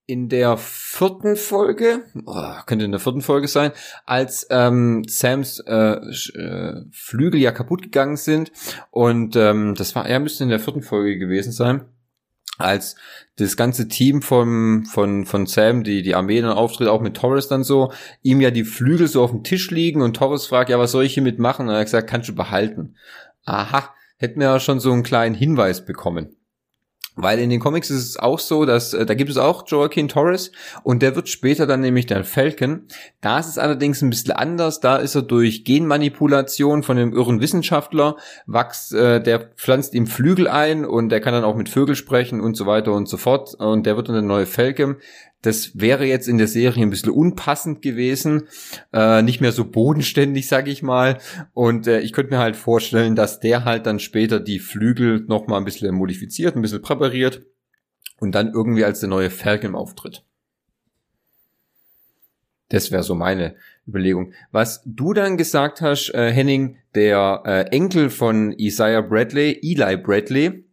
in 0.05 0.27
der 0.27 0.57
vierten 0.57 1.35
Folge, 1.35 2.03
oh, 2.25 2.53
könnte 2.65 2.85
in 2.85 2.91
der 2.91 2.99
vierten 2.99 3.21
Folge 3.21 3.47
sein, 3.47 3.71
als 4.05 4.45
ähm, 4.49 5.03
Sams 5.07 5.59
äh, 5.59 5.95
äh, 5.95 6.85
Flügel 6.91 7.39
ja 7.39 7.51
kaputt 7.51 7.83
gegangen 7.83 8.17
sind 8.17 8.51
und 8.91 9.35
ähm, 9.35 9.75
das 9.75 9.95
war, 9.95 10.09
ja, 10.09 10.19
müsste 10.19 10.43
in 10.43 10.49
der 10.49 10.59
vierten 10.59 10.81
Folge 10.81 11.17
gewesen 11.17 11.53
sein, 11.53 11.85
als 12.57 12.95
das 13.37 13.57
ganze 13.57 13.87
Team 13.87 14.21
vom, 14.21 14.85
von, 14.85 15.25
von 15.25 15.47
Sam, 15.47 15.83
die, 15.83 16.01
die 16.01 16.15
Armee 16.15 16.41
dann 16.41 16.51
auftritt, 16.51 16.87
auch 16.87 17.01
mit 17.01 17.15
Torres 17.15 17.47
dann 17.47 17.63
so, 17.63 17.91
ihm 18.21 18.41
ja 18.41 18.51
die 18.51 18.65
Flügel 18.65 19.07
so 19.07 19.23
auf 19.23 19.31
dem 19.31 19.43
Tisch 19.43 19.71
liegen 19.71 20.01
und 20.01 20.15
Torres 20.17 20.45
fragt, 20.47 20.69
ja, 20.69 20.77
was 20.77 20.91
soll 20.91 21.05
ich 21.05 21.13
hiermit 21.13 21.39
machen? 21.39 21.67
Und 21.67 21.73
er 21.73 21.79
hat 21.79 21.85
gesagt, 21.85 22.09
kannst 22.09 22.29
du 22.29 22.35
behalten. 22.35 22.95
Aha, 23.45 23.89
hätten 24.17 24.39
wir 24.39 24.47
ja 24.47 24.59
schon 24.59 24.79
so 24.79 24.91
einen 24.91 25.03
kleinen 25.03 25.35
Hinweis 25.35 25.85
bekommen. 25.85 26.35
Weil 27.15 27.39
in 27.39 27.51
den 27.51 27.59
Comics 27.59 27.91
ist 27.91 28.09
es 28.09 28.17
auch 28.17 28.39
so, 28.39 28.65
dass 28.65 28.93
äh, 28.93 29.05
da 29.05 29.13
gibt 29.13 29.29
es 29.29 29.37
auch 29.37 29.67
Joaquin 29.67 30.07
Torres 30.07 30.51
und 30.81 31.03
der 31.03 31.15
wird 31.15 31.29
später 31.29 31.67
dann 31.67 31.81
nämlich 31.81 32.07
der 32.07 32.23
Falcon. 32.23 32.87
Da 33.21 33.39
ist 33.39 33.47
es 33.47 33.57
allerdings 33.59 34.01
ein 34.01 34.09
bisschen 34.09 34.31
anders. 34.31 34.79
Da 34.79 34.97
ist 34.97 35.13
er 35.13 35.21
durch 35.21 35.63
Genmanipulation 35.63 36.81
von 36.81 36.97
einem 36.97 37.13
irren 37.13 37.39
Wissenschaftler 37.39 38.17
wachs, 38.47 38.91
äh, 38.91 39.21
der 39.21 39.39
pflanzt 39.39 39.93
ihm 39.93 40.07
Flügel 40.07 40.47
ein 40.47 40.85
und 40.85 41.09
der 41.09 41.21
kann 41.21 41.33
dann 41.33 41.43
auch 41.43 41.55
mit 41.55 41.69
Vögeln 41.69 41.95
sprechen 41.95 42.41
und 42.41 42.57
so 42.57 42.65
weiter 42.65 42.93
und 42.93 43.07
so 43.07 43.17
fort. 43.17 43.53
Und 43.55 43.85
der 43.85 43.95
wird 43.95 44.07
dann 44.07 44.15
der 44.15 44.23
neue 44.23 44.47
Falcon. 44.47 44.97
Das 45.43 45.77
wäre 45.79 46.05
jetzt 46.05 46.29
in 46.29 46.37
der 46.37 46.47
Serie 46.47 46.83
ein 46.83 46.89
bisschen 46.89 47.11
unpassend 47.11 47.81
gewesen, 47.81 48.47
äh, 48.93 49.21
nicht 49.21 49.41
mehr 49.41 49.51
so 49.51 49.65
bodenständig, 49.65 50.47
sag 50.47 50.69
ich 50.69 50.81
mal. 50.81 51.19
Und 51.53 51.85
äh, 51.85 51.99
ich 51.99 52.13
könnte 52.13 52.33
mir 52.33 52.39
halt 52.39 52.55
vorstellen, 52.55 53.15
dass 53.15 53.41
der 53.41 53.65
halt 53.65 53.85
dann 53.85 53.99
später 53.99 54.39
die 54.39 54.59
Flügel 54.59 55.25
noch 55.27 55.47
mal 55.47 55.57
ein 55.57 55.65
bisschen 55.65 55.93
modifiziert, 55.93 56.55
ein 56.55 56.61
bisschen 56.61 56.81
präpariert 56.81 57.45
und 58.19 58.33
dann 58.33 58.53
irgendwie 58.53 58.85
als 58.85 59.01
der 59.01 59.09
neue 59.09 59.29
Falcon 59.29 59.75
auftritt. 59.75 60.23
Das 62.69 62.89
wäre 62.91 63.03
so 63.03 63.13
meine 63.13 63.55
Überlegung. 63.85 64.31
Was 64.51 64.81
du 64.85 65.13
dann 65.13 65.35
gesagt 65.35 65.81
hast, 65.81 66.09
äh, 66.15 66.31
Henning, 66.31 66.77
der 66.95 67.43
äh, 67.45 67.75
Enkel 67.75 68.09
von 68.09 68.53
Isaiah 68.53 69.01
Bradley, 69.01 69.59
Eli 69.61 69.97
Bradley, 69.97 70.63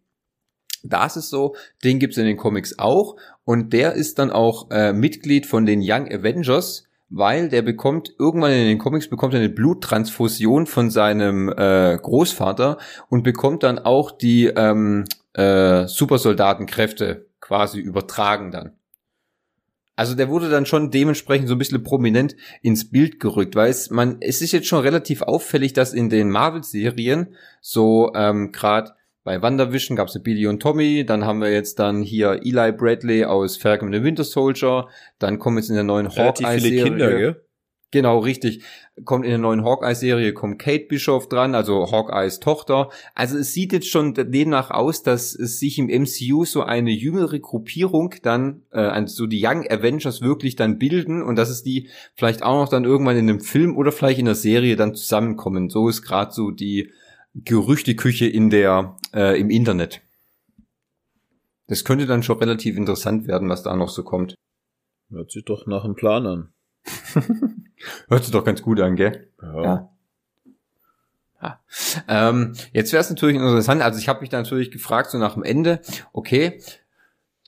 da 0.83 1.05
ist 1.05 1.15
es 1.15 1.29
so, 1.29 1.55
den 1.83 1.99
gibt's 1.99 2.17
in 2.17 2.25
den 2.25 2.37
Comics 2.37 2.79
auch 2.79 3.15
und 3.43 3.73
der 3.73 3.93
ist 3.93 4.19
dann 4.19 4.31
auch 4.31 4.69
äh, 4.71 4.93
Mitglied 4.93 5.45
von 5.45 5.65
den 5.65 5.81
Young 5.83 6.07
Avengers, 6.07 6.87
weil 7.09 7.49
der 7.49 7.61
bekommt 7.61 8.13
irgendwann 8.17 8.51
in 8.51 8.67
den 8.67 8.77
Comics 8.77 9.09
bekommt 9.09 9.33
er 9.33 9.39
eine 9.39 9.49
Bluttransfusion 9.49 10.65
von 10.65 10.89
seinem 10.89 11.49
äh, 11.49 11.97
Großvater 12.01 12.77
und 13.09 13.23
bekommt 13.23 13.63
dann 13.63 13.79
auch 13.79 14.11
die 14.11 14.47
ähm, 14.47 15.05
äh, 15.33 15.87
Supersoldatenkräfte 15.87 17.27
quasi 17.39 17.79
übertragen 17.79 18.51
dann. 18.51 18.73
Also 19.97 20.15
der 20.15 20.29
wurde 20.29 20.49
dann 20.49 20.65
schon 20.65 20.89
dementsprechend 20.89 21.47
so 21.47 21.55
ein 21.55 21.57
bisschen 21.57 21.83
prominent 21.83 22.35
ins 22.61 22.89
Bild 22.89 23.19
gerückt, 23.19 23.55
weil 23.55 23.69
es, 23.69 23.89
man, 23.89 24.17
es 24.21 24.41
ist 24.41 24.51
jetzt 24.53 24.67
schon 24.67 24.79
relativ 24.79 25.21
auffällig, 25.21 25.73
dass 25.73 25.93
in 25.93 26.09
den 26.09 26.31
Marvel-Serien 26.31 27.35
so 27.59 28.11
ähm, 28.15 28.51
gerade 28.51 28.93
bei 29.23 29.41
WandaVision 29.41 29.95
gab 29.95 30.07
es 30.07 30.21
Billy 30.21 30.47
und 30.47 30.61
Tommy, 30.61 31.05
dann 31.05 31.25
haben 31.25 31.41
wir 31.41 31.51
jetzt 31.51 31.79
dann 31.79 32.01
hier 32.01 32.41
Eli 32.43 32.71
Bradley 32.71 33.25
aus 33.25 33.57
Falcon 33.57 33.87
and 33.89 33.95
the 33.95 34.03
Winter 34.03 34.23
Soldier, 34.23 34.87
dann 35.19 35.37
kommen 35.37 35.57
jetzt 35.57 35.69
in 35.69 35.75
der 35.75 35.83
neuen 35.83 36.09
Hawkeye-Serie. 36.09 37.41
Genau, 37.91 38.19
richtig. 38.19 38.63
Kommt 39.03 39.25
in 39.25 39.31
der 39.31 39.37
neuen 39.37 39.65
Hawkeye-Serie, 39.65 40.33
kommt 40.33 40.59
Kate 40.59 40.85
Bischoff 40.85 41.27
dran, 41.27 41.55
also 41.55 41.91
Hawkeyes 41.91 42.39
Tochter. 42.39 42.89
Also 43.15 43.37
es 43.37 43.53
sieht 43.53 43.73
jetzt 43.73 43.89
schon 43.89 44.13
demnach 44.13 44.71
aus, 44.71 45.03
dass 45.03 45.35
es 45.35 45.59
sich 45.59 45.77
im 45.77 45.87
MCU 45.87 46.45
so 46.45 46.63
eine 46.63 46.91
jüngere 46.91 47.37
Gruppierung 47.39 48.15
dann, 48.23 48.61
äh, 48.71 49.05
so 49.07 49.27
die 49.27 49.45
Young 49.45 49.69
Avengers 49.69 50.21
wirklich 50.21 50.55
dann 50.55 50.79
bilden 50.79 51.21
und 51.21 51.35
dass 51.35 51.49
es 51.49 51.63
die 51.63 51.89
vielleicht 52.15 52.43
auch 52.43 52.61
noch 52.61 52.69
dann 52.69 52.85
irgendwann 52.85 53.17
in 53.17 53.29
einem 53.29 53.41
Film 53.41 53.75
oder 53.75 53.91
vielleicht 53.91 54.19
in 54.19 54.25
der 54.25 54.35
Serie 54.35 54.77
dann 54.77 54.95
zusammenkommen. 54.95 55.69
So 55.69 55.89
ist 55.89 56.01
gerade 56.01 56.31
so 56.31 56.49
die 56.49 56.91
Gerüchteküche 57.35 58.25
in 58.25 58.49
der, 58.49 58.97
äh, 59.13 59.39
im 59.39 59.49
Internet. 59.49 60.01
Das 61.67 61.85
könnte 61.85 62.05
dann 62.05 62.23
schon 62.23 62.37
relativ 62.37 62.75
interessant 62.75 63.27
werden, 63.27 63.49
was 63.49 63.63
da 63.63 63.75
noch 63.75 63.89
so 63.89 64.03
kommt. 64.03 64.35
Hört 65.09 65.31
sich 65.31 65.45
doch 65.45 65.67
nach 65.67 65.83
einem 65.83 65.95
Plan 65.95 66.25
an. 66.25 66.53
Hört 68.07 68.23
sich 68.23 68.31
doch 68.31 68.43
ganz 68.43 68.61
gut 68.61 68.79
an, 68.79 68.95
gell? 68.95 69.29
Ja. 69.41 69.63
Ja. 69.63 69.89
Ja. 71.41 71.59
Ähm, 72.07 72.53
jetzt 72.71 72.93
wäre 72.93 73.01
es 73.01 73.09
natürlich 73.09 73.35
interessant, 73.35 73.81
also 73.81 73.97
ich 73.99 74.07
habe 74.07 74.21
mich 74.21 74.29
da 74.29 74.37
natürlich 74.37 74.69
gefragt, 74.69 75.09
so 75.09 75.17
nach 75.17 75.33
dem 75.33 75.43
Ende, 75.43 75.81
okay, 76.13 76.61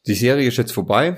die 0.07 0.15
Serie 0.15 0.47
ist 0.47 0.57
jetzt 0.57 0.71
vorbei. 0.71 1.17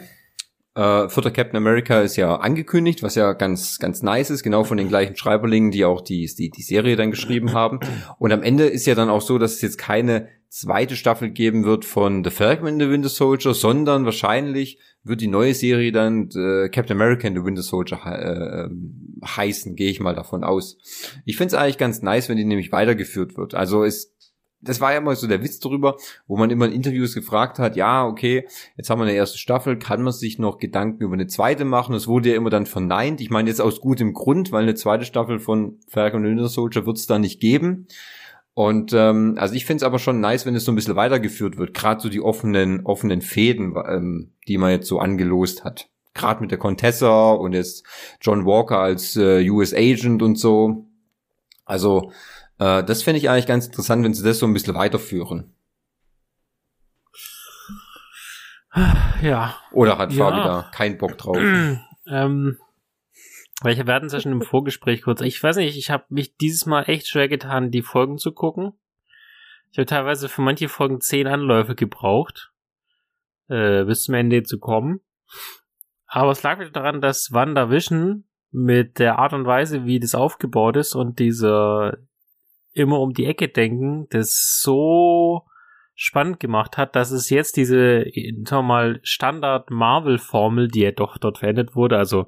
Äh, 0.75 1.07
vierter 1.07 1.31
Captain 1.31 1.55
America 1.55 2.01
ist 2.01 2.17
ja 2.17 2.35
angekündigt, 2.35 3.01
was 3.01 3.15
ja 3.15 3.31
ganz, 3.31 3.79
ganz 3.79 4.03
nice 4.03 4.29
ist, 4.29 4.43
genau 4.43 4.65
von 4.65 4.77
den 4.77 4.89
gleichen 4.89 5.15
Schreiberlingen, 5.15 5.71
die 5.71 5.85
auch 5.85 6.01
die, 6.01 6.29
die, 6.37 6.49
die 6.49 6.61
Serie 6.61 6.97
dann 6.97 7.11
geschrieben 7.11 7.53
haben. 7.53 7.79
Und 8.19 8.33
am 8.33 8.43
Ende 8.43 8.65
ist 8.65 8.85
ja 8.85 8.93
dann 8.93 9.09
auch 9.09 9.21
so, 9.21 9.37
dass 9.37 9.53
es 9.53 9.61
jetzt 9.61 9.77
keine 9.77 10.27
zweite 10.49 10.97
Staffel 10.97 11.29
geben 11.29 11.63
wird 11.63 11.85
von 11.85 12.23
The 12.23 12.29
Falcon 12.29 12.67
and 12.67 12.81
the 12.81 12.89
Winter 12.89 13.09
Soldier, 13.09 13.53
sondern 13.53 14.03
wahrscheinlich 14.03 14.79
wird 15.03 15.21
die 15.21 15.27
neue 15.27 15.53
Serie 15.53 15.93
dann 15.93 16.29
äh, 16.35 16.67
Captain 16.69 16.97
America 16.97 17.27
and 17.27 17.37
the 17.37 17.43
Winter 17.45 17.61
Soldier 17.61 17.99
äh, 18.05 18.69
heißen, 19.25 19.75
gehe 19.75 19.89
ich 19.89 20.01
mal 20.01 20.15
davon 20.15 20.43
aus. 20.43 20.77
Ich 21.25 21.37
finde 21.37 21.55
es 21.55 21.61
eigentlich 21.61 21.77
ganz 21.77 22.01
nice, 22.01 22.27
wenn 22.27 22.37
die 22.37 22.45
nämlich 22.45 22.71
weitergeführt 22.71 23.37
wird. 23.37 23.53
Also 23.53 23.83
es 23.83 24.13
das 24.65 24.81
war 24.81 24.91
ja 24.91 24.97
immer 24.97 25.15
so 25.15 25.27
der 25.27 25.43
Witz 25.43 25.59
darüber, 25.59 25.97
wo 26.27 26.37
man 26.37 26.49
immer 26.49 26.65
in 26.65 26.73
Interviews 26.73 27.13
gefragt 27.13 27.59
hat, 27.59 27.75
ja, 27.75 28.05
okay, 28.05 28.47
jetzt 28.77 28.89
haben 28.89 28.99
wir 28.99 29.05
eine 29.05 29.15
erste 29.15 29.37
Staffel, 29.37 29.77
kann 29.77 30.01
man 30.01 30.13
sich 30.13 30.39
noch 30.39 30.57
Gedanken 30.57 31.03
über 31.03 31.13
eine 31.13 31.27
zweite 31.27 31.65
machen? 31.65 31.95
Es 31.95 32.07
wurde 32.07 32.29
ja 32.29 32.35
immer 32.35 32.49
dann 32.49 32.65
verneint. 32.65 33.21
Ich 33.21 33.29
meine 33.29 33.49
jetzt 33.49 33.61
aus 33.61 33.81
gutem 33.81 34.13
Grund, 34.13 34.51
weil 34.51 34.63
eine 34.63 34.75
zweite 34.75 35.05
Staffel 35.05 35.39
von 35.39 35.79
Falcon 35.87 36.23
Winter 36.23 36.49
Soldier 36.49 36.85
wird 36.85 36.97
es 36.97 37.07
da 37.07 37.19
nicht 37.19 37.39
geben. 37.39 37.87
Und 38.55 38.93
ähm, 38.93 39.35
also 39.37 39.53
ich 39.53 39.65
finde 39.65 39.79
es 39.79 39.83
aber 39.83 39.99
schon 39.99 40.21
nice, 40.21 40.45
wenn 40.45 40.55
es 40.55 40.63
so 40.63 40.71
ein 40.71 40.75
bisschen 40.75 40.95
weitergeführt 40.95 41.57
wird. 41.57 41.73
Gerade 41.73 42.01
so 42.01 42.07
die 42.07 42.21
offenen, 42.21 42.85
offenen 42.85 43.21
Fäden, 43.21 43.75
ähm, 43.85 44.31
die 44.47 44.57
man 44.57 44.71
jetzt 44.71 44.87
so 44.87 44.99
angelost 44.99 45.65
hat. 45.65 45.89
Gerade 46.13 46.39
mit 46.39 46.51
der 46.51 46.57
Contessa 46.57 47.33
und 47.33 47.51
jetzt 47.51 47.83
John 48.21 48.45
Walker 48.45 48.79
als 48.79 49.17
äh, 49.17 49.49
US 49.49 49.73
Agent 49.73 50.21
und 50.21 50.39
so. 50.39 50.85
Also 51.65 52.11
äh, 52.59 52.83
das 52.83 53.03
finde 53.03 53.19
ich 53.19 53.29
eigentlich 53.29 53.47
ganz 53.47 53.67
interessant, 53.67 54.03
wenn 54.03 54.13
sie 54.13 54.23
das 54.23 54.39
so 54.39 54.45
ein 54.45 54.53
bisschen 54.53 54.75
weiterführen. 54.75 55.53
Ja. 59.21 59.55
Oder 59.71 59.97
hat 59.97 60.13
Fabi 60.13 60.37
ja. 60.37 60.43
da 60.43 60.71
keinen 60.73 60.97
Bock 60.97 61.17
drauf? 61.17 61.37
ähm, 62.07 62.57
weil 63.61 63.87
wir 63.87 63.93
hatten 63.93 64.07
es 64.07 64.13
ja 64.13 64.19
schon 64.19 64.33
im 64.33 64.41
Vorgespräch 64.41 65.01
kurz. 65.01 65.21
Ich 65.21 65.41
weiß 65.41 65.55
nicht, 65.57 65.77
ich 65.77 65.89
habe 65.89 66.05
mich 66.09 66.35
dieses 66.37 66.65
Mal 66.65 66.83
echt 66.83 67.07
schwer 67.07 67.29
getan, 67.29 67.71
die 67.71 67.81
Folgen 67.81 68.17
zu 68.17 68.33
gucken. 68.33 68.73
Ich 69.71 69.77
habe 69.77 69.85
teilweise 69.85 70.29
für 70.29 70.41
manche 70.41 70.69
Folgen 70.69 71.01
zehn 71.01 71.27
Anläufe 71.27 71.75
gebraucht, 71.75 72.51
äh, 73.47 73.83
bis 73.85 74.03
zum 74.03 74.15
Ende 74.15 74.43
zu 74.43 74.59
kommen. 74.59 75.01
Aber 76.07 76.31
es 76.31 76.43
lag 76.43 76.59
daran, 76.71 77.01
dass 77.01 77.31
WandaVision 77.31 78.25
mit 78.51 78.99
der 78.99 79.19
Art 79.19 79.33
und 79.33 79.45
Weise, 79.45 79.85
wie 79.85 79.99
das 79.99 80.15
aufgebaut 80.15 80.77
ist 80.77 80.95
und 80.95 81.19
dieser 81.19 81.97
immer 82.75 82.99
um 82.99 83.13
die 83.13 83.25
Ecke 83.25 83.47
denken, 83.47 84.07
das 84.09 84.59
so 84.61 85.43
spannend 85.95 86.39
gemacht 86.39 86.77
hat, 86.77 86.95
dass 86.95 87.11
es 87.11 87.29
jetzt 87.29 87.57
diese, 87.57 88.05
sagen 88.43 88.45
wir 88.45 88.61
mal, 88.63 88.99
Standard 89.03 89.71
Marvel-Formel, 89.71 90.67
die 90.67 90.81
ja 90.81 90.91
doch 90.91 91.17
dort 91.17 91.39
verwendet 91.39 91.75
wurde, 91.75 91.97
also 91.97 92.27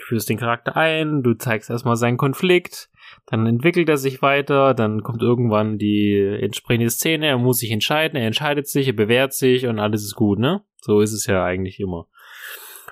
Du 0.00 0.06
führst 0.06 0.30
den 0.30 0.38
Charakter 0.38 0.76
ein, 0.76 1.22
du 1.22 1.34
zeigst 1.34 1.68
erstmal 1.68 1.96
seinen 1.96 2.16
Konflikt, 2.16 2.88
dann 3.26 3.46
entwickelt 3.46 3.88
er 3.88 3.98
sich 3.98 4.22
weiter, 4.22 4.74
dann 4.74 5.02
kommt 5.02 5.22
irgendwann 5.22 5.78
die 5.78 6.16
entsprechende 6.40 6.90
Szene, 6.90 7.26
er 7.26 7.38
muss 7.38 7.58
sich 7.58 7.70
entscheiden, 7.70 8.18
er 8.18 8.26
entscheidet 8.26 8.66
sich, 8.66 8.86
er 8.86 8.92
bewährt 8.94 9.34
sich 9.34 9.66
und 9.66 9.78
alles 9.78 10.02
ist 10.02 10.14
gut, 10.14 10.38
ne? 10.38 10.62
So 10.80 11.00
ist 11.00 11.12
es 11.12 11.26
ja 11.26 11.44
eigentlich 11.44 11.80
immer. 11.80 12.06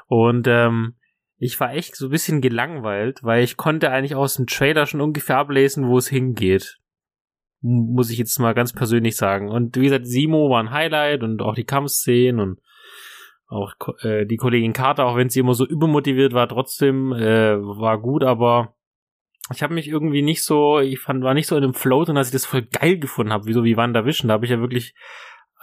Und 0.07 0.47
ähm, 0.49 0.97
ich 1.39 1.59
war 1.61 1.73
echt 1.73 1.97
so 1.97 2.07
ein 2.07 2.11
bisschen 2.11 2.41
gelangweilt, 2.41 3.23
weil 3.23 3.43
ich 3.43 3.57
konnte 3.57 3.91
eigentlich 3.91 4.15
aus 4.15 4.35
dem 4.35 4.47
Trailer 4.47 4.87
schon 4.87 5.01
ungefähr 5.01 5.39
ablesen, 5.39 5.89
wo 5.89 5.97
es 5.97 6.09
hingeht. 6.09 6.79
Muss 7.61 8.11
ich 8.11 8.19
jetzt 8.19 8.39
mal 8.39 8.55
ganz 8.55 8.73
persönlich 8.73 9.17
sagen. 9.17 9.49
Und 9.51 9.77
wie 9.77 9.85
gesagt, 9.85 10.07
Simo 10.07 10.49
war 10.51 10.63
ein 10.63 10.71
Highlight 10.71 11.23
und 11.23 11.43
auch 11.43 11.55
die 11.55 11.65
Kampfszenen 11.65 12.41
und 12.41 12.61
auch 13.49 13.75
äh, 14.03 14.27
die 14.27 14.37
Kollegin 14.37 14.73
Carter, 14.73 15.07
auch 15.07 15.17
wenn 15.17 15.31
sie 15.31 15.41
immer 15.41 15.55
so 15.55 15.67
übermotiviert 15.67 16.35
war, 16.35 16.49
trotzdem 16.49 17.13
äh, 17.13 17.57
war 17.59 17.99
gut, 18.01 18.23
aber 18.23 18.75
ich 19.53 19.63
habe 19.63 19.75
mich 19.75 19.89
irgendwie 19.89 20.23
nicht 20.23 20.45
so, 20.45 20.79
ich 20.79 21.01
fand, 21.01 21.25
war 21.25 21.35
nicht 21.35 21.47
so 21.47 21.57
in 21.57 21.63
dem 21.63 21.75
Float 21.75 22.11
und 22.11 22.17
dass 22.17 22.29
ich 22.29 22.33
das 22.33 22.45
voll 22.45 22.63
geil 22.63 22.99
gefunden 22.99 23.33
habe, 23.33 23.47
wie 23.47 23.55
so 23.55 23.65
wie 23.65 23.77
WandaVision. 23.77 24.29
Da 24.29 24.35
habe 24.35 24.45
ich 24.45 24.51
ja 24.51 24.61
wirklich 24.61 24.95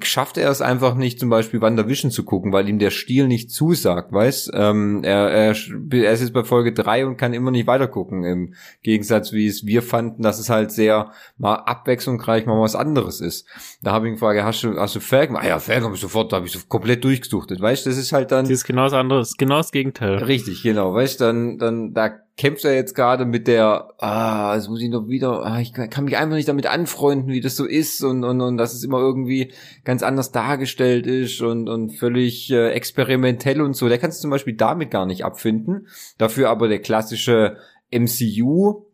schafft 0.03 0.37
er 0.37 0.51
es 0.51 0.61
einfach 0.61 0.97
nicht, 0.97 1.21
zum 1.21 1.31
Beispiel 1.31 1.61
WandaVision 1.61 2.11
zu 2.11 2.25
gucken, 2.25 2.53
weil 2.53 2.69
ihm 2.69 2.81
der 2.81 2.91
Stil 2.91 3.29
nicht 3.29 3.53
zusagt, 3.53 4.13
weißt? 4.13 4.51
Ähm, 4.53 5.05
er, 5.05 5.31
er, 5.31 5.57
er 5.93 6.13
ist 6.13 6.21
jetzt 6.21 6.33
bei 6.33 6.43
Folge 6.43 6.73
drei 6.73 7.07
und 7.07 7.17
kann 7.17 7.33
immer 7.33 7.53
nicht 7.53 7.69
weitergucken, 7.69 8.25
im 8.25 8.55
Gegensatz 8.83 9.33
wie 9.33 9.47
es 9.47 9.65
wir 9.65 9.83
fanden, 9.83 10.23
dass 10.23 10.41
es 10.41 10.51
halt 10.51 10.73
sehr 10.73 11.13
mal 11.39 11.55
abwechslungsreich 11.55 12.47
mal 12.47 12.61
was 12.61 12.75
anderes 12.75 13.21
ist. 13.21 13.47
Da 13.81 13.93
habe 13.93 14.07
ich 14.07 14.11
ihn 14.11 14.15
gefragt, 14.15 14.43
hast 14.43 14.65
du, 14.65 14.77
hast 14.77 14.97
du 14.97 15.01
Falcon? 15.01 15.37
Ah 15.37 15.47
ja, 15.47 15.59
Falcon 15.61 15.85
habe 15.85 15.95
ich 15.95 16.01
sofort, 16.01 16.33
da 16.33 16.37
habe 16.37 16.47
ich 16.47 16.53
so 16.53 16.59
komplett 16.67 17.05
durchgesuchtet, 17.05 17.61
weißt? 17.61 17.87
Das 17.87 17.97
ist 17.97 18.13
halt 18.13 18.33
dann... 18.33 18.47
Das 18.47 18.53
ist 18.53 18.65
genau 18.65 18.85
das 18.85 18.93
andere, 18.93 19.25
genau 19.39 19.59
das 19.59 19.71
Gegenteil. 19.71 20.17
Richtig, 20.17 20.65
genau, 20.65 20.95
weißt? 20.95 21.21
Dann, 21.21 21.59
dann, 21.59 21.93
da 21.93 22.26
kämpft 22.37 22.65
er 22.65 22.75
jetzt 22.75 22.95
gerade 22.95 23.25
mit 23.25 23.47
der, 23.47 23.95
ah, 23.99 24.55
es 24.57 24.69
muss 24.69 24.83
ich 24.83 24.91
noch 24.91 25.09
wieder, 25.09 25.45
ah, 25.45 25.59
ich 25.59 25.73
kann 25.73 26.05
mich 26.05 26.17
einfach 26.17 26.37
nicht 26.37 26.49
damit 26.49 26.67
anfreunden, 26.67 27.33
wie 27.33 27.41
das 27.41 27.57
so 27.57 27.65
ist 27.65 28.03
und, 28.03 28.25
und, 28.25 28.41
und 28.43 28.59
dass 28.59 28.75
es 28.75 28.85
immer 28.85 28.99
irgendwie 28.99 29.53
ganz 29.85 30.03
anders 30.03 30.33
dargestellt 30.33 31.07
ist 31.07 31.41
und, 31.41 31.69
und 31.69 31.93
völlig 31.93 32.51
äh, 32.51 32.73
experimentell 32.73 33.63
und 33.63 33.75
so. 33.75 33.89
Der 33.89 33.99
kann 33.99 34.11
es 34.11 34.21
zum 34.21 34.31
Beispiel 34.31 34.55
damit 34.55 34.91
gar 34.91 35.07
nicht 35.07 35.25
abfinden. 35.25 35.89
Dafür 36.19 36.51
aber 36.51 36.69
der 36.69 36.81
klassische 36.81 37.57
MCU, 37.91 38.85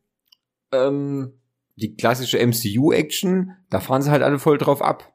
ähm, 0.70 1.32
die 1.74 1.96
klassische 1.96 2.38
MCU-Action, 2.38 3.56
da 3.70 3.80
fahren 3.80 4.02
sie 4.02 4.12
halt 4.12 4.22
alle 4.22 4.38
voll 4.38 4.58
drauf 4.58 4.82
ab. 4.82 5.12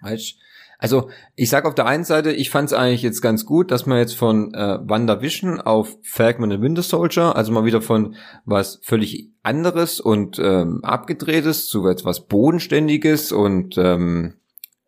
Weißt 0.00 0.36
also 0.78 1.08
ich 1.34 1.48
sag 1.50 1.64
auf 1.64 1.74
der 1.74 1.86
einen 1.86 2.04
Seite, 2.04 2.32
ich 2.32 2.50
fand 2.50 2.68
es 2.68 2.72
eigentlich 2.72 3.02
jetzt 3.02 3.22
ganz 3.22 3.46
gut, 3.46 3.70
dass 3.70 3.86
man 3.86 3.98
jetzt 3.98 4.16
von 4.16 4.52
äh, 4.54 4.78
WandaVision 4.82 5.60
auf 5.60 5.96
Falcon 6.02 6.52
and 6.52 6.62
Winter 6.62 6.82
Soldier, 6.82 7.34
also 7.36 7.52
mal 7.52 7.64
wieder 7.64 7.80
von 7.80 8.14
was 8.44 8.80
völlig 8.82 9.30
anderes 9.42 10.00
und 10.00 10.38
ähm, 10.38 10.80
abgedrehtes 10.82 11.66
zu 11.68 11.86
etwas 11.86 12.26
bodenständiges 12.26 13.32
und 13.32 13.78
ähm, 13.78 14.34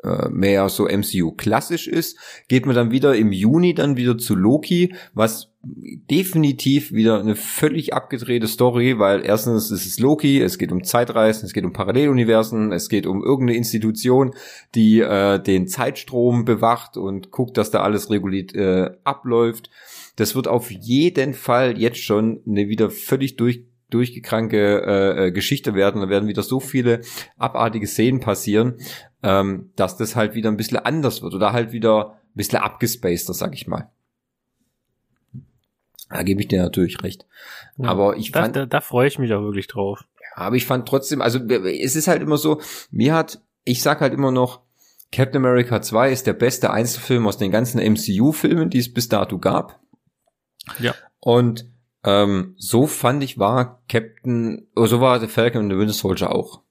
äh, 0.04 0.28
mehr 0.28 0.68
so 0.68 0.86
MCU 0.86 1.32
klassisch 1.32 1.88
ist, 1.88 2.18
geht 2.48 2.66
man 2.66 2.74
dann 2.76 2.90
wieder 2.90 3.16
im 3.16 3.32
Juni 3.32 3.74
dann 3.74 3.96
wieder 3.96 4.16
zu 4.16 4.36
Loki, 4.36 4.94
was 5.12 5.50
definitiv 5.62 6.92
wieder 6.92 7.18
eine 7.18 7.34
völlig 7.34 7.92
abgedrehte 7.94 8.46
Story, 8.46 8.98
weil 8.98 9.24
erstens 9.24 9.72
ist 9.72 9.86
es 9.86 9.98
Loki, 9.98 10.40
es 10.40 10.56
geht 10.56 10.70
um 10.70 10.84
Zeitreisen, 10.84 11.46
es 11.46 11.52
geht 11.52 11.64
um 11.64 11.72
Paralleluniversen, 11.72 12.70
es 12.70 12.88
geht 12.88 13.06
um 13.06 13.24
irgendeine 13.24 13.58
Institution, 13.58 14.34
die 14.74 15.00
äh, 15.00 15.42
den 15.42 15.66
Zeitstrom 15.66 16.44
bewacht 16.44 16.96
und 16.96 17.32
guckt, 17.32 17.56
dass 17.56 17.72
da 17.72 17.80
alles 17.80 18.08
reguliert 18.08 18.54
äh, 18.54 18.90
abläuft. 19.02 19.68
Das 20.14 20.36
wird 20.36 20.46
auf 20.46 20.70
jeden 20.70 21.34
Fall 21.34 21.76
jetzt 21.76 22.02
schon 22.02 22.40
eine 22.46 22.68
wieder 22.68 22.90
völlig 22.90 23.36
durch 23.36 23.64
durchgekranke 23.90 24.82
äh, 24.86 25.26
äh, 25.26 25.32
Geschichte 25.32 25.74
werden. 25.74 26.00
Da 26.00 26.08
werden 26.08 26.28
wieder 26.28 26.42
so 26.42 26.60
viele 26.60 27.00
abartige 27.36 27.86
Szenen 27.86 28.20
passieren, 28.20 28.76
ähm, 29.22 29.70
dass 29.76 29.96
das 29.96 30.16
halt 30.16 30.34
wieder 30.34 30.50
ein 30.50 30.56
bisschen 30.56 30.78
anders 30.78 31.22
wird 31.22 31.34
oder 31.34 31.52
halt 31.52 31.72
wieder 31.72 32.12
ein 32.12 32.36
bisschen 32.36 32.58
abgespaceder, 32.58 33.34
sag 33.34 33.54
ich 33.54 33.66
mal. 33.66 33.90
Da 36.10 36.22
gebe 36.22 36.40
ich 36.40 36.48
dir 36.48 36.62
natürlich 36.62 37.02
recht. 37.02 37.26
Ja, 37.76 37.88
aber 37.90 38.16
ich 38.16 38.32
da, 38.32 38.42
fand, 38.42 38.56
da, 38.56 38.66
da 38.66 38.80
freue 38.80 39.08
ich 39.08 39.18
mich 39.18 39.32
auch 39.34 39.42
wirklich 39.42 39.66
drauf. 39.66 40.04
aber 40.34 40.56
ich 40.56 40.66
fand 40.66 40.88
trotzdem, 40.88 41.20
also 41.20 41.38
es 41.38 41.96
ist 41.96 42.08
halt 42.08 42.22
immer 42.22 42.38
so, 42.38 42.60
mir 42.90 43.14
hat, 43.14 43.42
ich 43.64 43.82
sag 43.82 44.00
halt 44.00 44.14
immer 44.14 44.30
noch, 44.30 44.62
Captain 45.10 45.44
America 45.44 45.80
2 45.80 46.12
ist 46.12 46.26
der 46.26 46.34
beste 46.34 46.70
Einzelfilm 46.70 47.26
aus 47.26 47.38
den 47.38 47.50
ganzen 47.50 47.80
MCU-Filmen, 47.80 48.70
die 48.70 48.78
es 48.78 48.92
bis 48.92 49.08
dato 49.08 49.38
gab. 49.38 49.80
Ja. 50.78 50.94
Und 51.20 51.66
ähm, 52.04 52.54
so 52.58 52.86
fand 52.86 53.22
ich 53.22 53.38
war 53.38 53.82
Captain, 53.88 54.68
oh, 54.76 54.86
so 54.86 55.00
war 55.00 55.18
The 55.18 55.26
Falcon 55.26 55.64
und 55.64 55.70
the 55.70 55.78
Winter 55.78 55.94
Soldier 55.94 56.30
auch. 56.30 56.62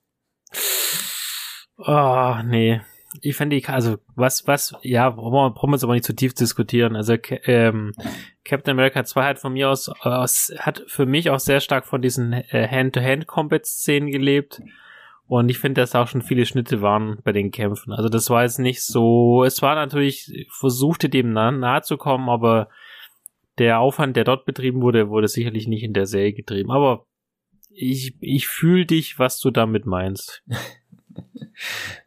Ah, 1.78 2.40
oh, 2.40 2.44
nee. 2.44 2.82
Ich 3.22 3.36
fände 3.36 3.56
die, 3.56 3.66
also 3.68 3.98
was, 4.16 4.48
was, 4.48 4.76
ja, 4.82 5.10
brauchen 5.10 5.70
wir 5.70 5.74
uns 5.74 5.84
aber 5.84 5.94
nicht 5.94 6.06
zu 6.06 6.16
tief 6.16 6.34
diskutieren. 6.34 6.96
Also 6.96 7.16
ähm, 7.46 7.94
Captain 8.44 8.72
America 8.72 9.04
2 9.04 9.26
hat 9.26 9.40
von 9.40 9.54
mir 9.54 9.70
aus, 9.70 9.90
aus 9.90 10.54
hat 10.60 10.84
für 10.88 11.06
mich 11.06 11.30
auch 11.30 11.40
sehr 11.40 11.60
stark 11.60 11.86
von 11.86 12.02
diesen 12.02 12.34
äh, 12.34 12.68
Hand-to-Hand-Combat-Szenen 12.70 14.12
gelebt. 14.12 14.62
Und 15.28 15.50
ich 15.50 15.60
finde, 15.60 15.82
dass 15.82 15.96
auch 15.96 16.08
schon 16.08 16.22
viele 16.22 16.46
Schnitte 16.46 16.82
waren 16.82 17.20
bei 17.24 17.32
den 17.32 17.52
Kämpfen. 17.52 17.92
Also 17.94 18.08
das 18.10 18.30
war 18.30 18.44
jetzt 18.44 18.60
nicht 18.60 18.84
so, 18.84 19.44
es 19.44 19.62
war 19.62 19.76
natürlich, 19.76 20.48
versuchte 20.50 21.10
dem 21.10 21.34
nah, 21.34 21.52
nahe 21.52 21.82
zu 21.82 21.98
kommen, 21.98 22.30
aber 22.30 22.70
der 23.58 23.80
Aufwand, 23.80 24.16
der 24.16 24.24
dort 24.24 24.46
betrieben 24.46 24.82
wurde, 24.82 25.10
wurde 25.10 25.28
sicherlich 25.28 25.68
nicht 25.68 25.84
in 25.84 25.94
der 25.94 26.06
Serie 26.06 26.34
getrieben. 26.34 26.72
Aber 26.72 27.06
ich, 27.70 28.16
ich 28.22 28.48
fühle 28.48 28.86
dich, 28.86 29.20
was 29.20 29.40
du 29.40 29.52
damit 29.52 29.86
meinst. 29.86 30.44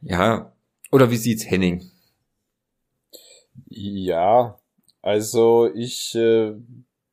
ja. 0.00 0.52
Oder 0.92 1.11
wie 1.11 1.16
sieht's 1.16 1.48
Henning? 1.48 1.90
Ja, 3.68 4.58
also 5.02 5.70
ich 5.72 6.14
äh, 6.14 6.54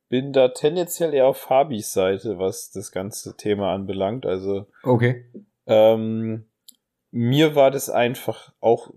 bin 0.08 0.32
da 0.32 0.48
tendenziell 0.48 1.14
eher 1.14 1.26
auf 1.26 1.38
Fabis 1.38 1.92
Seite, 1.92 2.38
was 2.38 2.70
das 2.70 2.92
ganze 2.92 3.36
Thema 3.36 3.72
anbelangt. 3.72 4.26
Also 4.26 4.66
okay. 4.82 5.24
Ähm, 5.66 6.46
mir 7.10 7.54
war 7.54 7.70
das 7.70 7.90
einfach 7.90 8.52
auch 8.60 8.90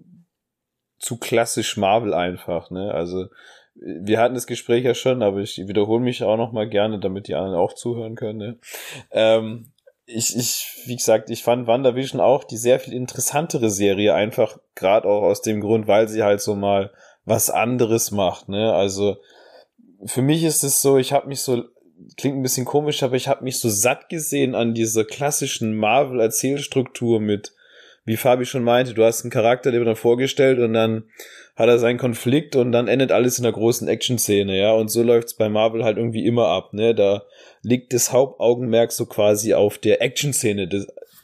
zu 1.00 1.18
klassisch 1.18 1.78
Marvel 1.78 2.14
einfach, 2.14 2.70
ne? 2.72 2.94
Also 2.94 3.28
wir 3.76 4.20
hatten 4.20 4.36
das 4.36 4.48
Gespräch 4.48 4.84
ja 4.84 4.94
schon, 4.94 5.24
aber 5.24 5.40
ich 5.40 5.58
wiederhole 5.68 6.04
mich 6.04 6.24
auch 6.24 6.38
noch 6.38 6.52
mal 6.52 6.68
gerne, 6.68 7.00
damit 7.00 7.28
die 7.28 7.36
anderen 7.36 7.58
auch 7.58 7.74
zuhören 7.74 8.16
können. 8.16 8.38
Ne? 8.38 8.60
Ähm, 9.12 9.72
ich, 10.14 10.36
ich, 10.36 10.84
wie 10.86 10.96
gesagt, 10.96 11.30
ich 11.30 11.44
fand 11.44 11.68
WandaVision 11.68 12.20
auch 12.20 12.44
die 12.44 12.58
sehr 12.58 12.80
viel 12.80 12.94
interessantere 12.94 13.70
Serie, 13.70 14.14
einfach 14.14 14.58
gerade 14.76 15.08
auch 15.08 15.24
aus 15.24 15.42
dem 15.42 15.62
Grund, 15.62 15.88
weil 15.88 16.08
sie 16.08 16.24
halt 16.24 16.42
so 16.42 16.56
mal 16.56 16.92
was 17.26 17.50
anderes 17.50 18.12
macht. 18.12 18.50
Ne? 18.50 18.74
Also 18.74 19.18
für 20.06 20.22
mich 20.22 20.44
ist 20.44 20.64
es 20.64 20.82
so, 20.82 20.98
ich 20.98 21.14
habe 21.14 21.28
mich 21.28 21.42
so, 21.42 21.64
klingt 22.18 22.38
ein 22.38 22.44
bisschen 22.44 22.66
komisch, 22.66 23.04
aber 23.04 23.16
ich 23.16 23.28
habe 23.28 23.44
mich 23.44 23.60
so 23.60 23.70
satt 23.70 24.10
gesehen 24.10 24.56
an 24.56 24.74
dieser 24.74 25.06
klassischen 25.06 25.76
Marvel-Erzählstruktur 25.76 27.20
mit, 27.20 27.54
wie 28.06 28.18
Fabi 28.18 28.46
schon 28.46 28.64
meinte, 28.64 28.94
du 28.94 29.04
hast 29.04 29.22
einen 29.24 29.32
Charakter, 29.32 29.72
der 29.72 29.80
wird 29.80 29.88
dann 29.88 29.96
vorgestellt 29.96 30.60
und 30.60 30.74
dann 30.74 31.04
hat 31.56 31.70
er 31.70 31.80
seinen 31.80 32.00
Konflikt 32.00 32.56
und 32.56 32.72
dann 32.72 32.88
endet 32.88 33.12
alles 33.12 33.38
in 33.38 33.46
einer 33.46 33.54
großen 33.54 33.88
Action-Szene, 33.88 34.58
ja. 34.58 34.72
Und 34.72 34.90
so 34.90 35.04
läuft's 35.04 35.36
bei 35.36 35.50
Marvel 35.50 35.84
halt 35.84 35.98
irgendwie 35.98 36.26
immer 36.26 36.48
ab, 36.48 36.74
ne? 36.74 36.96
Da 36.96 37.24
liegt 37.62 37.94
das 37.94 38.12
Hauptaugenmerk 38.12 38.92
so 38.92 39.06
quasi 39.06 39.54
auf 39.54 39.78
der 39.78 40.02
Action-Szene, 40.02 40.70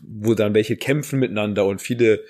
wo 0.02 0.34
dann 0.36 0.54
welche 0.54 0.78
kämpfen 0.78 1.20
miteinander 1.20 1.66
und 1.66 1.82
viele 1.82 2.24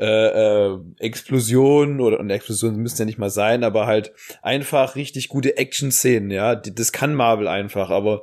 äh, 0.00 0.06
äh, 0.06 0.78
Explosionen 0.98 2.00
oder 2.00 2.20
und 2.20 2.30
Explosionen 2.30 2.80
müssen 2.80 3.02
ja 3.02 3.04
nicht 3.04 3.18
mal 3.18 3.28
sein, 3.28 3.62
aber 3.62 3.86
halt 3.86 4.14
einfach 4.40 4.96
richtig 4.96 5.28
gute 5.28 5.58
Action-Szenen, 5.58 6.30
ja. 6.30 6.54
Das 6.54 6.92
kann 6.92 7.14
Marvel 7.14 7.46
einfach, 7.46 7.90
aber 7.90 8.22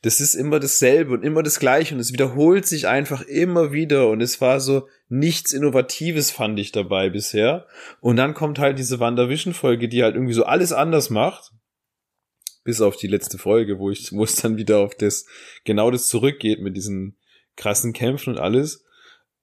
das 0.00 0.22
ist 0.22 0.34
immer 0.34 0.60
dasselbe 0.60 1.12
und 1.12 1.22
immer 1.22 1.42
das 1.42 1.60
gleiche 1.60 1.94
und 1.94 2.00
es 2.00 2.14
wiederholt 2.14 2.66
sich 2.66 2.88
einfach 2.88 3.20
immer 3.20 3.70
wieder 3.70 4.08
und 4.08 4.22
es 4.22 4.40
war 4.40 4.60
so 4.60 4.88
nichts 5.10 5.52
Innovatives 5.52 6.30
fand 6.30 6.58
ich 6.58 6.72
dabei 6.72 7.10
bisher. 7.10 7.66
Und 8.00 8.16
dann 8.16 8.32
kommt 8.32 8.58
halt 8.58 8.78
diese 8.78 8.98
WandaVision-Folge, 8.98 9.90
die 9.90 10.02
halt 10.02 10.14
irgendwie 10.14 10.32
so 10.32 10.44
alles 10.44 10.72
anders 10.72 11.10
macht. 11.10 11.50
Bis 12.64 12.80
auf 12.80 12.96
die 12.96 13.08
letzte 13.08 13.36
Folge, 13.36 13.78
wo 13.78 13.90
ich, 13.90 14.10
wo 14.12 14.24
es 14.24 14.36
dann 14.36 14.56
wieder 14.56 14.78
auf 14.78 14.94
das, 14.94 15.26
genau 15.64 15.90
das 15.90 16.08
zurückgeht 16.08 16.60
mit 16.60 16.78
diesen 16.78 17.18
krassen 17.56 17.92
Kämpfen 17.92 18.30
und 18.30 18.38
alles 18.38 18.86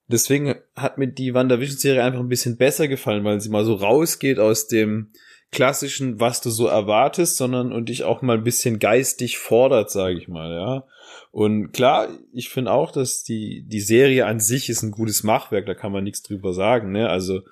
deswegen 0.08 0.54
hat 0.74 0.98
mir 0.98 1.08
die 1.08 1.34
WandaVision-Serie 1.34 2.02
einfach 2.02 2.20
ein 2.20 2.28
bisschen 2.28 2.56
besser 2.56 2.88
gefallen, 2.88 3.24
weil 3.24 3.40
sie 3.40 3.50
mal 3.50 3.64
so 3.64 3.74
rausgeht 3.74 4.38
aus 4.38 4.66
dem 4.66 5.10
klassischen, 5.50 6.20
was 6.20 6.40
du 6.40 6.50
so 6.50 6.66
erwartest, 6.66 7.36
sondern 7.36 7.72
und 7.72 7.88
dich 7.88 8.04
auch 8.04 8.20
mal 8.20 8.36
ein 8.36 8.44
bisschen 8.44 8.78
geistig 8.78 9.38
fordert, 9.38 9.90
sage 9.90 10.18
ich 10.18 10.28
mal, 10.28 10.52
ja. 10.52 10.84
Und 11.30 11.72
klar, 11.72 12.08
ich 12.32 12.50
finde 12.50 12.72
auch, 12.72 12.90
dass 12.90 13.22
die 13.22 13.64
die 13.66 13.80
Serie 13.80 14.26
an 14.26 14.40
sich 14.40 14.68
ist 14.68 14.82
ein 14.82 14.90
gutes 14.90 15.22
Machwerk, 15.22 15.66
da 15.66 15.74
kann 15.74 15.92
man 15.92 16.04
nichts 16.04 16.22
drüber 16.22 16.52
sagen, 16.52 16.92
ne? 16.92 17.08
Also 17.08 17.42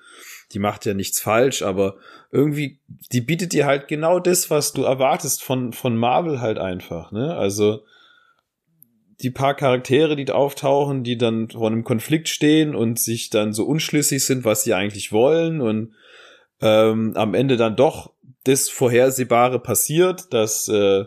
die 0.53 0.59
macht 0.59 0.85
ja 0.85 0.93
nichts 0.93 1.19
falsch, 1.19 1.61
aber 1.63 1.95
irgendwie 2.31 2.79
die 3.11 3.21
bietet 3.21 3.53
dir 3.53 3.65
halt 3.65 3.87
genau 3.87 4.19
das, 4.19 4.49
was 4.49 4.73
du 4.73 4.83
erwartest 4.83 5.43
von 5.43 5.73
von 5.73 5.97
Marvel 5.97 6.39
halt 6.39 6.59
einfach, 6.59 7.11
ne? 7.11 7.35
Also 7.35 7.83
die 9.21 9.31
paar 9.31 9.55
Charaktere, 9.55 10.15
die 10.15 10.29
auftauchen, 10.31 11.03
die 11.03 11.17
dann 11.17 11.49
vor 11.49 11.67
einem 11.67 11.83
Konflikt 11.83 12.29
stehen 12.29 12.75
und 12.75 12.99
sich 12.99 13.29
dann 13.29 13.53
so 13.53 13.65
unschlüssig 13.65 14.23
sind, 14.23 14.45
was 14.45 14.63
sie 14.63 14.73
eigentlich 14.73 15.11
wollen 15.11 15.61
und 15.61 15.93
ähm, 16.61 17.13
am 17.15 17.33
Ende 17.33 17.57
dann 17.57 17.75
doch 17.75 18.13
das 18.43 18.69
Vorhersehbare 18.69 19.59
passiert, 19.59 20.33
dass 20.33 20.67
äh, 20.67 21.05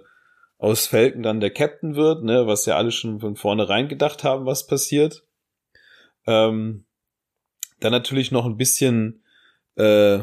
aus 0.59 0.87
Falcon 0.87 1.23
dann 1.23 1.41
der 1.41 1.51
Captain 1.51 1.97
wird, 1.97 2.23
ne, 2.23 2.47
was 2.47 2.67
ja 2.67 2.77
alle 2.77 2.91
schon 2.91 3.21
von 3.21 3.37
vornherein 3.37 3.89
gedacht 3.89 4.25
haben, 4.25 4.45
was 4.45 4.67
passiert. 4.67 5.25
Ähm, 6.27 6.85
dann 7.81 7.93
natürlich 7.93 8.31
noch 8.31 8.45
ein 8.45 8.59
bisschen 8.59 9.25
äh, 9.77 10.21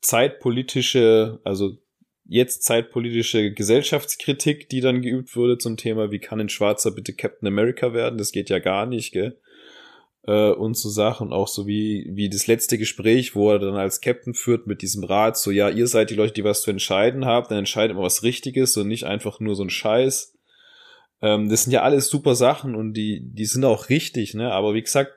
zeitpolitische, 0.00 1.40
also 1.44 1.76
jetzt 2.26 2.62
zeitpolitische 2.62 3.52
Gesellschaftskritik, 3.52 4.68
die 4.68 4.80
dann 4.80 5.02
geübt 5.02 5.36
wurde 5.36 5.58
zum 5.58 5.76
Thema, 5.76 6.10
wie 6.10 6.18
kann 6.18 6.40
ein 6.40 6.48
Schwarzer 6.48 6.90
bitte 6.90 7.12
Captain 7.12 7.48
America 7.48 7.92
werden? 7.92 8.18
Das 8.18 8.32
geht 8.32 8.50
ja 8.50 8.58
gar 8.58 8.86
nicht, 8.86 9.12
gell? 9.12 9.38
Äh, 10.26 10.52
und 10.52 10.76
so 10.76 10.88
Sachen, 10.88 11.32
auch 11.32 11.48
so 11.48 11.66
wie, 11.66 12.10
wie 12.14 12.30
das 12.30 12.46
letzte 12.46 12.78
Gespräch, 12.78 13.34
wo 13.34 13.50
er 13.50 13.58
dann 13.58 13.76
als 13.76 14.00
Captain 14.00 14.34
führt 14.34 14.66
mit 14.66 14.80
diesem 14.80 15.04
Rat, 15.04 15.36
so 15.36 15.50
ja, 15.50 15.68
ihr 15.68 15.86
seid 15.86 16.10
die 16.10 16.14
Leute, 16.14 16.32
die 16.32 16.44
was 16.44 16.62
zu 16.62 16.70
entscheiden 16.70 17.26
habt, 17.26 17.50
dann 17.50 17.58
entscheidet 17.58 17.96
mal 17.96 18.02
was 18.02 18.22
Richtiges 18.22 18.76
und 18.76 18.88
nicht 18.88 19.04
einfach 19.04 19.40
nur 19.40 19.54
so 19.54 19.62
ein 19.62 19.70
Scheiß. 19.70 20.38
Ähm, 21.20 21.50
das 21.50 21.64
sind 21.64 21.72
ja 21.72 21.82
alles 21.82 22.08
super 22.08 22.34
Sachen 22.34 22.74
und 22.74 22.94
die, 22.94 23.20
die 23.32 23.44
sind 23.44 23.64
auch 23.64 23.90
richtig, 23.90 24.34
ne? 24.34 24.50
Aber 24.50 24.72
wie 24.74 24.82
gesagt, 24.82 25.12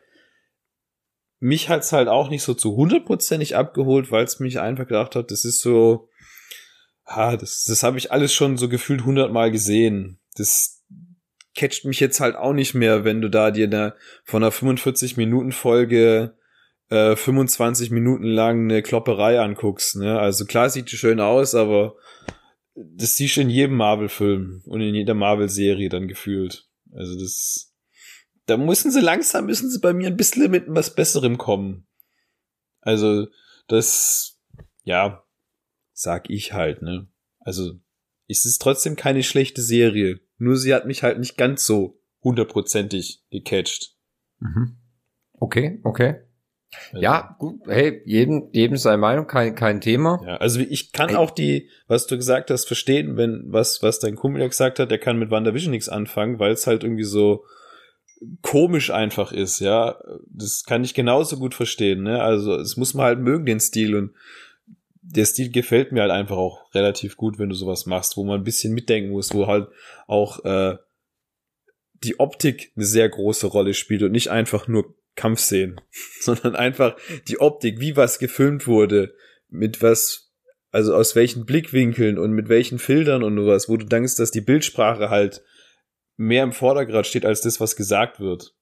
mich 1.40 1.70
hat's 1.70 1.94
halt 1.94 2.08
auch 2.08 2.30
nicht 2.30 2.44
so 2.44 2.54
zu 2.54 2.76
hundertprozentig 2.76 3.56
abgeholt, 3.56 4.12
weil 4.12 4.26
es 4.26 4.40
mich 4.40 4.60
einfach 4.60 4.88
gedacht 4.88 5.16
hat, 5.16 5.32
das 5.32 5.46
ist 5.46 5.62
so, 5.62 6.10
ah, 7.08 7.38
das, 7.38 7.64
das 7.64 7.84
habe 7.84 7.98
ich 7.98 8.12
alles 8.12 8.34
schon 8.34 8.58
so 8.58 8.70
gefühlt 8.70 9.06
hundertmal 9.06 9.52
gesehen. 9.52 10.20
Das 10.36 10.84
catcht 11.56 11.86
mich 11.86 12.00
jetzt 12.00 12.20
halt 12.20 12.36
auch 12.36 12.54
nicht 12.54 12.76
mehr, 12.76 13.04
wenn 13.04 13.22
du 13.22 13.30
da 13.30 13.50
dir 13.50 13.68
da 13.68 13.96
von 14.24 14.44
einer 14.44 14.52
45 14.52 15.18
Minuten 15.18 15.52
Folge 15.52 16.36
äh, 16.90 17.16
25 17.16 17.90
Minuten 17.90 18.26
lang 18.26 18.66
eine 18.66 18.84
Klopperei 18.84 19.40
anguckst. 19.40 19.96
Ne? 19.96 20.20
Also 20.20 20.46
klar 20.46 20.70
sieht 20.70 20.92
die 20.92 20.98
schön 20.98 21.20
aus, 21.20 21.56
aber 21.56 21.96
das 22.76 23.16
siehst 23.16 23.38
du 23.38 23.42
in 23.42 23.50
jedem 23.50 23.76
Marvel-Film 23.76 24.62
und 24.66 24.82
in 24.82 24.94
jeder 24.94 25.16
Marvel-Serie 25.16 25.90
dann 25.90 26.08
gefühlt. 26.08 26.68
Also 26.94 27.18
das, 27.18 27.74
da 28.46 28.58
müssen 28.58 28.92
sie 28.92 29.02
langsam, 29.02 29.48
müssen 29.48 29.72
sie 29.72 29.80
bei 29.80 29.94
mir 29.94 30.08
ein 30.08 30.18
bisschen 30.18 30.52
mit 30.52 30.66
was 30.68 30.94
Besserem 30.94 31.38
kommen. 31.38 31.88
Also 32.82 33.28
das, 33.68 34.40
ja, 34.84 35.24
sag 35.98 36.30
ich 36.30 36.54
halt, 36.54 36.84
ne? 36.84 37.08
Also, 37.40 37.80
es 38.28 38.46
ist 38.46 38.60
trotzdem 38.60 38.96
keine 38.96 39.24
schlechte 39.24 39.62
Serie. 39.62 40.20
Nur 40.38 40.56
sie 40.56 40.74
hat 40.74 40.86
mich 40.86 41.02
halt 41.02 41.18
nicht 41.18 41.38
ganz 41.38 41.66
so 41.66 42.00
hundertprozentig 42.24 43.24
gecatcht. 43.32 43.96
Mhm. 44.40 44.78
Okay, 45.34 45.80
okay. 45.84 46.22
Ja, 46.94 47.36
gut, 47.40 47.62
hey, 47.66 48.02
jedem, 48.06 48.50
jedem 48.52 48.78
seine 48.78 48.98
Meinung, 48.98 49.26
kein, 49.26 49.56
kein 49.56 49.82
Thema. 49.82 50.22
Ja, 50.24 50.36
also 50.38 50.60
ich 50.60 50.92
kann 50.92 51.16
auch 51.16 51.32
die, 51.32 51.70
was 51.88 52.06
du 52.06 52.18
gesagt 52.18 52.52
hast, 52.52 52.66
verstehen, 52.66 53.18
wenn, 53.18 53.46
was, 53.48 53.82
was 53.82 54.00
dein 54.00 54.16
Kumpel 54.16 54.42
ja 54.42 54.48
gesagt 54.48 54.78
hat, 54.78 54.92
der 54.92 55.00
kann 55.00 55.18
mit 55.18 55.32
WandaVision 55.32 55.72
nichts 55.72 55.90
anfangen, 55.90 56.38
weil 56.38 56.52
es 56.52 56.68
halt 56.68 56.84
irgendwie 56.84 57.06
so 57.06 57.46
komisch 58.42 58.92
einfach 58.92 59.32
ist, 59.32 59.62
ja. 59.62 59.98
Das 60.28 60.64
kann 60.66 60.84
ich 60.84 60.94
genauso 60.94 61.38
gut 61.38 61.56
verstehen, 61.56 62.04
ne? 62.04 62.22
Also, 62.22 62.56
es 62.56 62.78
muss 62.78 62.94
man 62.94 63.06
halt 63.06 63.20
mögen, 63.20 63.46
den 63.46 63.60
Stil 63.60 63.96
und 63.96 64.12
der 65.10 65.26
Stil 65.26 65.52
gefällt 65.52 65.92
mir 65.92 66.02
halt 66.02 66.12
einfach 66.12 66.38
auch 66.38 66.74
relativ 66.74 67.16
gut, 67.16 67.40
wenn 67.40 67.50
du 67.50 67.56
sowas 67.56 67.86
machst, 67.86 68.18
wo 68.18 68.24
man 68.24 68.42
ein 68.42 68.44
bisschen 68.44 68.74
mitdenken 68.74 69.12
muss, 69.12 69.34
wo 69.34 69.48
halt 69.48 69.70
auch 70.08 70.44
äh, 70.44 70.78
die 72.04 72.20
Optik 72.20 72.72
eine 72.76 72.86
sehr 72.86 73.08
große 73.08 73.48
Rolle 73.48 73.74
spielt 73.74 74.04
und 74.04 74.12
nicht 74.12 74.30
einfach 74.30 74.68
nur 74.68 74.96
Kampfszenen, 75.16 75.80
sondern 76.20 76.56
einfach 76.56 76.98
die 77.28 77.40
Optik, 77.40 77.80
wie 77.80 77.96
was 77.96 78.20
gefilmt 78.20 78.68
wurde, 78.68 79.16
mit 79.50 79.82
was, 79.82 80.34
also 80.72 80.94
aus 80.94 81.16
welchen 81.16 81.46
Blickwinkeln 81.46 82.20
und 82.20 82.34
mit 82.34 82.50
welchen 82.50 82.78
Filtern 82.78 83.24
und 83.24 83.38
sowas, 83.38 83.70
wo 83.70 83.78
du 83.78 83.86
denkst, 83.86 84.18
dass 84.18 84.32
die 84.32 84.42
Bildsprache 84.42 85.10
halt 85.10 85.42
mehr 86.18 86.44
im 86.44 86.52
Vordergrund 86.52 87.08
steht 87.08 87.26
als 87.26 87.42
das, 87.42 87.62
was 87.62 87.76
gesagt 87.76 88.20
wird. 88.20 88.54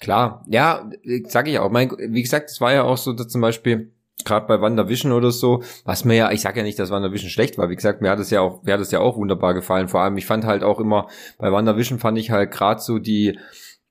Klar, 0.00 0.46
ja, 0.48 0.90
sag 1.26 1.46
ich 1.46 1.58
auch. 1.58 1.70
Mein, 1.70 1.90
wie 1.90 2.22
gesagt, 2.22 2.50
es 2.50 2.60
war 2.60 2.72
ja 2.72 2.84
auch 2.84 2.96
so, 2.96 3.12
dass 3.12 3.28
zum 3.28 3.42
Beispiel 3.42 3.92
gerade 4.24 4.46
bei 4.46 4.60
WandaVision 4.60 5.12
oder 5.12 5.30
so, 5.30 5.62
was 5.84 6.04
mir 6.04 6.14
ja, 6.14 6.32
ich 6.32 6.40
sag 6.40 6.56
ja 6.56 6.62
nicht, 6.62 6.78
dass 6.78 6.90
WandaVision 6.90 7.30
schlecht 7.30 7.58
war. 7.58 7.70
Wie 7.70 7.76
gesagt, 7.76 8.02
mir 8.02 8.10
hat 8.10 8.20
es 8.20 8.30
ja 8.30 8.40
auch, 8.40 8.62
mir 8.62 8.74
hat 8.74 8.80
es 8.80 8.90
ja 8.90 9.00
auch 9.00 9.16
wunderbar 9.16 9.54
gefallen. 9.54 9.88
Vor 9.88 10.00
allem, 10.00 10.16
ich 10.16 10.26
fand 10.26 10.44
halt 10.44 10.62
auch 10.62 10.80
immer 10.80 11.08
bei 11.38 11.50
WandaVision 11.52 11.98
fand 11.98 12.18
ich 12.18 12.30
halt 12.30 12.50
gerade 12.50 12.80
so 12.80 12.98
die 12.98 13.38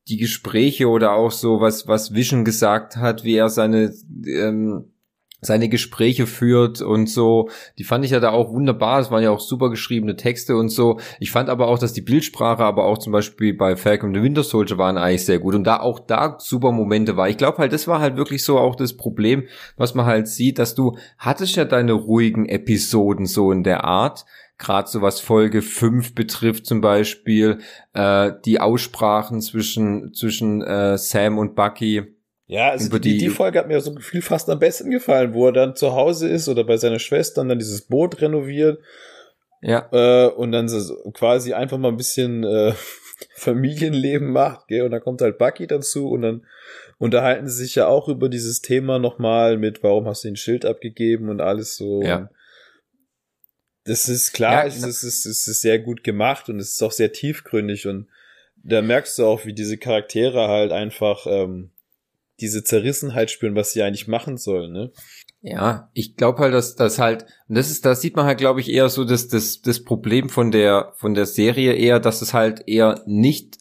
die 0.10 0.18
Gespräche 0.18 0.88
oder 0.90 1.14
auch 1.14 1.32
so, 1.32 1.62
was, 1.62 1.88
was 1.88 2.14
Vision 2.14 2.44
gesagt 2.44 2.98
hat, 2.98 3.24
wie 3.24 3.36
er 3.36 3.50
seine, 3.50 3.94
ähm, 4.26 4.92
seine 5.42 5.70
Gespräche 5.70 6.28
führt 6.28 6.82
und 6.82 7.10
so, 7.10 7.50
die 7.78 7.84
fand 7.84 8.04
ich 8.04 8.12
ja 8.12 8.20
da 8.20 8.32
auch 8.32 8.52
wunderbar. 8.52 9.00
Es 9.00 9.12
waren 9.12 9.24
ja 9.24 9.32
auch 9.32 9.40
super 9.40 9.70
geschriebene 9.70 10.16
Texte 10.16 10.56
und 10.56 10.70
so. 10.70 11.00
Ich 11.20 11.32
fand 11.32 11.50
aber 11.50 11.68
auch, 11.68 11.80
dass 11.80 11.94
die 11.94 12.02
Bildsprache, 12.02 12.64
aber 12.64 12.86
auch 12.86 12.98
zum 12.98 13.14
Beispiel 13.14 13.54
bei 13.54 13.76
Falcon 13.76 14.14
the 14.14 14.22
Winter 14.22 14.44
Soldier 14.44 14.78
waren 14.78 14.98
eigentlich 14.98 15.26
sehr 15.26 15.40
gut 15.40 15.56
und 15.56 15.64
da 15.64 15.80
auch 15.80 16.00
da 16.00 16.38
super 16.40 16.72
Momente 16.72 17.16
war. 17.16 17.30
Ich 17.30 17.38
glaube 17.38 17.60
halt, 17.60 17.74
das 17.74 17.88
war 17.88 18.00
halt 18.00 18.18
wirklich 18.18 18.44
so 18.44 18.58
auch 18.58 18.76
das 18.76 18.98
Problem, 18.98 19.48
was 19.78 19.96
man 19.96 20.06
halt 20.06 20.28
sieht, 20.28 20.60
dass 20.60 20.76
du 20.76 20.98
hattest 21.18 21.56
ja 21.56 21.66
deine 21.66 21.94
ruhigen 21.94 22.48
Episoden 22.48 23.26
so 23.26 23.52
in 23.52 23.64
der 23.64 23.86
Art, 23.86 24.26
gerade 24.58 24.90
so 24.90 25.02
was 25.02 25.20
Folge 25.22 25.62
5 25.62 26.14
betrifft 26.14 26.66
zum 26.66 26.82
Beispiel, 26.82 27.60
äh, 27.94 28.34
die 28.46 28.60
Aussprachen 28.60 29.42
zwischen, 29.42 30.14
zwischen 30.14 30.62
äh, 30.62 30.98
Sam 30.98 31.38
und 31.38 31.56
Bucky. 31.56 32.19
Ja, 32.50 32.72
also 32.72 32.98
die, 32.98 33.20
die, 33.20 33.30
Folge 33.30 33.60
hat 33.60 33.68
mir 33.68 33.80
so 33.80 33.94
Gefühl 33.94 34.24
fast 34.24 34.50
am 34.50 34.58
besten 34.58 34.90
gefallen, 34.90 35.36
wo 35.36 35.46
er 35.46 35.52
dann 35.52 35.76
zu 35.76 35.94
Hause 35.94 36.28
ist 36.28 36.50
oder 36.50 36.64
bei 36.64 36.78
seiner 36.78 36.98
Schwester 36.98 37.42
und 37.42 37.50
dann 37.50 37.60
dieses 37.60 37.84
Boot 37.84 38.24
renoviert. 38.24 38.80
Ja. 39.62 39.88
Äh, 39.92 40.32
und 40.32 40.52
dann 40.52 40.68
so 40.68 40.96
quasi 41.12 41.54
einfach 41.54 41.78
mal 41.78 41.90
ein 41.90 41.98
bisschen 41.98 42.44
äh, 42.44 42.74
Familienleben 43.36 44.32
macht, 44.32 44.68
gell? 44.68 44.82
Und 44.82 44.90
dann 44.90 45.02
kommt 45.02 45.22
halt 45.22 45.38
Bucky 45.38 45.68
dazu 45.68 46.10
und 46.10 46.24
dann 46.24 46.48
unterhalten 46.98 47.48
sie 47.48 47.66
sich 47.66 47.76
ja 47.76 47.86
auch 47.86 48.08
über 48.08 48.30
dieses 48.30 48.62
Thema 48.62 48.98
nochmal 48.98 49.58
mit, 49.58 49.84
warum 49.84 50.08
hast 50.08 50.24
du 50.24 50.30
den 50.30 50.36
Schild 50.36 50.66
abgegeben 50.66 51.30
und 51.30 51.42
alles 51.42 51.76
so. 51.76 52.02
Ja. 52.02 52.32
Das 53.84 54.10
ist 54.10 54.34
klar, 54.34 54.64
ja, 54.64 54.66
es, 54.66 54.78
ist, 54.78 55.04
es, 55.04 55.04
ist, 55.04 55.26
es 55.28 55.48
ist 55.48 55.62
sehr 55.62 55.78
gut 55.78 56.04
gemacht 56.04 56.50
und 56.50 56.60
es 56.60 56.72
ist 56.72 56.82
auch 56.82 56.92
sehr 56.92 57.12
tiefgründig 57.12 57.86
und 57.86 58.08
da 58.56 58.82
merkst 58.82 59.20
du 59.20 59.26
auch, 59.26 59.46
wie 59.46 59.54
diese 59.54 59.78
Charaktere 59.78 60.48
halt 60.48 60.72
einfach 60.72 61.28
ähm, 61.28 61.70
diese 62.42 62.64
Zerrissenheit 62.64 63.32
spüren, 63.32 63.56
was 63.56 63.74
sie 63.74 63.84
eigentlich 63.84 64.08
machen 64.08 64.38
sollen, 64.38 64.72
ne? 64.72 64.92
Ja, 65.42 65.90
ich 65.94 66.18
glaube 66.18 66.40
halt, 66.40 66.54
dass 66.54 66.76
das 66.76 67.00
halt, 67.00 67.26
und 67.48 67.56
das 67.56 67.72
ist, 67.72 67.86
da 67.86 67.96
sieht 67.96 68.16
man 68.18 68.26
halt, 68.26 68.40
glaube 68.40 68.60
ich, 68.60 68.70
eher 68.70 68.90
so 68.90 69.06
das, 69.06 69.30
das, 69.30 69.62
das 69.62 69.84
Problem 69.84 70.30
von 70.30 70.52
der, 70.52 70.94
von 70.98 71.14
der 71.14 71.26
Serie 71.26 71.74
eher, 71.74 72.02
dass 72.02 72.22
es 72.22 72.34
halt 72.34 72.68
eher 72.68 73.02
nicht 73.06 73.58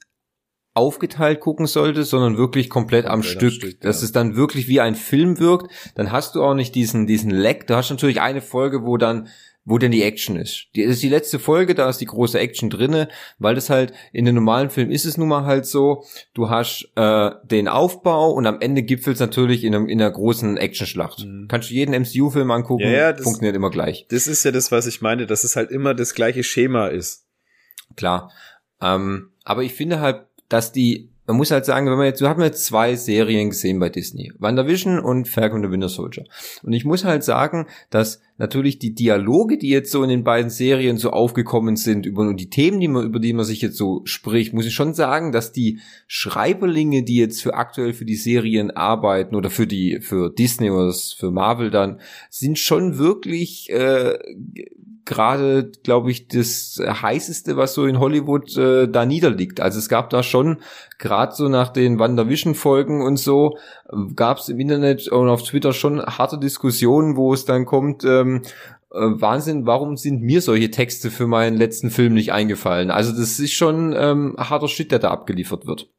aufgeteilt 0.75 1.41
gucken 1.41 1.67
sollte, 1.67 2.05
sondern 2.05 2.37
wirklich 2.37 2.69
komplett 2.71 3.07
am 3.07 3.21
komplett 3.21 3.33
Stück, 3.33 3.53
Stück 3.53 3.81
dass 3.81 4.01
ja. 4.01 4.07
es 4.07 4.13
dann 4.13 4.37
wirklich 4.37 4.69
wie 4.69 4.81
ein 4.81 4.95
Film 4.95 5.39
wirkt, 5.39 5.73
dann 5.95 6.13
hast 6.13 6.35
du 6.35 6.43
auch 6.43 6.55
nicht 6.55 6.75
diesen, 6.75 7.07
diesen 7.07 7.31
Leck, 7.31 7.67
du 7.67 7.75
hast 7.75 7.91
natürlich 7.91 8.21
eine 8.21 8.41
Folge, 8.41 8.85
wo 8.85 8.97
dann 8.97 9.29
wo 9.69 9.77
denn 9.77 9.93
die 9.93 10.03
Action 10.03 10.37
ist. 10.37 10.69
Die, 10.75 10.85
das 10.85 10.95
ist 10.95 11.03
die 11.03 11.11
letzte 11.11 11.39
Folge, 11.39 11.75
da 11.75 11.89
ist 11.91 11.99
die 11.99 12.07
große 12.07 12.39
Action 12.39 12.71
drinne, 12.71 13.09
weil 13.39 13.55
das 13.55 13.69
halt 13.69 13.93
in 14.13 14.25
den 14.25 14.35
normalen 14.35 14.71
Film 14.71 14.91
ist 14.91 15.05
es 15.05 15.19
nun 15.19 15.29
mal 15.29 15.45
halt 15.45 15.67
so, 15.67 16.05
du 16.33 16.49
hast 16.49 16.91
äh, 16.97 17.31
den 17.45 17.69
Aufbau 17.69 18.31
und 18.31 18.47
am 18.47 18.61
Ende 18.61 18.83
gipfelt 18.83 19.17
es 19.17 19.21
natürlich 19.21 19.65
in, 19.65 19.75
einem, 19.75 19.89
in 19.89 20.01
einer 20.01 20.11
großen 20.11 20.57
Actionschlacht. 20.57 21.27
Mhm. 21.27 21.49
Kannst 21.49 21.69
du 21.69 21.75
jeden 21.75 21.95
MCU-Film 21.95 22.51
angucken, 22.51 22.85
ja, 22.85 22.91
ja, 22.91 23.13
das, 23.13 23.25
funktioniert 23.25 23.55
immer 23.55 23.71
gleich. 23.71 24.07
Das 24.09 24.27
ist 24.27 24.45
ja 24.45 24.53
das, 24.53 24.73
was 24.73 24.87
ich 24.87 25.03
meine, 25.03 25.27
dass 25.27 25.45
es 25.45 25.55
halt 25.55 25.71
immer 25.71 25.93
das 25.93 26.15
gleiche 26.15 26.43
Schema 26.43 26.87
ist. 26.87 27.27
Klar. 27.95 28.33
Ähm, 28.81 29.33
aber 29.45 29.65
ich 29.65 29.75
finde 29.75 30.01
halt, 30.01 30.25
dass 30.49 30.73
die 30.73 31.11
man 31.29 31.37
muss 31.37 31.51
halt 31.51 31.67
sagen, 31.67 31.87
wenn 31.87 31.99
man 31.99 32.07
jetzt, 32.07 32.23
wir 32.23 32.29
haben 32.31 32.43
jetzt 32.43 32.65
zwei 32.65 32.97
Serien 32.97 33.51
gesehen 33.51 33.79
bei 33.79 33.91
Disney. 33.91 34.33
WandaVision 34.39 34.99
und 34.99 35.29
Falcon 35.29 35.63
the 35.63 35.71
Winter 35.71 35.91
Soldier. 35.91 36.25
Und 36.63 36.73
ich 36.73 36.87
muss 36.87 37.05
halt 37.05 37.23
sagen, 37.23 37.67
dass 37.91 38.23
natürlich 38.39 38.79
die 38.79 38.95
Dialoge, 38.95 39.59
die 39.59 39.69
jetzt 39.69 39.93
so 39.93 40.03
in 40.03 40.09
den 40.09 40.25
beiden 40.25 40.49
Serien 40.49 40.97
so 40.97 41.11
aufgekommen 41.11 41.77
sind, 41.77 42.07
über 42.07 42.33
die 42.33 42.49
Themen, 42.49 42.81
die 42.81 42.89
man, 42.89 43.05
über 43.05 43.19
die 43.19 43.35
man 43.35 43.45
sich 43.45 43.61
jetzt 43.61 43.77
so 43.77 44.01
spricht, 44.05 44.55
muss 44.55 44.65
ich 44.65 44.73
schon 44.73 44.95
sagen, 44.95 45.31
dass 45.31 45.53
die 45.53 45.81
Schreiberlinge, 46.07 47.03
die 47.03 47.17
jetzt 47.17 47.43
für 47.43 47.53
aktuell 47.53 47.93
für 47.93 48.07
die 48.07 48.17
Serien 48.17 48.71
arbeiten 48.71 49.35
oder 49.35 49.51
für 49.51 49.67
die, 49.67 50.01
für 50.01 50.31
Disney 50.31 50.71
oder 50.71 50.95
für 50.95 51.31
Marvel 51.31 51.71
dann, 51.71 52.01
sind 52.31 52.59
schon 52.59 52.97
wirklich, 52.97 53.69
äh, 53.69 54.19
gerade, 55.09 55.73
glaube 55.83 56.11
ich, 56.11 56.29
das 56.29 56.79
heißeste, 56.81 57.57
was 57.57 57.73
so 57.73 57.87
in 57.87 57.99
Hollywood 57.99 58.57
äh, 58.57 58.87
da 58.87 59.07
niederliegt. 59.07 59.61
Also 59.61 59.79
es 59.79 59.89
gab 59.89 60.11
da 60.11 60.23
schon, 60.23 60.59
gerade 60.99 61.35
so 61.35 61.49
nach 61.49 61.71
den 61.71 61.99
WandaVision-Folgen 61.99 63.01
und 63.01 63.17
so, 63.17 63.57
gab 64.15 64.39
es 64.39 64.51
im 64.51 64.61
Internet 64.61 65.09
und 65.09 65.29
auf 65.29 65.43
Twitter 65.43 65.73
schon 65.73 66.01
harte 66.03 66.39
Diskussionen, 66.39 67.17
wo 67.17 67.33
es 67.33 67.47
dann 67.47 67.65
kommt, 67.65 68.05
ähm, 68.05 68.43
äh, 68.93 68.99
Wahnsinn, 68.99 69.67
warum 69.67 69.97
sind 69.97 70.21
mir 70.21 70.43
solche 70.43 70.71
Texte 70.71 71.11
für 71.11 71.27
meinen 71.27 71.57
letzten 71.57 71.91
Film 71.91 72.13
nicht 72.13 72.33
eingefallen? 72.33 72.91
Also 72.91 73.13
das 73.13 73.39
ist 73.39 73.53
schon 73.53 73.95
ähm, 73.97 74.37
harter 74.39 74.69
Shit, 74.69 74.93
der 74.93 74.99
da 74.99 75.11
abgeliefert 75.11 75.67
wird. 75.67 75.91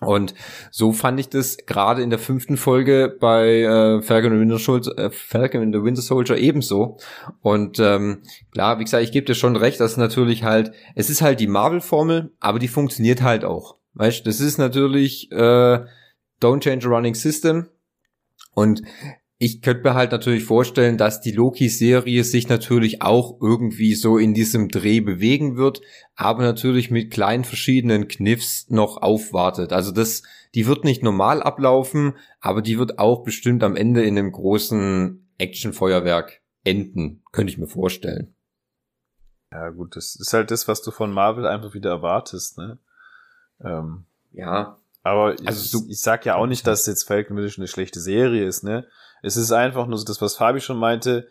Und 0.00 0.34
so 0.70 0.92
fand 0.92 1.20
ich 1.20 1.28
das 1.28 1.56
gerade 1.66 2.02
in 2.02 2.10
der 2.10 2.18
fünften 2.18 2.56
Folge 2.56 3.16
bei 3.20 3.60
äh, 3.60 4.02
Falcon, 4.02 4.32
and 4.32 4.40
Winter 4.40 4.58
Soldier, 4.58 4.98
äh, 4.98 5.10
Falcon 5.10 5.62
and 5.62 5.74
the 5.74 5.82
Winter 5.82 6.02
Soldier 6.02 6.36
ebenso. 6.36 6.98
Und 7.40 7.78
ähm, 7.78 8.22
klar, 8.50 8.78
wie 8.78 8.84
gesagt, 8.84 9.04
ich 9.04 9.12
gebe 9.12 9.26
dir 9.26 9.34
schon 9.34 9.56
recht, 9.56 9.78
dass 9.80 9.96
natürlich 9.96 10.42
halt, 10.42 10.72
es 10.96 11.10
ist 11.10 11.22
halt 11.22 11.38
die 11.38 11.46
Marvel-Formel, 11.46 12.32
aber 12.40 12.58
die 12.58 12.68
funktioniert 12.68 13.22
halt 13.22 13.44
auch. 13.44 13.76
Weißt, 13.94 14.26
das 14.26 14.40
ist 14.40 14.58
natürlich 14.58 15.30
äh, 15.30 15.84
Don't 16.42 16.60
Change 16.60 16.88
a 16.88 16.90
Running 16.90 17.14
System. 17.14 17.68
Und 18.52 18.82
ich 19.44 19.60
könnte 19.60 19.82
mir 19.82 19.94
halt 19.94 20.10
natürlich 20.10 20.44
vorstellen, 20.44 20.96
dass 20.96 21.20
die 21.20 21.30
Loki-Serie 21.30 22.24
sich 22.24 22.48
natürlich 22.48 23.02
auch 23.02 23.38
irgendwie 23.42 23.94
so 23.94 24.16
in 24.16 24.32
diesem 24.32 24.70
Dreh 24.70 25.00
bewegen 25.00 25.58
wird, 25.58 25.82
aber 26.16 26.44
natürlich 26.44 26.90
mit 26.90 27.12
kleinen 27.12 27.44
verschiedenen 27.44 28.08
Kniffs 28.08 28.70
noch 28.70 28.96
aufwartet. 29.02 29.74
Also 29.74 29.92
das, 29.92 30.22
die 30.54 30.66
wird 30.66 30.84
nicht 30.84 31.02
normal 31.02 31.42
ablaufen, 31.42 32.14
aber 32.40 32.62
die 32.62 32.78
wird 32.78 32.98
auch 32.98 33.22
bestimmt 33.22 33.62
am 33.62 33.76
Ende 33.76 34.02
in 34.02 34.16
einem 34.16 34.32
großen 34.32 35.28
Actionfeuerwerk 35.36 36.40
enden, 36.64 37.22
könnte 37.30 37.52
ich 37.52 37.58
mir 37.58 37.66
vorstellen. 37.66 38.34
Ja 39.52 39.68
gut, 39.68 39.94
das 39.94 40.16
ist 40.16 40.32
halt 40.32 40.50
das, 40.52 40.68
was 40.68 40.80
du 40.80 40.90
von 40.90 41.12
Marvel 41.12 41.46
einfach 41.46 41.74
wieder 41.74 41.90
erwartest, 41.90 42.56
ne? 42.56 42.78
Ähm, 43.62 44.06
ja. 44.32 44.78
Aber 45.04 45.34
ich, 45.34 45.46
also 45.46 45.84
ich, 45.84 45.90
ich 45.90 46.00
sag 46.00 46.24
ja 46.24 46.34
auch 46.34 46.46
nicht, 46.46 46.66
dass 46.66 46.86
jetzt 46.86 47.04
Falcon 47.04 47.36
Mission 47.36 47.62
eine 47.62 47.68
schlechte 47.68 48.00
Serie 48.00 48.44
ist, 48.46 48.64
ne? 48.64 48.88
Es 49.22 49.36
ist 49.36 49.52
einfach 49.52 49.86
nur 49.86 49.98
so 49.98 50.04
das, 50.04 50.20
was 50.20 50.36
Fabi 50.36 50.60
schon 50.60 50.78
meinte. 50.78 51.28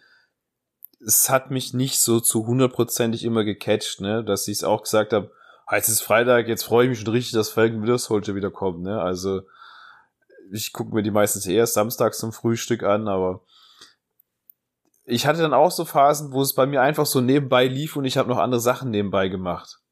Es 1.05 1.30
hat 1.30 1.51
mich 1.51 1.74
nicht 1.74 1.99
so 1.99 2.19
zu 2.19 2.45
hundertprozentig 2.45 3.24
immer 3.26 3.43
gecatcht, 3.43 3.99
ne, 3.99 4.24
dass 4.24 4.47
ich 4.47 4.59
es 4.59 4.63
auch 4.63 4.84
gesagt 4.84 5.11
habe, 5.11 5.32
ah, 5.65 5.76
jetzt 5.76 5.89
ist 5.89 6.01
Freitag, 6.01 6.47
jetzt 6.47 6.63
freue 6.63 6.86
ich 6.86 6.89
mich 6.89 6.99
schon 6.99 7.11
richtig, 7.11 7.34
dass 7.34 7.49
Falcon 7.49 7.82
Winter 7.82 7.97
Soldier 7.97 8.36
wieder 8.36 8.51
kommt, 8.51 8.84
ne, 8.84 9.01
also 9.01 9.41
ich 10.51 10.71
gucke 10.71 10.93
mir 10.93 11.03
die 11.03 11.11
meistens 11.11 11.45
eher 11.45 11.67
samstags 11.67 12.19
zum 12.19 12.32
Frühstück 12.32 12.84
an, 12.84 13.07
aber 13.07 13.41
ich 15.05 15.28
hatte 15.28 15.41
dann 15.41 15.53
auch 15.53 15.71
so 15.71 15.84
Phasen, 15.84 16.32
wo 16.32 16.41
es 16.41 16.53
bei 16.53 16.65
mir 16.65 16.82
einfach 16.82 17.05
so 17.05 17.19
nebenbei 17.21 17.67
lief 17.67 17.95
und 17.95 18.05
ich 18.05 18.17
habe 18.17 18.30
noch 18.30 18.38
andere 18.38 18.61
Sachen 18.61 18.91
nebenbei 18.91 19.28
gemacht. 19.28 19.82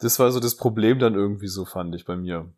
Das 0.00 0.18
war 0.18 0.30
so 0.32 0.40
das 0.40 0.56
Problem 0.56 0.98
dann 0.98 1.14
irgendwie 1.14 1.48
so, 1.48 1.64
fand 1.64 1.94
ich 1.94 2.04
bei 2.04 2.16
mir. 2.16 2.52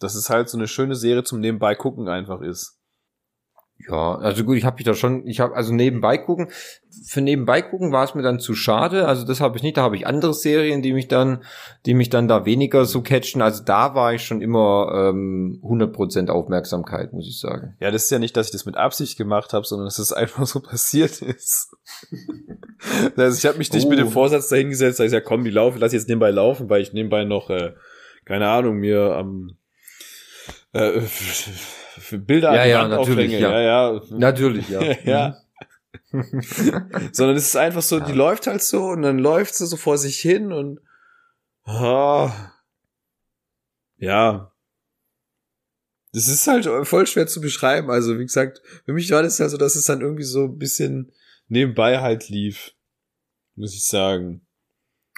Dass 0.00 0.14
es 0.14 0.30
halt 0.30 0.48
so 0.48 0.58
eine 0.58 0.68
schöne 0.68 0.94
Serie 0.94 1.24
zum 1.24 1.40
Nebenbei 1.40 1.74
gucken 1.74 2.08
einfach 2.08 2.40
ist. 2.40 2.80
Ja, 3.88 4.14
also 4.16 4.44
gut, 4.44 4.56
ich 4.56 4.64
habe 4.64 4.76
mich 4.76 4.84
da 4.84 4.94
schon, 4.94 5.26
ich 5.26 5.40
habe 5.40 5.54
also 5.54 5.74
nebenbei 5.74 6.16
gucken. 6.16 6.48
Für 7.06 7.20
nebenbei 7.20 7.60
gucken 7.60 7.92
war 7.92 8.04
es 8.04 8.14
mir 8.14 8.22
dann 8.22 8.40
zu 8.40 8.54
schade. 8.54 9.06
Also 9.06 9.26
das 9.26 9.40
habe 9.40 9.56
ich 9.58 9.62
nicht. 9.62 9.76
Da 9.76 9.82
habe 9.82 9.96
ich 9.96 10.06
andere 10.06 10.32
Serien, 10.32 10.80
die 10.80 10.94
mich 10.94 11.08
dann, 11.08 11.42
die 11.84 11.92
mich 11.92 12.08
dann 12.08 12.26
da 12.26 12.46
weniger 12.46 12.86
so 12.86 13.02
catchen. 13.02 13.42
Also 13.42 13.62
da 13.62 13.94
war 13.94 14.14
ich 14.14 14.24
schon 14.24 14.40
immer 14.40 15.10
ähm, 15.10 15.60
100% 15.62 16.30
Aufmerksamkeit, 16.30 17.12
muss 17.12 17.28
ich 17.28 17.38
sagen. 17.38 17.76
Ja, 17.78 17.90
das 17.90 18.04
ist 18.04 18.10
ja 18.10 18.18
nicht, 18.18 18.36
dass 18.36 18.46
ich 18.46 18.52
das 18.52 18.64
mit 18.64 18.76
Absicht 18.76 19.18
gemacht 19.18 19.52
habe, 19.52 19.66
sondern 19.66 19.86
dass 19.86 19.98
es 19.98 20.12
einfach 20.14 20.46
so 20.46 20.60
passiert 20.60 21.20
ist. 21.20 21.76
also 23.16 23.36
ich 23.36 23.46
habe 23.46 23.58
mich 23.58 23.72
nicht 23.72 23.86
oh. 23.86 23.90
mit 23.90 23.98
dem 23.98 24.08
oh. 24.08 24.12
Vorsatz 24.12 24.48
dahingesetzt, 24.48 24.98
dass 24.98 25.06
ich 25.06 25.12
ja 25.12 25.20
komm, 25.20 25.44
die 25.44 25.50
laufen, 25.50 25.78
lass 25.78 25.92
jetzt 25.92 26.08
nebenbei 26.08 26.30
laufen, 26.30 26.70
weil 26.70 26.80
ich 26.80 26.92
nebenbei 26.94 27.24
noch, 27.24 27.50
äh, 27.50 27.74
keine 28.24 28.48
Ahnung, 28.48 28.76
mir 28.76 29.14
am 29.14 29.56
äh, 30.72 31.00
Bilder 32.18 32.54
ja, 32.54 32.60
an 32.60 32.64
die 32.64 32.70
ja, 32.70 32.80
Wand 32.80 32.90
natürlich, 32.90 33.36
aufhänge. 33.36 33.40
Ja. 33.40 33.60
ja, 33.60 33.92
ja. 33.92 34.00
Natürlich, 34.10 34.68
ja. 34.68 34.82
ja. 35.04 35.36
Sondern 37.12 37.36
es 37.36 37.46
ist 37.46 37.56
einfach 37.56 37.82
so, 37.82 38.00
die 38.00 38.12
läuft 38.12 38.46
halt 38.46 38.62
so 38.62 38.86
und 38.86 39.02
dann 39.02 39.18
läuft 39.18 39.54
sie 39.54 39.66
so 39.66 39.76
vor 39.76 39.98
sich 39.98 40.18
hin 40.18 40.52
und 40.52 40.80
oh, 41.66 42.30
ja. 43.96 44.52
Das 46.12 46.28
ist 46.28 46.46
halt 46.46 46.68
voll 46.86 47.06
schwer 47.06 47.26
zu 47.26 47.40
beschreiben. 47.40 47.90
Also, 47.90 48.18
wie 48.18 48.24
gesagt, 48.24 48.62
für 48.84 48.92
mich 48.92 49.10
war 49.10 49.22
das 49.22 49.38
ja 49.38 49.48
so, 49.48 49.56
dass 49.56 49.74
es 49.74 49.86
dann 49.86 50.00
irgendwie 50.00 50.22
so 50.22 50.44
ein 50.44 50.58
bisschen 50.58 51.12
nebenbei 51.48 52.00
halt 52.00 52.28
lief. 52.28 52.74
Muss 53.56 53.74
ich 53.74 53.84
sagen. 53.84 54.46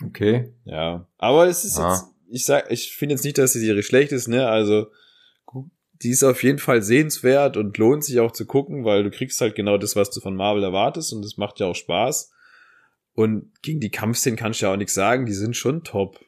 Okay. 0.02 0.54
Ja. 0.64 1.06
Aber 1.18 1.46
es 1.48 1.64
ist 1.64 1.78
ah. 1.78 1.90
jetzt, 1.90 2.04
ich 2.28 2.44
sag, 2.44 2.70
ich 2.70 2.96
finde 2.96 3.14
jetzt 3.14 3.24
nicht, 3.24 3.36
dass 3.36 3.52
die 3.52 3.60
Serie 3.60 3.82
schlecht 3.82 4.12
ist, 4.12 4.28
ne? 4.28 4.48
Also, 4.48 4.86
die 6.02 6.10
ist 6.10 6.24
auf 6.24 6.42
jeden 6.42 6.58
Fall 6.58 6.82
sehenswert 6.82 7.56
und 7.56 7.78
lohnt 7.78 8.04
sich 8.04 8.20
auch 8.20 8.32
zu 8.32 8.46
gucken, 8.46 8.84
weil 8.84 9.02
du 9.02 9.10
kriegst 9.10 9.40
halt 9.40 9.54
genau 9.54 9.78
das, 9.78 9.96
was 9.96 10.10
du 10.10 10.20
von 10.20 10.36
Marvel 10.36 10.62
erwartest 10.62 11.12
und 11.12 11.22
das 11.22 11.36
macht 11.36 11.60
ja 11.60 11.66
auch 11.66 11.74
Spaß. 11.74 12.32
Und 13.14 13.50
gegen 13.62 13.80
die 13.80 13.90
Kampfszenen 13.90 14.36
kannst 14.36 14.60
du 14.60 14.66
ja 14.66 14.72
auch 14.72 14.76
nichts 14.76 14.94
sagen, 14.94 15.24
die 15.24 15.32
sind 15.32 15.56
schon 15.56 15.84
top. 15.84 16.20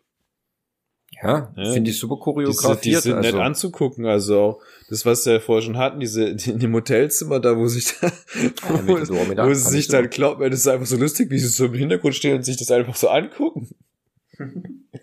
Ja, 1.23 1.53
ja. 1.57 1.73
finde 1.73 1.91
ich 1.91 1.99
super 1.99 2.16
choreografiert. 2.16 2.85
Die, 2.85 2.91
die 2.91 2.97
sind 2.97 3.14
also. 3.14 3.31
nett 3.31 3.41
anzugucken, 3.41 4.07
also 4.07 4.41
auch 4.41 4.62
das, 4.89 5.05
was 5.05 5.27
wir 5.27 5.35
ja 5.35 5.41
vorher 5.41 5.62
schon 5.62 5.77
hatten, 5.77 6.01
diese, 6.01 6.35
die, 6.35 6.51
in 6.53 6.59
dem 6.59 6.75
Hotelzimmer 6.75 7.41
da, 7.41 7.57
wo 7.57 7.66
sich 7.66 7.99
da, 8.01 8.07
ja, 8.07 8.53
wo, 8.87 8.99
wo 8.99 9.55
sie 9.55 9.71
sich 9.71 9.89
dann 9.89 10.09
glaubt, 10.11 10.41
das 10.41 10.61
ist 10.61 10.69
einfach 10.69 10.87
so 10.87 10.97
lustig, 10.97 11.31
wie 11.31 11.39
sie 11.39 11.49
so 11.49 11.66
im 11.66 11.75
Hintergrund 11.75 12.14
stehen 12.14 12.37
und 12.37 12.43
sich 12.43 12.57
das 12.57 12.71
einfach 12.71 12.97
so 12.97 13.09
angucken. 13.09 13.69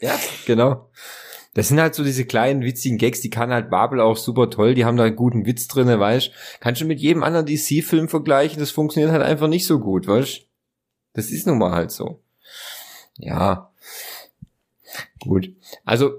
ja, 0.02 0.18
genau. 0.46 0.90
Das 1.56 1.70
sind 1.70 1.80
halt 1.80 1.96
so 1.96 2.04
diese 2.04 2.26
kleinen 2.26 2.64
witzigen 2.64 2.98
Gags, 2.98 3.22
die 3.22 3.30
kann 3.30 3.52
halt 3.52 3.70
Babel 3.70 4.02
auch 4.02 4.18
super 4.18 4.50
toll, 4.50 4.76
die 4.76 4.84
haben 4.84 4.98
da 4.98 5.06
einen 5.06 5.16
guten 5.16 5.46
Witz 5.46 5.68
drinne, 5.68 6.00
weißt 6.00 6.32
Kannst 6.60 6.82
du 6.82 6.86
mit 6.86 7.00
jedem 7.00 7.24
anderen 7.24 7.46
DC-Film 7.46 8.10
vergleichen, 8.10 8.60
das 8.60 8.72
funktioniert 8.72 9.12
halt 9.12 9.24
einfach 9.24 9.48
nicht 9.48 9.66
so 9.66 9.80
gut, 9.80 10.06
weißt 10.06 10.42
Das 11.14 11.32
ist 11.32 11.48
nun 11.48 11.58
mal 11.58 11.72
halt 11.72 11.92
so. 11.92 12.20
Ja. 13.18 13.72
Gut. 15.22 15.54
Also, 15.86 16.16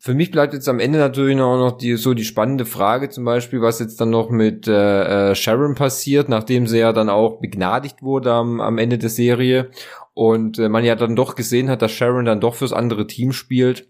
für 0.00 0.14
mich 0.14 0.32
bleibt 0.32 0.54
jetzt 0.54 0.68
am 0.68 0.80
Ende 0.80 0.98
natürlich 0.98 1.36
noch, 1.36 1.56
noch 1.56 1.78
die, 1.78 1.94
so 1.96 2.12
die 2.12 2.24
spannende 2.24 2.66
Frage 2.66 3.10
zum 3.10 3.24
Beispiel, 3.24 3.62
was 3.62 3.78
jetzt 3.78 4.00
dann 4.00 4.10
noch 4.10 4.28
mit 4.30 4.66
äh, 4.66 5.30
äh 5.30 5.34
Sharon 5.36 5.76
passiert, 5.76 6.28
nachdem 6.28 6.66
sie 6.66 6.78
ja 6.78 6.92
dann 6.92 7.10
auch 7.10 7.38
begnadigt 7.38 8.02
wurde 8.02 8.32
am, 8.32 8.60
am 8.60 8.78
Ende 8.78 8.98
der 8.98 9.10
Serie 9.10 9.70
und 10.14 10.58
äh, 10.58 10.68
man 10.68 10.84
ja 10.84 10.96
dann 10.96 11.14
doch 11.14 11.36
gesehen 11.36 11.70
hat, 11.70 11.80
dass 11.80 11.92
Sharon 11.92 12.24
dann 12.24 12.40
doch 12.40 12.56
fürs 12.56 12.72
andere 12.72 13.06
Team 13.06 13.32
spielt 13.32 13.86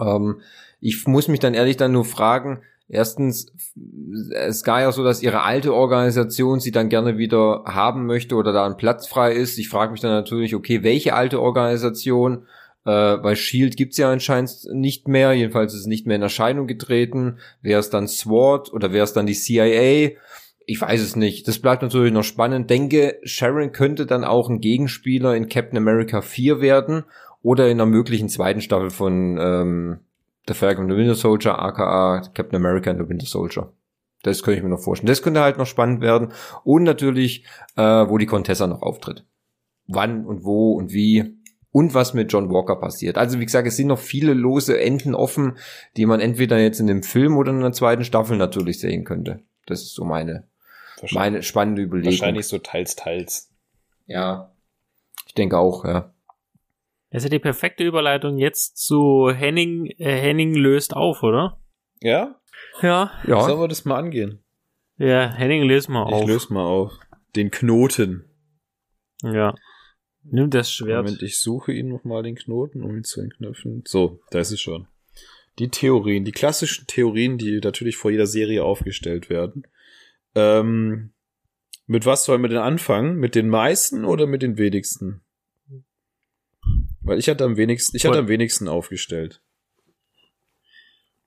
ähm, 0.00 0.40
ich 0.80 1.06
muss 1.06 1.28
mich 1.28 1.40
dann 1.40 1.54
ehrlich 1.54 1.76
dann 1.76 1.92
nur 1.92 2.04
fragen, 2.04 2.60
erstens, 2.88 3.52
es 4.34 4.66
war 4.66 4.82
ja 4.82 4.92
so, 4.92 5.04
dass 5.04 5.22
ihre 5.22 5.42
alte 5.42 5.74
Organisation 5.74 6.60
sie 6.60 6.72
dann 6.72 6.88
gerne 6.88 7.16
wieder 7.16 7.64
haben 7.66 8.06
möchte 8.06 8.36
oder 8.36 8.52
da 8.52 8.66
ein 8.66 8.76
Platz 8.76 9.06
frei 9.06 9.32
ist. 9.32 9.58
Ich 9.58 9.68
frage 9.68 9.92
mich 9.92 10.00
dann 10.00 10.10
natürlich, 10.10 10.54
okay, 10.54 10.82
welche 10.82 11.14
alte 11.14 11.40
Organisation? 11.40 12.46
Äh, 12.84 12.90
weil 12.90 13.36
Shield 13.36 13.78
gibt's 13.78 13.96
ja 13.96 14.12
anscheinend 14.12 14.66
nicht 14.72 15.08
mehr, 15.08 15.32
jedenfalls 15.32 15.72
ist 15.72 15.80
es 15.80 15.86
nicht 15.86 16.06
mehr 16.06 16.16
in 16.16 16.22
Erscheinung 16.22 16.66
getreten. 16.66 17.38
Wäre 17.62 17.80
es 17.80 17.88
dann 17.88 18.08
SWAT 18.08 18.72
oder 18.72 18.92
wäre 18.92 19.04
es 19.04 19.14
dann 19.14 19.26
die 19.26 19.34
CIA? 19.34 20.10
Ich 20.66 20.80
weiß 20.80 21.00
es 21.00 21.16
nicht. 21.16 21.48
Das 21.48 21.58
bleibt 21.58 21.82
natürlich 21.82 22.12
noch 22.12 22.24
spannend. 22.24 22.68
Denke, 22.68 23.18
Sharon 23.24 23.72
könnte 23.72 24.06
dann 24.06 24.24
auch 24.24 24.50
ein 24.50 24.60
Gegenspieler 24.60 25.34
in 25.34 25.48
Captain 25.48 25.78
America 25.78 26.20
4 26.20 26.60
werden 26.60 27.04
oder 27.44 27.66
in 27.68 27.78
einer 27.78 27.86
möglichen 27.86 28.28
zweiten 28.28 28.62
Staffel 28.62 28.90
von 28.90 29.38
ähm, 29.38 29.98
The 30.48 30.54
Falcon 30.54 30.84
and 30.84 30.92
the 30.92 30.96
Winter 30.96 31.14
Soldier, 31.14 31.58
aka 31.58 32.22
Captain 32.32 32.56
America 32.56 32.90
and 32.90 33.00
the 33.00 33.08
Winter 33.08 33.26
Soldier. 33.26 33.70
Das 34.22 34.42
könnte 34.42 34.58
ich 34.58 34.64
mir 34.64 34.70
noch 34.70 34.80
vorstellen. 34.80 35.08
Das 35.08 35.22
könnte 35.22 35.40
halt 35.40 35.58
noch 35.58 35.66
spannend 35.66 36.00
werden. 36.00 36.32
Und 36.64 36.84
natürlich, 36.84 37.44
äh, 37.76 37.82
wo 37.82 38.16
die 38.16 38.24
Contessa 38.24 38.66
noch 38.66 38.80
auftritt. 38.80 39.24
Wann 39.86 40.24
und 40.24 40.44
wo 40.44 40.72
und 40.72 40.92
wie. 40.92 41.36
Und 41.70 41.92
was 41.92 42.14
mit 42.14 42.32
John 42.32 42.50
Walker 42.50 42.76
passiert. 42.76 43.18
Also 43.18 43.38
wie 43.40 43.44
gesagt, 43.44 43.68
es 43.68 43.76
sind 43.76 43.88
noch 43.88 43.98
viele 43.98 44.32
lose 44.32 44.80
Enden 44.80 45.14
offen, 45.14 45.58
die 45.98 46.06
man 46.06 46.20
entweder 46.20 46.58
jetzt 46.58 46.80
in 46.80 46.86
dem 46.86 47.02
Film 47.02 47.36
oder 47.36 47.50
in 47.50 47.60
der 47.60 47.72
zweiten 47.72 48.04
Staffel 48.04 48.38
natürlich 48.38 48.80
sehen 48.80 49.04
könnte. 49.04 49.40
Das 49.66 49.82
ist 49.82 49.94
so 49.94 50.04
meine, 50.04 50.44
meine 51.10 51.42
spannende 51.42 51.82
Überlegung. 51.82 52.12
Wahrscheinlich 52.12 52.46
so 52.46 52.58
teils, 52.58 52.96
teils. 52.96 53.50
Ja. 54.06 54.50
Ich 55.26 55.34
denke 55.34 55.58
auch, 55.58 55.84
ja. 55.84 56.13
Das 57.14 57.22
ist 57.22 57.30
ja 57.30 57.38
die 57.38 57.42
perfekte 57.42 57.84
Überleitung 57.84 58.38
jetzt 58.38 58.76
zu 58.76 59.30
Henning. 59.32 59.86
Äh, 59.98 60.20
Henning 60.20 60.52
löst 60.52 60.96
auf, 60.96 61.22
oder? 61.22 61.60
Ja? 62.00 62.40
Ja. 62.82 63.12
ja. 63.24 63.40
Sollen 63.40 63.60
wir 63.60 63.68
das 63.68 63.84
mal 63.84 63.98
angehen? 63.98 64.42
Ja, 64.96 65.32
Henning 65.32 65.62
löst 65.62 65.88
mal 65.88 66.02
auf. 66.02 66.22
Ich 66.22 66.26
löse 66.26 66.52
mal 66.52 66.64
auf. 66.64 66.92
Den 67.36 67.52
Knoten. 67.52 68.24
Ja. 69.22 69.54
Nimm 70.24 70.50
das 70.50 70.72
Schwert. 70.72 71.04
Moment, 71.04 71.22
ich 71.22 71.38
suche 71.38 71.72
ihn 71.72 71.86
nochmal 71.86 72.24
den 72.24 72.34
Knoten, 72.34 72.82
um 72.82 72.96
ihn 72.96 73.04
zu 73.04 73.20
entknüpfen. 73.20 73.84
So, 73.86 74.18
da 74.32 74.40
ist 74.40 74.50
es 74.50 74.60
schon. 74.60 74.88
Die 75.60 75.68
Theorien, 75.68 76.24
die 76.24 76.32
klassischen 76.32 76.88
Theorien, 76.88 77.38
die 77.38 77.60
natürlich 77.62 77.96
vor 77.96 78.10
jeder 78.10 78.26
Serie 78.26 78.64
aufgestellt 78.64 79.30
werden. 79.30 79.68
Ähm, 80.34 81.12
mit 81.86 82.06
was 82.06 82.24
sollen 82.24 82.42
wir 82.42 82.48
denn 82.48 82.58
anfangen? 82.58 83.18
Mit 83.18 83.36
den 83.36 83.48
meisten 83.48 84.04
oder 84.04 84.26
mit 84.26 84.42
den 84.42 84.58
wenigsten? 84.58 85.23
Weil 87.04 87.18
ich 87.18 87.28
hatte 87.28 87.44
am 87.44 87.56
wenigsten, 87.56 87.96
ich 87.96 88.06
hatte 88.06 88.18
am 88.18 88.28
wenigsten 88.28 88.66
aufgestellt. 88.66 89.42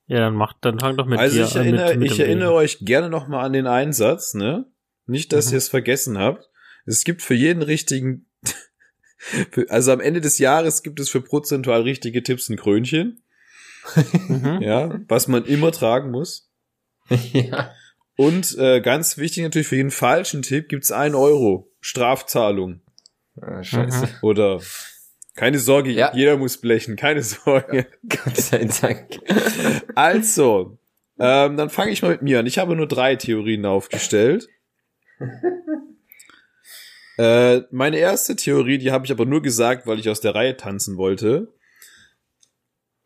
Ja, 0.07 0.19
dann 0.19 0.35
macht, 0.35 0.57
dann 0.61 0.79
fang 0.79 0.97
doch 0.97 1.05
mit 1.05 1.19
also 1.19 1.37
dir 1.37 1.45
ich 1.45 1.55
erinnere, 1.55 1.89
mit, 1.91 1.99
mit 1.99 2.11
ich 2.11 2.19
erinnere 2.19 2.53
euch 2.53 2.79
gerne 2.81 3.09
noch 3.09 3.27
mal 3.27 3.43
an 3.43 3.53
den 3.53 3.67
Einsatz, 3.67 4.33
ne? 4.33 4.65
Nicht, 5.05 5.33
dass 5.33 5.47
mhm. 5.47 5.53
ihr 5.53 5.57
es 5.57 5.69
vergessen 5.69 6.17
habt. 6.17 6.49
Es 6.85 7.03
gibt 7.03 7.21
für 7.21 7.33
jeden 7.33 7.61
richtigen, 7.61 8.25
also 9.69 9.91
am 9.91 9.99
Ende 9.99 10.21
des 10.21 10.39
Jahres 10.39 10.81
gibt 10.81 10.99
es 10.99 11.09
für 11.09 11.21
prozentual 11.21 11.81
richtige 11.81 12.23
Tipps 12.23 12.49
ein 12.49 12.57
Krönchen. 12.57 13.21
Mhm. 14.27 14.59
Ja, 14.61 14.99
was 15.07 15.27
man 15.27 15.45
immer 15.45 15.71
tragen 15.71 16.11
muss. 16.11 16.49
ja. 17.33 17.71
Und 18.15 18.57
äh, 18.57 18.81
ganz 18.81 19.17
wichtig 19.17 19.43
natürlich 19.43 19.67
für 19.67 19.75
jeden 19.75 19.91
falschen 19.91 20.41
Tipp 20.41 20.69
gibt's 20.69 20.91
ein 20.91 21.13
Euro 21.13 21.71
Strafzahlung. 21.81 22.81
Ah, 23.39 23.63
scheiße. 23.63 24.19
Oder 24.23 24.59
keine 25.37 25.59
Sorge, 25.59 25.91
ja. 25.91 26.11
jeder 26.13 26.35
muss 26.35 26.57
blechen, 26.57 26.95
keine 26.95 27.21
Sorge. 27.21 27.85
Gott 28.09 28.35
sei 28.35 28.65
Dank. 28.81 29.19
Also, 29.95 30.79
ähm, 31.19 31.57
dann 31.57 31.69
fange 31.69 31.91
ich 31.91 32.01
mal 32.01 32.11
mit 32.11 32.23
mir 32.23 32.39
an. 32.39 32.47
Ich 32.47 32.57
habe 32.57 32.75
nur 32.75 32.87
drei 32.87 33.15
Theorien 33.15 33.65
aufgestellt. 33.65 34.49
äh, 37.17 37.61
meine 37.71 37.97
erste 37.97 38.35
Theorie, 38.35 38.79
die 38.79 38.91
habe 38.91 39.05
ich 39.05 39.11
aber 39.11 39.25
nur 39.25 39.43
gesagt, 39.43 39.85
weil 39.85 39.99
ich 39.99 40.09
aus 40.09 40.21
der 40.21 40.33
Reihe 40.33 40.57
tanzen 40.57 40.97
wollte. 40.97 41.53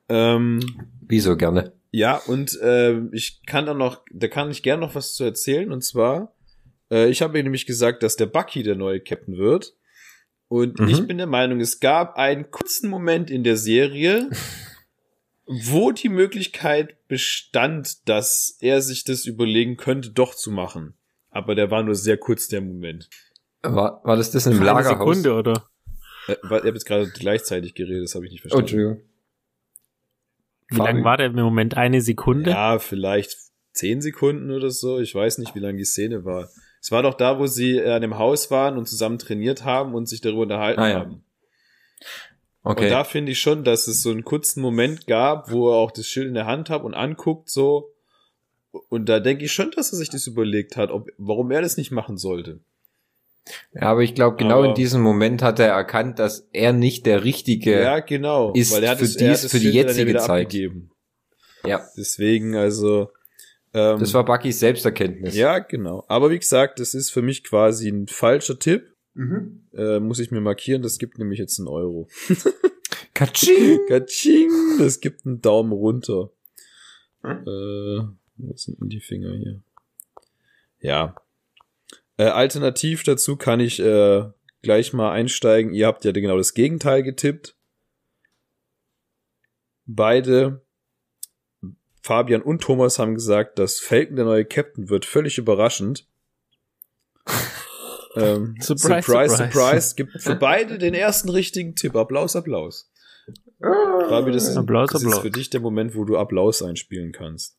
Ähm, 0.07 0.61
Wieso 1.01 1.35
gerne? 1.35 1.73
Ja, 1.91 2.15
und 2.15 2.57
äh, 2.61 2.97
ich 3.11 3.45
kann 3.45 3.65
dann 3.65 3.77
noch, 3.77 4.05
da 4.09 4.29
kann 4.29 4.49
ich 4.49 4.63
gerne 4.63 4.81
noch 4.81 4.95
was 4.95 5.15
zu 5.15 5.25
erzählen. 5.25 5.71
Und 5.73 5.83
zwar, 5.83 6.33
äh, 6.89 7.09
ich 7.09 7.21
habe 7.21 7.43
nämlich 7.43 7.65
gesagt, 7.65 8.03
dass 8.03 8.15
der 8.15 8.27
Bucky 8.27 8.63
der 8.63 8.75
neue 8.75 9.01
Captain 9.01 9.37
wird. 9.37 9.73
Und 10.51 10.81
mhm. 10.81 10.89
ich 10.89 11.07
bin 11.07 11.17
der 11.17 11.27
Meinung, 11.27 11.61
es 11.61 11.79
gab 11.79 12.17
einen 12.17 12.51
kurzen 12.51 12.89
Moment 12.89 13.31
in 13.31 13.45
der 13.45 13.55
Serie, 13.55 14.29
wo 15.45 15.93
die 15.93 16.09
Möglichkeit 16.09 17.07
bestand, 17.07 18.09
dass 18.09 18.57
er 18.59 18.81
sich 18.81 19.05
das 19.05 19.25
überlegen 19.25 19.77
könnte, 19.77 20.11
doch 20.11 20.35
zu 20.35 20.51
machen. 20.51 20.97
Aber 21.29 21.55
der 21.55 21.71
war 21.71 21.83
nur 21.83 21.95
sehr 21.95 22.17
kurz 22.17 22.49
der 22.49 22.59
Moment. 22.59 23.09
War, 23.61 24.01
war 24.03 24.17
das 24.17 24.31
das 24.31 24.45
im 24.45 24.61
Lagerhaus? 24.61 24.87
Eine 24.87 24.97
Sekunde, 24.97 25.33
oder? 25.35 25.69
Äh, 26.27 26.33
ich 26.43 26.51
habe 26.51 26.67
jetzt 26.67 26.85
gerade 26.85 27.09
gleichzeitig 27.09 27.73
geredet, 27.73 28.03
das 28.03 28.15
habe 28.15 28.25
ich 28.25 28.33
nicht 28.33 28.41
verstanden. 28.41 28.65
Oh, 28.65 28.67
Entschuldigung. 28.67 29.09
Wie 30.67 30.77
lang 30.79 31.03
war 31.05 31.15
der 31.15 31.27
im 31.27 31.35
Moment? 31.35 31.77
Eine 31.77 32.01
Sekunde? 32.01 32.49
Ja, 32.49 32.77
vielleicht 32.79 33.37
zehn 33.71 34.01
Sekunden 34.01 34.51
oder 34.51 34.69
so. 34.69 34.99
Ich 34.99 35.15
weiß 35.15 35.37
nicht, 35.37 35.55
wie 35.55 35.59
lang 35.59 35.77
die 35.77 35.85
Szene 35.85 36.25
war. 36.25 36.49
Es 36.81 36.91
war 36.91 37.03
doch 37.03 37.13
da, 37.13 37.37
wo 37.39 37.45
sie 37.45 37.77
äh, 37.77 37.91
an 37.91 38.01
dem 38.01 38.17
Haus 38.17 38.49
waren 38.51 38.77
und 38.77 38.87
zusammen 38.87 39.19
trainiert 39.19 39.63
haben 39.63 39.93
und 39.93 40.07
sich 40.09 40.19
darüber 40.21 40.41
unterhalten 40.41 40.79
ah, 40.81 40.89
ja. 40.89 40.99
haben. 41.01 41.23
Okay. 42.63 42.85
Und 42.85 42.89
da 42.91 43.03
finde 43.03 43.31
ich 43.31 43.39
schon, 43.39 43.63
dass 43.63 43.87
es 43.87 44.01
so 44.01 44.09
einen 44.11 44.23
kurzen 44.23 44.61
Moment 44.61 45.07
gab, 45.07 45.51
wo 45.51 45.69
er 45.71 45.75
auch 45.77 45.91
das 45.91 46.07
Schild 46.07 46.27
in 46.27 46.33
der 46.33 46.45
Hand 46.47 46.69
hat 46.69 46.83
und 46.83 46.93
anguckt 46.93 47.49
so. 47.49 47.93
Und 48.89 49.09
da 49.09 49.19
denke 49.19 49.45
ich 49.45 49.51
schon, 49.51 49.71
dass 49.71 49.91
er 49.91 49.97
sich 49.97 50.09
das 50.09 50.27
überlegt 50.27 50.75
hat, 50.77 50.91
ob, 50.91 51.07
warum 51.17 51.51
er 51.51 51.61
das 51.61 51.77
nicht 51.77 51.91
machen 51.91 52.17
sollte. 52.17 52.59
Ja, 53.73 53.81
aber 53.83 54.01
ich 54.01 54.13
glaube, 54.15 54.37
genau 54.37 54.59
Aber- 54.59 54.67
in 54.69 54.75
diesem 54.75 55.01
Moment 55.01 55.41
hat 55.41 55.59
er 55.59 55.67
erkannt, 55.69 56.19
dass 56.19 56.47
er 56.53 56.71
nicht 56.73 57.05
der 57.07 57.23
Richtige 57.23 57.81
Ja, 57.81 57.99
genau. 57.99 58.53
ist 58.53 58.71
weil 58.71 58.83
er 58.83 58.91
hat 58.91 58.99
für 58.99 59.05
es- 59.05 59.15
er 59.15 59.29
hat 59.29 59.35
dies- 59.35 59.41
das 59.41 59.51
für 59.51 59.59
die 59.59 59.69
jetzige 59.71 60.15
Zeit. 60.17 60.45
abgegeben. 60.45 60.91
Ja, 61.65 61.81
Deswegen, 61.97 62.55
also. 62.55 63.09
Ähm, 63.73 63.99
das 63.99 64.13
war 64.13 64.25
Buckys 64.25 64.59
Selbsterkenntnis. 64.59 65.35
Ja, 65.35 65.59
genau. 65.59 66.03
Aber 66.07 66.29
wie 66.29 66.39
gesagt, 66.39 66.79
das 66.79 66.93
ist 66.93 67.11
für 67.11 67.21
mich 67.21 67.43
quasi 67.43 67.89
ein 67.89 68.07
falscher 68.07 68.59
Tipp. 68.59 68.95
Mhm. 69.13 69.67
Äh, 69.73 69.99
muss 69.99 70.19
ich 70.19 70.31
mir 70.31 70.41
markieren, 70.41 70.81
das 70.81 70.97
gibt 70.97 71.17
nämlich 71.17 71.39
jetzt 71.39 71.59
einen 71.59 71.67
Euro. 71.67 72.07
Katsching! 73.13 73.79
Katsching! 73.87 74.49
Das 74.79 74.99
gibt 74.99 75.25
einen 75.25 75.41
Daumen 75.41 75.71
runter. 75.71 76.31
Hm? 77.21 77.47
Äh, 77.47 78.47
was 78.49 78.63
sind 78.63 78.79
denn 78.79 78.89
die 78.89 79.01
Finger 79.01 79.33
hier? 79.35 79.61
Ja. 80.79 81.15
Äh, 82.17 82.25
alternativ 82.25 83.03
dazu 83.03 83.35
kann 83.35 83.59
ich 83.59 83.79
äh, 83.79 84.25
gleich 84.61 84.93
mal 84.93 85.11
einsteigen. 85.11 85.73
Ihr 85.73 85.87
habt 85.87 86.05
ja 86.05 86.11
genau 86.11 86.37
das 86.37 86.53
Gegenteil 86.53 87.03
getippt. 87.03 87.55
Beide, 89.85 90.61
Fabian 92.01 92.41
und 92.41 92.61
Thomas, 92.61 92.99
haben 92.99 93.13
gesagt, 93.13 93.59
dass 93.59 93.79
Falcon 93.79 94.15
der 94.15 94.25
neue 94.25 94.45
Captain 94.45 94.89
wird. 94.89 95.05
Völlig 95.05 95.37
überraschend. 95.37 96.07
ähm, 98.15 98.55
Surprise, 98.59 99.03
surprise, 99.03 99.35
surprise. 99.35 99.51
surprise. 99.51 99.95
Gibt 99.95 100.21
für 100.21 100.35
beide 100.35 100.77
den 100.77 100.93
ersten 100.93 101.29
richtigen 101.29 101.75
Tipp. 101.75 101.95
Applaus, 101.95 102.35
Applaus. 102.35 102.91
Fabi, 103.61 104.31
das, 104.31 104.47
ist, 104.47 104.57
Applaus, 104.57 104.89
das 104.89 105.01
ist 105.01 105.07
Applaus. 105.07 105.21
für 105.21 105.31
dich 105.31 105.49
der 105.51 105.59
Moment, 105.59 105.95
wo 105.95 106.03
du 106.03 106.17
Applaus 106.17 106.63
einspielen 106.63 107.11
kannst. 107.11 107.57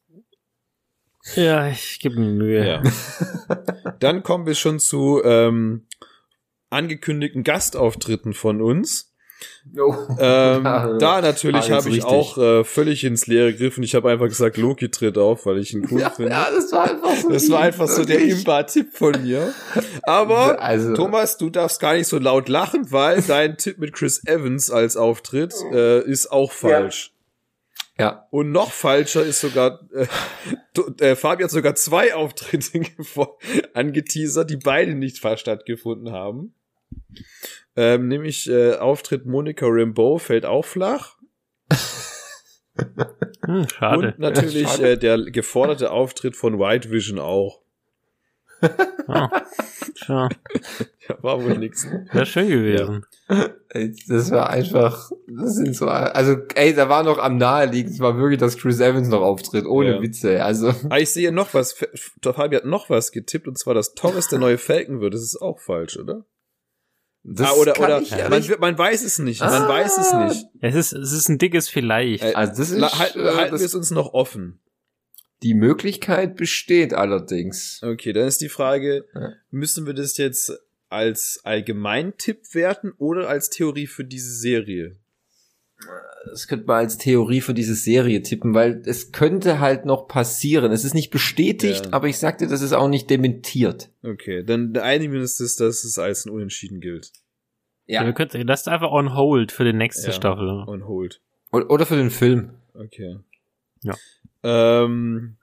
Ja, 1.37 1.69
ich 1.69 2.01
gebe 2.01 2.19
mir 2.19 2.33
Mühe. 2.33 2.67
Ja. 2.67 2.83
Dann 4.01 4.25
kommen 4.25 4.47
wir 4.47 4.57
schon 4.57 4.81
zu 4.81 5.23
ähm, 5.25 5.87
angekündigten 6.71 7.45
Gastauftritten 7.45 8.33
von 8.33 8.61
uns. 8.61 9.12
Oh. 9.79 9.95
Ähm, 10.19 10.65
Ja, 10.65 10.93
da 10.99 11.21
natürlich 11.21 11.71
habe 11.71 11.89
ich 11.89 11.97
richtig. 11.97 12.05
auch 12.05 12.37
äh, 12.39 12.65
völlig 12.65 13.05
ins 13.05 13.27
Leere 13.27 13.53
gegriffen. 13.53 13.83
Ich 13.85 13.95
habe 13.95 14.11
einfach 14.11 14.27
gesagt, 14.27 14.57
Loki 14.57 14.91
tritt 14.91 15.17
auf, 15.19 15.47
weil 15.47 15.59
ich 15.59 15.73
ihn 15.73 15.87
cool 15.91 16.01
Ja, 16.03 16.11
finde. 16.11 16.33
ja, 16.33 16.49
das 16.53 16.73
war 16.73 16.91
einfach 16.91 17.15
so. 17.17 17.29
das 17.31 17.51
war 17.51 17.61
einfach 17.61 17.89
so 17.89 18.05
der. 18.05 18.21
Imba-Tipp 18.23 18.93
von 18.93 19.23
mir. 19.23 19.53
Aber 20.03 20.61
Also- 20.61 20.95
Thomas, 20.95 21.37
du 21.39 21.49
darfst 21.51 21.81
gar 21.81 21.95
nicht 21.95 22.09
so 22.09 22.19
laut 22.19 22.49
lachen, 22.49 22.91
weil 22.91 23.23
dein 23.23 23.57
Tipp 23.57 23.79
mit 23.79 23.93
Chris 23.93 24.23
Evans 24.27 24.71
als 24.71 24.97
Auftritt 24.97 25.55
äh, 25.73 26.03
ist 26.03 26.31
auch 26.33 26.53
falsch. 26.53 27.13
Ja, 27.99 28.27
Und 28.31 28.51
noch 28.53 28.73
falscher 28.73 29.23
ist 29.23 29.41
sogar, 29.43 29.81
äh, 29.95 30.07
äh, 31.05 31.15
Fabi 31.15 31.45
hat 31.45 31.51
sogar 31.51 31.75
zwei 31.75 32.15
Auftritte 32.15 32.81
angeteasert, 33.75 34.51
die 34.51 34.57
beide 34.57 34.95
nicht 34.95 35.19
fast 35.21 35.43
stattgefunden 35.43 36.11
haben. 36.13 36.55
Ähm, 37.75 38.09
nämlich 38.09 38.49
äh, 38.51 38.75
Auftritt 38.77 39.25
Monica 39.27 39.67
Rambeau 39.69 40.19
fällt 40.19 40.45
auch 40.47 40.65
flach. 40.65 41.17
Hm, 43.45 43.67
schade. 43.69 44.07
Und 44.09 44.19
natürlich 44.19 44.67
Schade. 44.69 44.93
äh, 44.93 44.99
der 44.99 45.19
geforderte 45.31 45.91
Auftritt 45.91 46.37
von 46.37 46.59
White 46.59 46.91
Vision 46.91 47.19
auch. 47.19 47.61
Oh. 49.09 49.27
Tja, 49.97 50.29
Ja, 51.09 51.23
war 51.23 51.43
wohl 51.43 51.59
nix. 51.59 51.85
wäre 52.13 52.25
schön 52.25 52.49
gewesen. 52.49 53.05
Ey, 53.71 53.95
das 54.09 54.31
war 54.31 54.49
einfach, 54.51 55.11
das 55.27 55.57
sind 55.57 55.75
so, 55.75 55.89
also, 55.89 56.37
ey, 56.55 56.73
da 56.73 56.89
war 56.89 57.03
noch 57.03 57.19
am 57.19 57.37
naheliegend, 57.37 57.93
es 57.95 58.01
war 58.01 58.17
wirklich, 58.17 58.39
dass 58.39 58.57
Chris 58.57 58.79
Evans 58.81 59.09
noch 59.09 59.21
auftritt, 59.23 59.67
ohne 59.67 59.97
Ja. 59.97 60.01
Witze, 60.03 60.43
also. 60.45 60.73
Ah, 60.89 60.99
ich 60.99 61.11
sehe 61.11 61.33
noch 61.33 61.53
was. 61.55 61.75
Fabi 62.23 62.57
hat 62.57 62.65
noch 62.65 62.89
was 62.89 63.11
getippt, 63.11 63.49
und 63.49 63.59
zwar, 63.59 63.75
dass 63.75 63.95
Torres 63.95 64.29
der 64.29 64.39
neue 64.39 64.59
Falcon 64.59 65.01
wird. 65.01 65.13
Das 65.15 65.23
ist 65.23 65.43
auch 65.43 65.59
falsch, 65.59 65.99
oder? 65.99 66.25
Das 67.25 67.51
ah, 67.51 67.53
oder, 67.55 67.73
kann 67.75 67.85
oder 67.85 68.01
ich 68.39 68.49
man, 68.49 68.61
man 68.61 68.79
weiß 68.79 69.05
es 69.05 69.19
nicht. 69.21 69.41
Man 69.41 69.51
Ah. 69.63 69.69
weiß 69.69 69.99
es 69.99 70.13
nicht. 70.13 70.47
Es 70.61 70.75
ist, 70.75 70.93
es 70.93 71.13
ist 71.13 71.29
ein 71.29 71.39
dickes 71.39 71.69
Vielleicht. 71.69 72.25
Äh, 72.25 72.35
also 72.35 72.53
das 72.61 72.71
ist, 72.71 72.99
halten, 72.99 73.21
äh, 73.21 73.23
halten 73.37 73.53
das- 73.53 73.61
wir 73.61 73.67
es 73.67 73.75
uns 73.75 73.91
noch 73.93 74.13
offen. 74.13 74.59
die 75.45 75.55
Möglichkeit 75.55 76.37
besteht 76.37 76.95
allerdings. 76.95 77.81
Okay, 77.83 78.13
dann 78.13 78.27
ist 78.29 78.41
die 78.41 78.49
Frage, 78.49 79.07
Ja. 79.15 79.33
müssen 79.51 79.87
wir 79.87 79.93
das 79.95 80.17
jetzt 80.17 80.53
als 80.89 81.41
Allgemeintipp 81.45 82.55
werten 82.55 82.93
oder 82.99 83.29
als 83.29 83.51
Theorie 83.51 83.87
für 83.87 84.05
diese 84.05 84.33
Serie? 84.35 84.97
Das 86.31 86.47
könnte 86.47 86.67
man 86.67 86.77
als 86.79 86.99
Theorie 86.99 87.41
für 87.41 87.55
diese 87.55 87.75
Serie 87.75 88.23
tippen, 88.23 88.55
weil 88.55 88.83
es 88.87 89.11
könnte 89.13 89.59
halt 89.59 89.85
noch 89.85 90.07
passieren. 90.07 90.71
Es 90.71 90.85
ist 90.85 90.95
nicht 90.95 91.11
bestätigt, 91.11 91.87
Ja. 91.87 91.93
aber 91.93 92.07
ich 92.09 92.19
sagte, 92.19 92.47
das 92.47 92.63
ist 92.63 92.73
auch 92.73 92.89
nicht 92.89 93.11
dementiert. 93.11 93.91
Okay, 94.05 94.45
dann 94.45 94.77
einigen 94.77 95.13
wir 95.13 95.21
uns, 95.21 95.37
das, 95.39 95.57
dass 95.57 95.83
es 95.85 95.99
als 95.99 96.25
ein 96.25 96.31
Unentschieden 96.31 96.81
gilt. 96.81 97.13
Ja. 97.87 98.05
Wir 98.05 98.13
könnten, 98.13 98.47
das 98.47 98.63
ist 98.63 98.69
einfach 98.69 98.93
on 98.93 99.15
hold 99.17 99.51
für 99.53 99.65
die 99.65 99.73
nächste 99.73 100.07
Ja. 100.07 100.13
Staffel. 100.13 100.65
On 100.67 100.87
hold. 100.87 101.21
Oder 101.51 101.85
für 101.87 101.97
den 101.97 102.11
Film. 102.11 102.55
Okay. 102.75 103.19
Ja. 103.83 103.95
Ähm, 104.45 105.37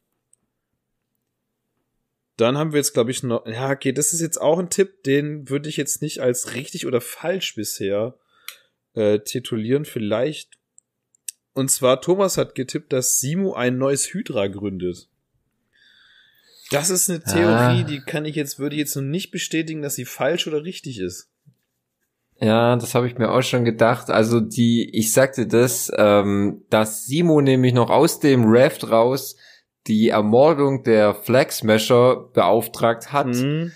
dann 2.38 2.58
haben 2.58 2.72
wir 2.72 2.78
jetzt, 2.78 2.94
glaube 2.94 3.12
ich, 3.12 3.22
noch. 3.22 3.46
Ja, 3.46 3.70
okay, 3.72 3.92
das 3.92 4.14
ist 4.14 4.22
jetzt 4.22 4.40
auch 4.40 4.58
ein 4.60 4.70
Tipp, 4.70 5.04
den 5.04 5.50
würde 5.50 5.68
ich 5.68 5.76
jetzt 5.78 6.02
nicht 6.02 6.22
als 6.22 6.56
richtig 6.56 6.88
oder 6.88 7.02
falsch 7.02 7.56
bisher 7.56 8.16
äh, 9.00 9.20
titulieren. 9.24 9.86
Vielleicht. 9.86 10.52
Und 11.54 11.72
zwar, 11.72 12.00
Thomas 12.02 12.38
hat 12.38 12.54
getippt, 12.56 12.94
dass 12.94 13.20
Simu 13.20 13.54
ein 13.54 13.78
neues 13.78 14.14
Hydra 14.14 14.48
gründet. 14.48 15.08
Das 16.72 16.90
ist 16.92 17.10
eine 17.10 17.22
Theorie, 17.22 17.82
Ah. 17.82 17.84
die 17.84 18.00
kann 18.00 18.26
ich 18.26 18.36
jetzt, 18.36 18.60
würde 18.60 18.76
ich 18.76 18.80
jetzt 18.80 18.96
noch 18.96 19.02
nicht 19.04 19.32
bestätigen, 19.32 19.82
dass 19.82 19.96
sie 19.96 20.06
falsch 20.06 20.46
oder 20.48 20.64
richtig 20.64 21.00
ist. 21.00 21.30
Ja, 22.40 22.76
das 22.76 22.94
habe 22.96 23.08
ich 23.08 23.18
mir 23.18 23.32
auch 23.32 23.42
schon 23.42 23.66
gedacht. 23.66 24.10
Also 24.10 24.40
die, 24.40 24.90
ich 24.96 25.12
sagte 25.12 25.48
das, 25.48 25.92
ähm, 25.98 26.64
dass 26.70 27.06
Simo 27.06 27.42
nämlich 27.42 27.74
noch 27.74 27.90
aus 27.90 28.20
dem 28.20 28.44
Raft 28.46 28.90
raus 28.92 29.36
die 29.88 30.10
Ermordung 30.10 30.84
der 30.84 31.16
Flag 31.16 31.52
Smasher 31.52 32.30
beauftragt 32.34 33.12
hat 33.12 33.28
Mhm. 33.28 33.72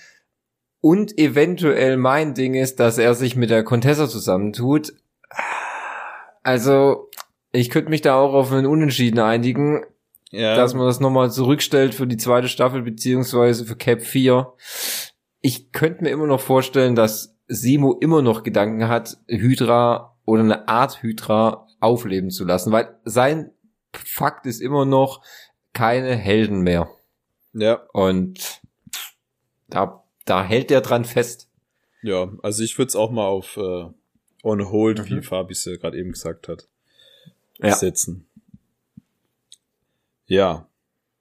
und 0.80 1.18
eventuell 1.18 1.98
mein 1.98 2.36
Ding 2.36 2.54
ist, 2.54 2.80
dass 2.80 3.00
er 3.00 3.16
sich 3.16 3.36
mit 3.36 3.50
der 3.50 3.64
Contessa 3.64 4.08
zusammentut. 4.08 4.94
Also 6.44 7.10
ich 7.52 7.70
könnte 7.70 7.90
mich 7.90 8.02
da 8.02 8.16
auch 8.20 8.34
auf 8.34 8.52
einen 8.52 8.66
Unentschieden 8.66 9.20
einigen, 9.20 9.84
Ja. 10.32 10.56
dass 10.56 10.74
man 10.74 10.86
das 10.86 11.00
nochmal 11.00 11.32
zurückstellt 11.32 11.94
für 11.94 12.08
die 12.08 12.18
zweite 12.18 12.48
Staffel 12.48 12.82
beziehungsweise 12.82 13.66
für 13.66 13.76
Cap 13.76 14.02
4. 14.02 14.52
Ich 15.42 15.72
könnte 15.72 16.04
mir 16.04 16.10
immer 16.10 16.28
noch 16.28 16.40
vorstellen, 16.42 16.96
dass 16.96 17.38
Simo 17.48 17.94
immer 18.00 18.22
noch 18.22 18.44
Gedanken 18.44 18.88
hat, 18.88 19.18
Hydra 19.28 20.18
oder 20.26 20.42
eine 20.42 20.68
Art 20.68 21.04
Hydra 21.04 21.68
aufleben 21.80 22.30
zu 22.32 22.46
lassen, 22.46 22.72
weil 22.72 22.98
sein 23.04 23.52
Fakt 23.94 24.46
ist 24.48 24.62
immer 24.62 24.86
noch 24.86 25.22
keine 25.74 26.16
Helden 26.16 26.62
mehr. 26.62 26.90
ja. 27.54 27.82
Und 27.94 28.62
da, 29.68 30.04
da 30.26 30.44
hält 30.44 30.72
er 30.72 30.82
dran 30.82 31.06
fest. 31.06 31.50
Ja, 32.02 32.30
also 32.42 32.64
ich 32.64 32.78
würde 32.78 32.88
es 32.90 32.96
auch 32.96 33.12
mal 33.12 33.28
auf 33.28 33.58
äh, 33.58 33.86
on 34.44 34.70
hold, 34.70 35.00
Mhm. 35.00 35.18
wie 35.18 35.22
Fabi 35.24 35.54
es 35.54 35.66
ja 35.66 35.76
gerade 35.78 35.98
eben 35.98 36.12
gesagt 36.12 36.48
hat, 36.48 36.68
Ja. 37.60 37.74
setzen. 37.74 38.28
Ja. 40.26 40.68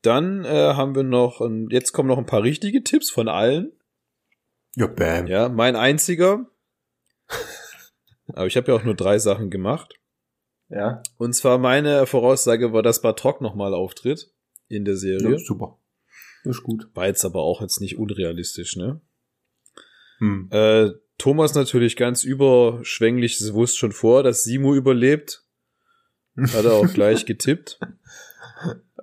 Dann 0.02 0.44
äh, 0.44 0.74
haben 0.74 0.94
wir 0.94 1.04
noch, 1.04 1.40
ein, 1.40 1.68
jetzt 1.70 1.92
kommen 1.92 2.08
noch 2.08 2.18
ein 2.18 2.26
paar 2.26 2.42
richtige 2.42 2.82
Tipps 2.82 3.10
von 3.10 3.28
allen. 3.28 3.72
Ja, 4.74 4.86
bam. 4.86 5.26
Ja, 5.28 5.48
mein 5.48 5.76
einziger. 5.76 6.46
Aber 8.34 8.46
ich 8.46 8.56
habe 8.56 8.72
ja 8.72 8.76
auch 8.78 8.84
nur 8.84 8.94
drei 8.94 9.18
Sachen 9.18 9.50
gemacht. 9.50 9.94
Ja. 10.68 11.02
Und 11.18 11.34
zwar 11.34 11.58
meine 11.58 12.06
Voraussage 12.06 12.72
war, 12.72 12.82
dass 12.82 13.02
Batrock 13.02 13.40
nochmal 13.40 13.74
auftritt 13.74 14.30
in 14.68 14.84
der 14.84 14.96
Serie. 14.96 15.38
super. 15.38 15.78
Ist 16.44 16.62
gut. 16.64 16.88
War 16.94 17.06
jetzt 17.06 17.24
aber 17.24 17.42
auch 17.42 17.60
jetzt 17.60 17.80
nicht 17.80 17.98
unrealistisch, 17.98 18.74
ne? 18.76 19.00
Hm. 20.18 20.48
Äh, 20.50 20.90
Thomas 21.18 21.54
natürlich 21.54 21.96
ganz 21.96 22.24
überschwänglich, 22.24 23.40
es 23.40 23.54
wusste 23.54 23.78
schon 23.78 23.92
vor, 23.92 24.22
dass 24.22 24.44
Simo 24.44 24.74
überlebt. 24.74 25.44
Hat 26.36 26.64
er 26.64 26.74
auch 26.74 26.88
gleich 26.94 27.26
getippt. 27.26 27.78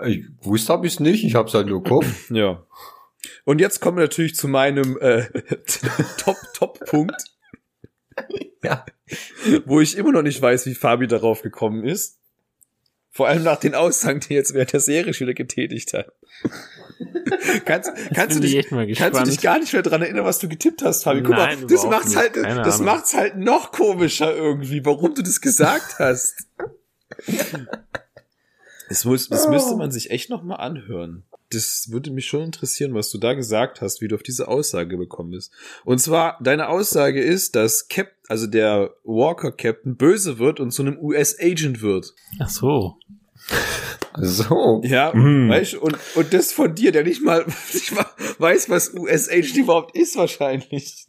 Ich 0.05 0.25
wusste 0.41 0.73
hab 0.73 0.85
ich's 0.85 0.99
nicht, 0.99 1.23
ich 1.23 1.35
hab's 1.35 1.53
halt 1.53 1.67
nur 1.67 1.83
Kopf. 1.83 2.29
Ja. 2.29 2.65
Und 3.43 3.59
jetzt 3.59 3.81
kommen 3.81 3.97
wir 3.97 4.03
natürlich 4.03 4.35
zu 4.35 4.47
meinem 4.47 4.97
äh, 5.01 5.25
Top 6.17 6.37
Top 6.53 6.79
Punkt, 6.85 7.21
ja. 8.63 8.85
wo 9.65 9.81
ich 9.81 9.97
immer 9.97 10.13
noch 10.13 10.21
nicht 10.21 10.41
weiß, 10.41 10.65
wie 10.67 10.75
Fabi 10.75 11.07
darauf 11.07 11.41
gekommen 11.41 11.83
ist. 11.83 12.17
Vor 13.11 13.27
allem 13.27 13.43
nach 13.43 13.59
den 13.59 13.75
Aussagen, 13.75 14.21
die 14.21 14.35
jetzt 14.35 14.53
während 14.53 14.71
der 14.71 14.79
Serie 14.79 15.13
schon 15.13 15.27
wieder 15.27 15.33
getätigt 15.33 15.93
hat. 15.93 16.13
kannst, 17.65 17.91
kannst 18.13 18.37
du 18.37 18.41
dich, 18.41 18.67
kannst 18.97 19.19
du 19.19 19.23
dich 19.25 19.41
gar 19.41 19.59
nicht 19.59 19.71
mehr 19.73 19.81
dran 19.81 20.01
erinnern, 20.01 20.25
was 20.25 20.39
du 20.39 20.49
getippt 20.49 20.83
hast, 20.83 21.03
Fabi? 21.03 21.21
Guck 21.21 21.35
Nein, 21.35 21.61
mal, 21.61 21.67
das 21.67 21.85
macht's 21.85 22.15
halt, 22.15 22.33
Keine 22.33 22.61
das 22.61 22.75
Ahnung. 22.75 22.85
macht's 22.93 23.13
halt 23.13 23.37
noch 23.37 23.71
komischer 23.71 24.35
irgendwie, 24.35 24.85
warum 24.85 25.15
du 25.15 25.21
das 25.21 25.41
gesagt 25.41 25.99
hast. 25.99 26.35
Es 28.91 29.05
muss, 29.05 29.29
das 29.29 29.47
müsste 29.47 29.75
man 29.75 29.91
sich 29.91 30.09
echt 30.09 30.31
noch 30.31 30.41
mal 30.41 30.55
anhören. 30.55 31.23
das 31.51 31.89
würde 31.91 32.09
mich 32.09 32.25
schon 32.25 32.41
interessieren, 32.41 32.95
was 32.95 33.11
du 33.11 33.19
da 33.19 33.33
gesagt 33.35 33.81
hast, 33.81 34.01
wie 34.01 34.07
du 34.07 34.15
auf 34.15 34.23
diese 34.23 34.47
Aussage 34.47 34.97
gekommen 34.97 35.29
bist. 35.29 35.51
Und 35.85 35.99
zwar, 35.99 36.39
deine 36.41 36.69
Aussage 36.69 37.21
ist, 37.21 37.55
dass 37.55 37.87
Cap, 37.87 38.07
also 38.27 38.47
der 38.47 38.89
Walker-Captain 39.03 39.95
böse 39.95 40.39
wird 40.39 40.59
und 40.59 40.71
zu 40.71 40.81
einem 40.81 40.97
US-Agent 40.97 41.83
wird. 41.83 42.15
Ach 42.39 42.49
so. 42.49 42.95
So. 44.17 44.81
Ja, 44.83 45.13
Hm. 45.13 45.49
weißt 45.49 45.73
du, 45.73 45.81
und, 45.81 45.97
und 46.15 46.33
das 46.33 46.51
von 46.53 46.73
dir, 46.75 46.91
der 46.91 47.03
nicht 47.03 47.21
mal, 47.23 47.45
nicht 47.73 47.93
mal 47.93 48.05
weiß, 48.39 48.69
was 48.69 48.93
US-Agent 48.93 49.57
überhaupt 49.57 49.95
ist, 49.97 50.15
wahrscheinlich. 50.17 51.07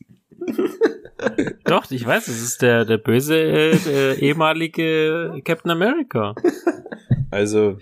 Doch, 1.65 1.91
ich 1.91 2.05
weiß, 2.07 2.29
es 2.29 2.43
ist 2.43 2.63
der, 2.63 2.85
der 2.85 2.99
böse 2.99 3.39
äh, 3.39 3.77
der 3.79 4.19
ehemalige 4.23 5.41
Captain 5.45 5.71
America. 5.71 6.35
Also, 7.31 7.79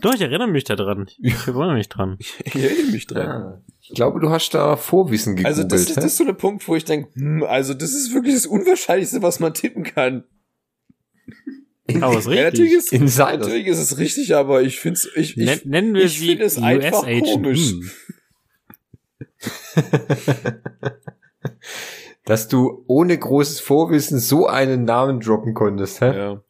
Doch, 0.00 0.14
ich 0.14 0.20
erinnere 0.20 0.46
mich 0.48 0.64
daran. 0.64 1.08
Ich 1.20 1.34
erinnere 1.46 1.74
mich 1.74 1.88
dran. 1.88 2.16
ich 2.18 2.54
erinnere 2.54 2.92
mich 2.92 3.06
dran. 3.06 3.26
Ah, 3.28 3.62
Ich 3.80 3.90
glaube, 3.94 4.20
du 4.20 4.30
hast 4.30 4.50
da 4.54 4.76
Vorwissen 4.76 5.34
gegoogelt. 5.36 5.46
Also, 5.58 5.68
das 5.68 5.80
ist, 5.82 5.96
das 5.96 6.04
ist 6.04 6.16
so 6.16 6.24
der 6.24 6.32
Punkt, 6.34 6.66
wo 6.68 6.76
ich 6.76 6.84
denke, 6.84 7.10
hm, 7.14 7.42
also, 7.42 7.74
das 7.74 7.92
ist 7.92 8.14
wirklich 8.14 8.34
das 8.34 8.46
Unwahrscheinlichste, 8.46 9.20
was 9.22 9.40
man 9.40 9.52
tippen 9.52 9.82
kann. 9.82 10.24
Aber 12.00 12.18
es 12.18 12.26
ist 12.26 12.32
Ja, 12.34 12.44
natürlich 12.44 12.74
richtig. 12.76 12.92
ist, 12.92 12.92
Insider. 12.92 13.38
natürlich 13.38 13.66
ist 13.66 13.78
es 13.78 13.98
richtig, 13.98 14.34
aber 14.36 14.62
ich 14.62 14.78
finde 14.80 14.98
es, 14.98 15.08
ich, 15.16 15.36
ich, 15.36 15.44
Nen 15.46 15.60
nennen 15.64 15.94
wir 15.94 16.04
ich 16.04 16.18
sie 16.18 16.38
es 16.40 16.58
einfach 16.58 17.02
US-Agent. 17.02 17.26
komisch. 17.26 17.70
Hm. 17.70 17.90
Dass 22.24 22.46
du 22.48 22.84
ohne 22.86 23.18
großes 23.18 23.60
Vorwissen 23.60 24.18
so 24.20 24.46
einen 24.46 24.84
Namen 24.84 25.20
droppen 25.20 25.54
konntest, 25.54 26.00
hä? 26.00 26.16
ja. 26.16 26.42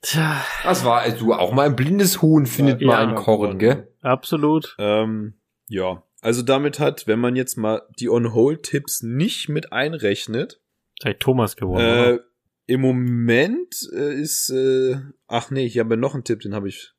Tja, 0.00 0.44
Das 0.62 0.84
war, 0.84 1.00
also 1.00 1.18
du 1.26 1.34
auch 1.34 1.52
mal 1.52 1.66
ein 1.66 1.74
blindes 1.74 2.22
Huhn 2.22 2.46
findet 2.46 2.80
Ja, 2.80 2.86
mal 2.86 3.02
ja. 3.02 3.08
ein 3.08 3.14
Korn, 3.16 3.58
gell? 3.58 3.88
absolut. 4.00 4.76
Ähm, 4.78 5.34
ja. 5.68 6.04
Also 6.20 6.42
damit 6.42 6.78
hat, 6.78 7.08
wenn 7.08 7.18
man 7.18 7.34
jetzt 7.34 7.56
mal 7.56 7.82
die 7.98 8.08
On-Hold-Tipps 8.08 9.02
nicht 9.02 9.48
mit 9.48 9.72
einrechnet, 9.72 10.60
Vielleicht 11.00 11.20
Thomas 11.20 11.56
geworden. 11.56 11.80
äh, 11.84 12.12
oder? 12.12 12.20
Im 12.68 12.82
Moment 12.82 13.88
äh, 13.94 14.14
ist, 14.14 14.50
äh, 14.50 14.96
ach 15.26 15.50
nee, 15.50 15.64
ich 15.64 15.78
habe 15.78 15.96
noch 15.96 16.14
einen 16.14 16.24
Tipp, 16.24 16.40
den 16.40 16.54
habe 16.54 16.68
ich 16.68 16.92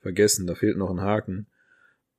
vergessen, 0.00 0.46
da 0.46 0.54
fehlt 0.54 0.78
noch 0.78 0.90
ein 0.90 1.00
Haken. 1.00 1.48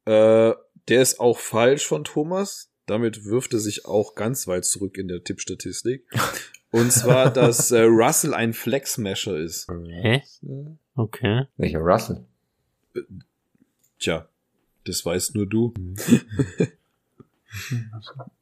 Äh, 0.03 0.53
der 0.89 1.01
ist 1.01 1.21
auch 1.21 1.39
falsch 1.39 1.87
von 1.87 2.03
Thomas. 2.03 2.69
Damit 2.85 3.23
wirft 3.23 3.53
er 3.53 3.59
sich 3.59 3.85
auch 3.85 4.13
ganz 4.13 4.45
weit 4.47 4.65
zurück 4.65 4.97
in 4.97 5.07
der 5.07 5.23
Tippstatistik. 5.23 6.05
Und 6.71 6.91
zwar, 6.91 7.31
dass 7.31 7.71
äh, 7.71 7.83
Russell 7.83 8.33
ein 8.33 8.51
Flex-Smasher 8.51 9.37
ist. 9.37 9.69
Hä? 9.69 10.21
Okay. 10.95 11.45
Welcher 11.55 11.79
Russell? 11.79 12.25
Tja, 13.99 14.27
das 14.83 15.05
weißt 15.05 15.35
nur 15.35 15.47
du. 15.47 15.73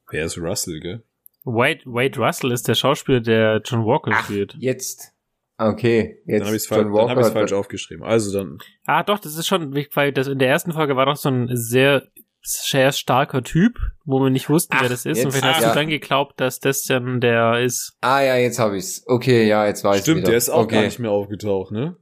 Wer 0.10 0.26
ist 0.26 0.40
Russell, 0.40 0.80
gell? 0.80 1.04
Wade, 1.44 1.82
Wade 1.86 2.20
Russell 2.20 2.52
ist 2.52 2.68
der 2.68 2.76
Schauspieler, 2.76 3.20
der 3.22 3.62
John 3.66 3.86
Walker 3.86 4.14
spielt. 4.24 4.56
Jetzt. 4.60 5.12
Okay, 5.58 6.18
jetzt 6.26 6.40
Dann 6.40 6.48
habe 6.48 6.56
ich 6.56 6.64
es 6.64 6.70
John 6.70 6.92
fal 6.94 7.08
dann 7.08 7.10
hab 7.10 7.20
ich's 7.20 7.30
falsch 7.30 7.54
aufgeschrieben. 7.54 8.04
Also 8.04 8.38
dann, 8.38 8.58
Ah, 8.86 9.04
doch, 9.04 9.20
das 9.20 9.38
ist 9.38 9.48
schon, 9.48 9.74
weil 9.94 10.12
das 10.12 10.28
in 10.28 10.40
der 10.40 10.50
ersten 10.50 10.74
Folge 10.74 10.96
war 10.96 11.06
doch 11.06 11.16
so 11.16 11.30
ein 11.30 11.48
sehr, 11.56 12.04
sehr 12.42 12.92
starker 12.92 13.44
Typ, 13.44 13.78
wo 14.04 14.20
wir 14.20 14.30
nicht 14.30 14.50
wussten, 14.50 14.74
wer 14.80 14.86
Ach, 14.88 14.90
das 14.90 15.06
ist. 15.06 15.18
jetzt- 15.18 15.26
Und 15.26 15.32
vielleicht 15.34 15.58
hast 15.58 15.64
ja. 15.64 15.70
du 15.74 15.76
dann 15.80 15.88
geglaubt, 15.90 16.40
dass 16.42 16.60
das 16.60 16.84
dann 16.84 17.22
der 17.22 17.60
ist. 17.62 17.96
Ah 18.02 18.22
ja, 18.22 18.36
jetzt 18.36 18.60
habe 18.60 18.78
ich's. 18.78 19.04
Okay, 19.06 19.48
ja, 19.48 19.66
jetzt 19.68 19.84
weiß 19.84 19.98
ich 19.98 20.02
stimmt, 20.02 20.18
wieder. 20.22 20.30
der 20.30 20.38
ist 20.38 20.50
auch 20.50 20.64
okay. 20.64 20.76
gar 20.76 20.82
nicht 20.84 21.00
mehr 21.00 21.12
aufgetaucht, 21.12 21.72
ne? 21.72 21.98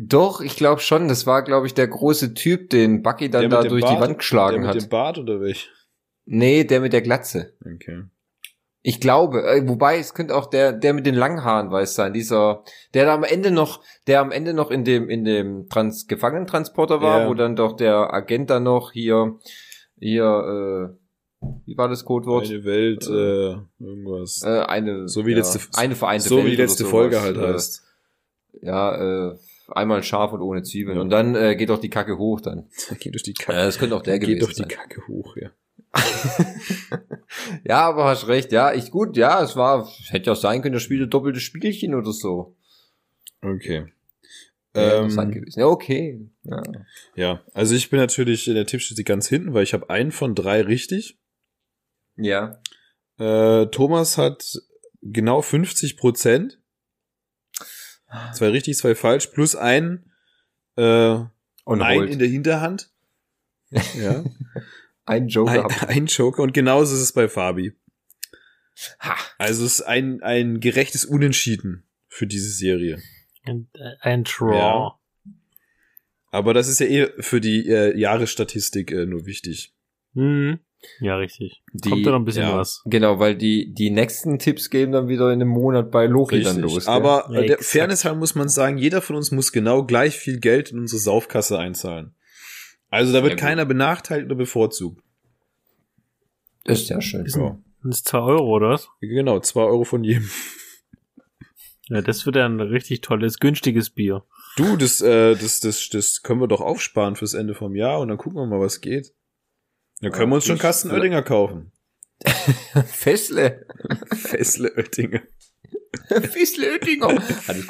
Doch, 0.00 0.40
ich 0.40 0.56
glaube 0.56 0.80
schon. 0.80 1.06
Das 1.08 1.26
war, 1.26 1.42
glaube 1.42 1.66
ich, 1.66 1.74
der 1.74 1.86
große 1.86 2.34
Typ, 2.34 2.70
den 2.70 3.02
Bucky 3.02 3.30
dann 3.30 3.42
Der 3.42 3.62
da 3.62 3.68
durch 3.68 3.82
Bart? 3.82 3.96
die 3.96 4.00
Wand 4.00 4.18
geschlagen 4.18 4.52
der 4.54 4.60
mit 4.60 4.68
hat. 4.76 4.82
dem 4.82 4.88
Bart 4.88 5.18
oder 5.18 5.40
welch? 5.40 5.70
Nee, 6.24 6.64
der 6.64 6.80
mit 6.80 6.92
der 6.92 7.02
Glatze. 7.02 7.52
Okay. 7.60 8.02
Ich 8.84 9.00
glaube, 9.00 9.44
äh, 9.44 9.68
wobei 9.68 9.98
es 9.98 10.12
könnte 10.12 10.34
auch 10.34 10.46
der 10.46 10.72
der 10.72 10.92
mit 10.92 11.06
den 11.06 11.14
langen 11.14 11.44
Haaren 11.44 11.70
weiß 11.70 11.94
sein, 11.94 12.12
dieser 12.12 12.64
der 12.94 13.06
da 13.06 13.14
am 13.14 13.22
Ende 13.24 13.50
noch, 13.52 13.80
der 14.08 14.20
am 14.20 14.32
Ende 14.32 14.54
noch 14.54 14.70
in 14.72 14.84
dem 14.84 15.08
in 15.08 15.24
dem 15.24 15.68
Trans 15.68 16.08
Gefangenentransporter 16.08 17.00
war, 17.00 17.20
Ja. 17.22 17.28
wo 17.28 17.34
dann 17.34 17.54
doch 17.54 17.76
der 17.76 18.12
Agent 18.12 18.50
dann 18.50 18.64
noch 18.64 18.90
hier 18.92 19.38
hier 20.00 20.24
äh, 20.94 21.46
wie 21.66 21.76
war 21.76 21.88
das 21.88 22.04
Codewort? 22.04 22.46
Eine 22.48 22.64
Welt, 22.64 23.04
äh, 23.08 23.56
irgendwas. 23.84 24.42
äh, 24.44 24.60
eine 24.60 25.08
So 25.08 25.26
wie 25.26 25.30
ja, 25.32 25.38
letzte- 25.38 25.60
eine 25.78 25.94
vereinte 25.96 26.28
so 26.28 26.36
Welt 26.38 26.46
wie 26.46 26.56
letzte. 26.56 26.84
Folge 26.84 27.20
halt 27.20 27.36
Äh, 27.36 27.52
heißt. 27.52 27.82
Ja, 28.62 29.30
äh, 29.30 29.36
einmal 29.68 30.02
scharf 30.02 30.32
und 30.32 30.40
ohne 30.42 30.62
Zwiebeln. 30.62 30.96
Ja. 30.96 31.02
Und 31.02 31.10
dann 31.10 31.34
äh, 31.34 31.56
geht 31.56 31.70
doch 31.70 31.78
die 31.80 31.88
Kacke 31.90 32.18
hoch 32.18 32.40
dann. 32.40 32.68
Geht 33.00 33.14
durch 33.14 33.22
die 33.22 33.30
Äh, 33.32 33.42
Kacke. 33.42 33.58
das 33.58 33.78
könnte 33.78 33.96
auch 33.96 34.02
der 34.02 34.18
gewesen 34.18 34.34
Geht 34.38 34.42
doch 34.42 34.48
die 34.52 34.54
sein. 34.62 34.68
Kacke 34.68 35.02
hoch, 35.08 35.36
ja. 35.36 35.50
Ja, 37.64 37.88
aber 37.88 38.04
hast 38.04 38.28
recht. 38.28 38.52
Ja, 38.52 38.72
ich 38.74 38.90
gut. 38.90 39.16
Ja, 39.16 39.42
es 39.42 39.56
war 39.56 39.88
hätte 40.08 40.26
ja 40.26 40.32
auch 40.32 40.40
sein 40.40 40.62
können, 40.62 40.74
das 40.74 40.82
Spiel 40.82 41.02
ein 41.02 41.10
doppeltes 41.10 41.42
Spielchen 41.42 41.94
oder 41.94 42.12
so. 42.12 42.56
Okay. 43.40 43.86
Ja, 44.74 44.98
interessant 44.98 45.34
Ähm, 45.34 45.40
gewesen. 45.40 45.60
Ja, 45.60 45.66
okay. 45.66 46.28
Ja. 46.44 46.62
ja, 47.14 47.44
also 47.52 47.74
ich 47.74 47.90
bin 47.90 47.98
natürlich 47.98 48.48
in 48.48 48.54
der 48.54 48.66
Tippstatistik 48.66 49.06
ganz 49.06 49.28
hinten, 49.28 49.52
weil 49.54 49.64
ich 49.64 49.74
habe 49.74 49.90
einen 49.90 50.12
von 50.12 50.34
drei 50.34 50.62
richtig. 50.62 51.18
ja. 52.16 52.58
Äh, 53.18 53.66
Thomas 53.66 54.16
hat 54.16 54.58
genau 55.02 55.42
50 55.42 55.96
Prozent. 55.98 56.58
Zwei 58.34 58.48
richtig, 58.48 58.76
zwei 58.78 58.94
falsch, 58.94 59.28
plus 59.28 59.54
ein, 59.54 60.10
äh, 60.76 61.16
Und 61.64 61.82
ein 61.82 61.98
holt. 61.98 62.10
in 62.10 62.18
der 62.18 62.28
Hinterhand. 62.28 62.90
Ja. 63.98 64.22
Ein 65.04 65.28
Joker. 65.28 65.66
ein, 65.82 65.88
ein 65.88 66.06
Joker 66.06 66.42
und 66.42 66.52
genauso 66.54 66.94
ist 66.94 67.00
es 67.02 67.12
bei 67.12 67.28
Fabi. 67.28 67.72
Ha. 69.00 69.16
Also 69.38 69.64
es 69.64 69.74
ist 69.80 69.82
ein, 69.82 70.22
ein 70.22 70.60
gerechtes 70.60 71.04
Unentschieden 71.04 71.84
für 72.08 72.26
diese 72.26 72.50
Serie. 72.50 73.00
Ein, 73.44 73.68
äh, 73.74 73.92
ein 74.00 74.24
Draw. 74.24 74.54
Ja. 74.56 74.98
Aber 76.30 76.54
das 76.54 76.68
ist 76.68 76.80
ja 76.80 76.86
eh 76.86 77.10
für 77.18 77.40
die 77.40 77.68
äh, 77.68 77.96
Jahresstatistik 77.98 78.90
äh, 78.92 79.04
nur 79.06 79.26
wichtig. 79.26 79.74
Mhm. 80.14 80.60
Ja, 81.00 81.16
richtig. 81.16 81.62
Die- 81.74 81.90
Kommt 81.90 82.06
da 82.06 82.10
noch 82.10 82.18
ein 82.18 82.24
bisschen 82.24 82.42
ja. 82.42 82.56
was. 82.56 82.82
Genau, 82.86 83.18
weil 83.18 83.36
die 83.36 83.72
die 83.72 83.90
nächsten 83.90 84.38
Tipps 84.38 84.68
gehen 84.70 84.90
dann 84.92 85.08
wieder 85.08 85.26
in 85.28 85.40
einem 85.40 85.48
Monat 85.50 85.90
bei 85.90 86.06
Loki 86.06 86.42
dann 86.42 86.58
los. 86.60 86.86
gell? 86.86 86.94
Aber 86.94 87.28
Ja, 87.30 87.40
äh, 87.42 87.46
der. 87.46 87.58
Fairness 87.58 88.04
halber 88.04 88.18
muss 88.18 88.34
man 88.34 88.48
sagen, 88.48 88.78
jeder 88.78 89.00
von 89.02 89.14
uns 89.16 89.30
muss 89.30 89.52
genau 89.52 89.84
gleich 89.84 90.16
viel 90.16 90.40
Geld 90.40 90.72
in 90.72 90.78
unsere 90.78 91.00
Saufkasse 91.00 91.58
einzahlen. 91.58 92.14
Also 92.92 93.14
da 93.14 93.22
wird 93.22 93.38
keiner 93.38 93.64
benachteiligt 93.64 94.26
oder 94.26 94.34
bevorzugt. 94.34 95.02
das 96.64 96.82
ist 96.82 96.90
ja 96.90 97.00
schön. 97.00 97.24
Ja. 97.26 97.58
Das 97.82 97.96
ist 97.98 98.08
zwei 98.08 98.18
Euro, 98.18 98.54
oder 98.54 98.68
was? 98.68 98.88
Genau, 99.00 99.40
zwei 99.40 99.62
Euro 99.62 99.84
von 99.84 100.04
jedem. 100.04 100.28
Ja, 101.88 102.02
das 102.02 102.26
wird 102.26 102.36
ja 102.36 102.44
ein 102.44 102.60
richtig 102.60 103.00
tolles, 103.00 103.38
günstiges 103.38 103.88
Bier. 103.90 104.24
Du, 104.56 104.76
das, 104.76 105.00
äh, 105.00 105.34
das, 105.34 105.60
das, 105.60 105.88
das 105.88 106.22
können 106.22 106.40
wir 106.40 106.48
doch 106.48 106.60
aufsparen 106.60 107.16
fürs 107.16 107.32
Ende 107.32 107.54
vom 107.54 107.74
Jahr 107.74 107.98
und 108.00 108.08
dann 108.08 108.18
gucken 108.18 108.38
wir 108.38 108.46
mal, 108.46 108.60
was 108.60 108.82
geht. 108.82 109.14
Dann 110.02 110.12
können 110.12 110.30
wir 110.30 110.36
uns 110.36 110.44
schon 110.44 110.58
Kasten 110.58 110.90
Oettinger 110.90 111.22
kaufen. 111.22 111.72
Fessle. 112.86 113.66
Fessle 114.14 114.70
Oettinger. 114.76 115.22
Fessle 116.08 116.72
Oettinger. 116.72 117.08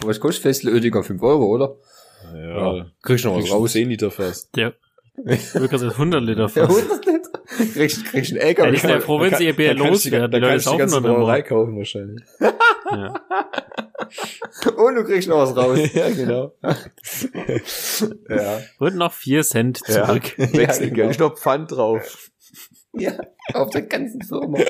Was 0.02 0.18
kostet 0.18 0.42
Fessle 0.42 0.72
Oettinger? 0.72 1.04
5 1.04 1.22
Euro, 1.22 1.46
oder? 1.46 1.76
Ja, 2.34 2.90
Kriegst 3.02 3.24
du 3.24 3.28
noch 3.28 3.38
was 3.40 3.50
raus? 3.50 3.72
10 3.72 3.88
Liter 3.88 4.10
fast. 4.10 4.54
Der, 4.56 4.74
ich 5.26 5.54
würde 5.54 5.68
gerade 5.68 5.88
100 5.90 6.22
Liter 6.22 6.40
Ja, 6.42 6.48
fast. 6.48 6.78
100 6.78 7.06
Liter. 7.06 7.30
Kriegst, 7.74 8.04
kriegst 8.06 8.32
einen 8.32 8.40
Ja, 8.40 8.46
LKW. 8.46 8.70
die 8.70 8.78
sind 8.78 8.90
ja 8.90 9.00
froh, 9.00 9.20
wenn 9.20 9.34
sie 9.34 9.46
ihr 9.46 9.54
Bier 9.54 9.74
loswerden. 9.74 10.40
Leute 10.40 10.52
kannst 10.52 10.66
du 10.66 10.72
die 10.72 10.78
ganze 10.78 11.00
Brauerei 11.00 11.42
kaufen 11.42 11.76
wahrscheinlich. 11.76 12.22
Ja. 12.40 13.20
Und 14.76 14.94
du 14.96 15.04
kriegst 15.04 15.28
noch 15.28 15.38
was 15.38 15.56
raus. 15.56 15.78
ja, 15.94 16.10
genau. 16.10 16.54
ja. 18.28 18.60
Und 18.78 18.96
noch 18.96 19.12
4 19.12 19.42
Cent 19.42 19.78
zurück. 19.78 20.38
Ja, 20.38 20.52
Wechselgeld. 20.52 20.94
genau. 20.94 21.10
Ich 21.10 21.18
noch 21.18 21.38
Pfand 21.38 21.72
drauf. 21.72 22.30
Ja, 22.94 23.12
auf 23.54 23.70
der 23.70 23.82
ganzen 23.82 24.22
Firma. 24.22 24.58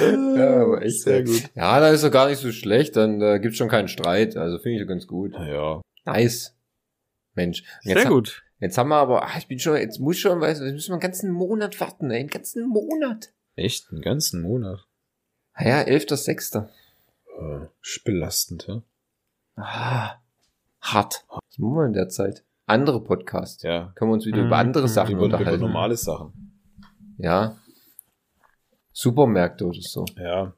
ja, 0.00 0.62
aber 0.62 0.82
echt. 0.82 1.02
Sehr 1.02 1.24
gut. 1.24 1.50
Ja, 1.54 1.80
da 1.80 1.88
ist 1.90 2.04
doch 2.04 2.10
gar 2.10 2.28
nicht 2.28 2.38
so 2.38 2.52
schlecht, 2.52 2.96
dann 2.96 3.20
äh, 3.20 3.40
gibt's 3.40 3.58
schon 3.58 3.68
keinen 3.68 3.88
Streit. 3.88 4.36
Also 4.36 4.58
finde 4.58 4.82
ich 4.82 4.88
ganz 4.88 5.06
gut. 5.06 5.32
Ja. 5.34 5.80
Nice. 6.04 6.54
Mensch. 7.34 7.64
Sehr 7.82 7.96
Jetzt, 7.98 8.08
gut. 8.08 8.42
jetzt 8.60 8.78
haben 8.78 8.88
wir 8.88 8.96
aber, 8.96 9.24
ach, 9.24 9.36
ich 9.36 9.48
bin 9.48 9.58
schon, 9.58 9.76
jetzt 9.76 9.98
muss 10.00 10.18
schon, 10.18 10.40
weißt 10.40 10.60
du, 10.60 10.64
jetzt 10.64 10.74
müssen 10.74 10.90
wir 10.90 10.94
einen 10.94 11.00
ganzen 11.00 11.30
Monat 11.32 11.80
warten, 11.80 12.10
ey, 12.10 12.20
einen 12.20 12.28
ganzen 12.28 12.66
Monat. 12.68 13.32
Echt? 13.56 13.90
Einen 13.90 14.02
ganzen 14.02 14.42
Monat. 14.42 14.86
Ah 15.52 15.64
Ja, 15.66 15.80
11.06. 15.80 16.68
Äh, 17.38 17.66
belastend, 18.04 18.66
hä? 18.68 18.82
Ah, 19.56 20.16
hart. 20.80 21.24
Was 21.28 21.58
machen 21.58 21.74
wir 21.74 21.86
in 21.86 21.92
der 21.92 22.08
Zeit? 22.08 22.44
Andere 22.66 23.02
Podcast. 23.02 23.62
Ja. 23.62 23.92
Können 23.94 24.10
wir 24.10 24.14
uns 24.14 24.26
wieder 24.26 24.38
Mhm. 24.40 24.46
über 24.46 24.56
andere 24.56 24.88
Sachen 24.88 25.12
Über, 25.16 25.26
über 25.26 25.36
unterhalten. 25.36 25.60
normale 25.60 25.96
Sachen. 25.96 26.58
Ja. 27.18 27.56
Supermärkte 28.92 29.66
oder 29.66 29.80
so. 29.80 30.04
Ja. 30.16 30.54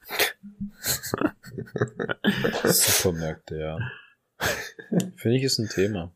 Supermärkte, 2.64 3.58
ja. 3.58 3.78
Finde 5.16 5.36
ich 5.36 5.42
ist 5.42 5.58
ein 5.58 5.68
Thema. 5.68 6.12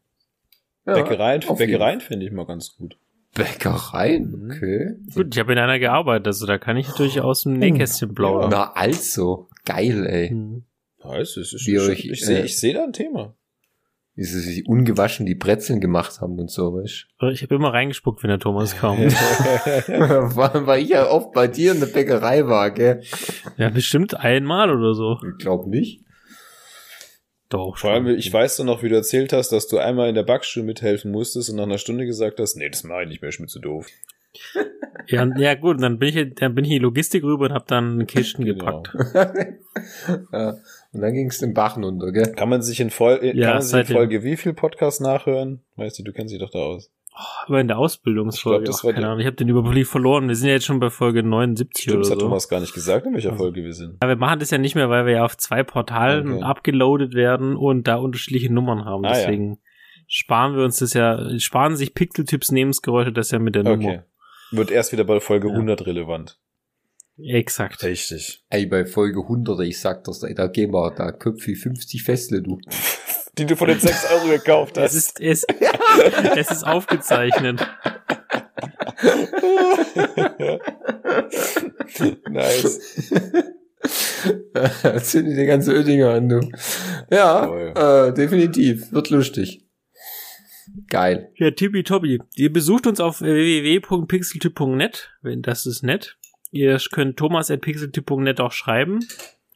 Ja, 0.87 0.95
Bäckereien, 0.95 1.41
Bäckereien 1.57 2.01
finde 2.01 2.27
ich 2.27 2.33
mal 2.33 2.47
ganz 2.47 2.77
gut. 2.77 2.97
Bäckereien, 3.35 4.31
Mhm. 4.31 4.51
okay. 4.51 4.91
Gut, 5.15 5.35
ich 5.35 5.39
habe 5.39 5.53
in 5.53 5.59
einer 5.59 5.79
gearbeitet, 5.79 6.27
also 6.27 6.47
da 6.47 6.59
kann 6.59 6.77
ich 6.77 6.89
natürlich 6.89 7.21
aus 7.21 7.43
dem 7.43 7.55
Nähkästchen 7.59 8.15
plaudern. 8.15 8.51
Na 8.51 8.73
also, 8.73 9.49
geil, 9.65 10.07
ey. 10.07 10.29
Hm. 10.31 10.65
Heißt, 11.05 11.37
es 11.39 11.53
ist 11.53 11.67
Wie 11.67 11.77
schon, 11.79 11.91
euch, 11.91 12.05
ich 12.07 12.25
sehe 12.25 12.41
äh, 12.41 12.45
ich 12.45 12.59
sehe 12.59 12.75
da 12.75 12.85
ein 12.85 12.93
Thema. 12.93 13.35
Wie 14.17 14.25
sie 14.25 14.41
sich 14.41 14.67
ungewaschen 14.67 15.25
die 15.25 15.37
Brezeln 15.37 15.81
gemacht 15.81 16.21
haben 16.21 16.39
und 16.39 16.51
so, 16.51 16.75
weißt 16.75 17.07
Ich 17.33 17.43
habe 17.43 17.55
immer 17.55 17.73
reingespuckt, 17.73 18.23
wenn 18.23 18.29
der 18.29 18.41
Thomas 18.41 18.77
kam. 18.77 18.99
Vor 19.11 20.67
weil 20.67 20.83
ich 20.83 20.89
ja 20.91 21.09
oft 21.09 21.33
bei 21.33 21.47
dir 21.47 21.73
in 21.73 21.81
der 21.81 21.87
Bäckerei 21.87 22.47
war, 22.47 22.71
gell? 22.73 23.03
ja, 23.57 23.71
bestimmt 23.71 24.15
einmal 24.19 24.71
oder 24.77 24.95
so. 24.95 25.19
Ich 25.27 25.39
glaube 25.39 25.71
nicht. 25.71 26.05
Doch. 27.51 27.77
Vor 27.77 27.91
allem, 27.91 28.07
ich 28.07 28.33
weiß 28.33 28.57
doch 28.57 28.65
noch, 28.65 28.83
wie 28.83 28.89
du 28.89 28.95
erzählt 28.95 29.33
hast, 29.33 29.51
dass 29.51 29.69
du 29.69 29.79
einmal 29.79 30.09
in 30.09 30.15
der 30.15 30.23
Backstube 30.23 30.65
mithelfen 30.65 31.11
musstest 31.11 31.51
und 31.51 31.57
nach 31.57 31.65
einer 31.65 31.79
Stunde 31.79 32.07
gesagt 32.07 32.41
hast, 32.41 32.57
nee, 32.57 32.69
das 32.71 32.85
mache 32.85 33.03
ich 33.03 33.09
nicht 33.09 33.23
mehr, 33.23 33.29
ist 33.29 33.41
mir 33.41 33.47
zu 33.49 33.61
doof. 33.61 33.87
Ja, 35.07 35.27
ja 35.39 35.55
gut, 35.55 35.83
dann 35.83 35.99
bin 35.99 36.17
ich, 36.17 36.35
dann 36.37 36.55
bin 36.55 36.65
ich 36.65 36.71
in 36.71 36.77
die 36.77 36.83
Logistik 36.83 37.25
rüber 37.25 37.47
und 37.47 37.53
habe 37.53 37.65
dann 37.67 38.07
Kisten 38.07 38.45
Genau. 38.45 38.83
gepackt. 38.83 38.95
ja. 40.33 40.57
Und 40.93 41.01
dann 41.01 41.15
ging 41.15 41.29
es 41.29 41.39
den 41.39 41.53
Bach 41.55 41.77
runter, 41.77 42.13
gell? 42.13 42.33
Kann 42.35 42.49
man 42.49 42.63
sich 42.63 42.79
in, 42.79 42.91
Vol 42.91 43.19
Ja, 43.23 43.47
kann 43.47 43.55
man 43.55 43.63
sich 43.63 43.89
in. 43.89 43.97
Folge 43.97 44.23
wie 44.23 44.37
viel 44.37 44.53
Podcast 44.53 45.01
nachhören? 45.01 45.63
Weißt 45.77 45.99
du, 45.99 46.05
du 46.05 46.13
kennst 46.13 46.33
dich 46.33 46.41
doch 46.41 46.51
da 46.51 46.59
aus. 46.59 46.91
Aber 47.13 47.61
in 47.61 47.69
der 47.69 47.79
Ausbildungsfolge. 47.79 48.63
Ich 48.63 48.65
glaub, 48.65 48.73
das 48.75 48.81
ach, 48.81 48.85
war 48.85 48.93
keine 48.95 49.07
Ahnung, 49.09 49.21
ich 49.21 49.27
habe 49.27 49.37
den 49.37 49.49
Überblick 49.49 49.87
verloren. 49.87 50.29
Wir 50.29 50.37
sind 50.37 50.49
ja 50.49 50.55
jetzt 50.55 50.65
schon 50.65 50.81
bei 50.81 50.91
Folge 50.91 51.23
79 51.23 51.83
Stimmt, 51.83 52.01
das 52.01 52.07
oder 52.07 52.15
hat 52.15 52.21
so. 52.21 52.27
Thomas 52.27 52.49
gar 52.49 52.61
nicht 52.61 52.73
gesagt, 52.73 53.07
in 53.07 53.15
welcher 53.15 53.35
Folge 53.35 53.63
wir 53.65 53.75
sind. 53.75 53.99
Ja, 54.03 54.09
wir 54.09 54.17
machen 54.17 54.39
das 54.39 54.51
ja 54.51 54.59
nicht 54.59 54.75
mehr, 54.75 54.89
weil 54.89 55.07
wir 55.07 55.15
ja 55.15 55.25
auf 55.25 55.37
zwei 55.37 55.63
Portalen 55.63 56.33
Okay. 56.35 56.43
abgeloadet 56.45 57.15
werden 57.15 57.57
und 57.57 57.87
da 57.89 57.97
unterschiedliche 57.97 58.53
Nummern 58.53 58.85
haben. 58.85 59.05
Ah, 59.05 59.09
ja. 59.09 59.15
Deswegen 59.27 59.59
sparen 60.07 60.57
wir 60.57 60.65
uns 60.65 60.79
das 60.79 60.95
ja, 60.95 61.39
sparen 61.39 61.77
sich 61.77 61.95
Pixeltyps 61.95 62.51
Lebensgeräusche 62.51 63.13
das 63.13 63.31
ja 63.33 63.39
mit 63.39 63.55
der 63.55 63.67
Okay. 63.67 63.77
Nummer. 63.77 64.05
Wird 64.53 64.71
erst 64.71 64.93
wieder 64.93 65.05
bei 65.05 65.21
Folge 65.21 65.49
Ja. 65.49 65.55
100 65.55 65.87
relevant. 65.87 66.39
Exakt. 67.19 67.83
Richtig. 67.83 68.43
Ey, 68.49 68.67
bei 68.67 68.87
Folge 68.87 69.21
100, 69.21 69.61
ich 69.61 69.79
sag 69.79 70.05
das, 70.05 70.23
ey, 70.23 70.35
da 70.35 70.47
gehen 70.47 70.73
wir, 70.73 70.91
da 70.93 71.13
Köpfi 71.13 71.55
50 71.55 72.03
Festle, 72.03 72.41
du. 72.43 72.59
Die 73.39 73.47
du 73.47 73.55
von 73.57 73.69
den 73.69 73.79
6 73.79 74.11
Euro 74.13 74.29
gekauft 74.29 74.77
Es 74.77 74.95
hast. 74.95 75.21
ist, 75.21 75.21
es, 75.21 75.47
es 76.37 76.51
ist 76.51 76.67
aufgezeichnet. 76.67 77.61
nice. 82.31 83.11
Zünd 85.03 85.37
die 85.37 85.47
ganze 85.47 85.75
Oettinger 85.75 86.11
an, 86.11 86.29
du. 86.29 86.41
Ja, 87.11 87.47
Toll. 87.47 87.75
äh, 87.77 88.15
definitiv. 88.15 88.93
Wird 88.93 89.11
lustig. 89.11 89.67
Geil. 90.89 91.33
Ja, 91.37 91.51
tippitoppi. 91.51 92.21
Ihr 92.37 92.53
besucht 92.53 92.87
uns 92.87 93.01
auf 93.01 93.21
www.pixeltyp.net, 93.21 95.11
wenn 95.23 95.43
das 95.43 95.67
ist 95.67 95.83
nett. 95.83 96.17
Ihr 96.51 96.79
könnt 96.93 97.17
thomas 97.17 97.51
at 97.51 97.61
pixeltyp.net 97.61 98.41
auch 98.41 98.53
schreiben. 98.53 99.01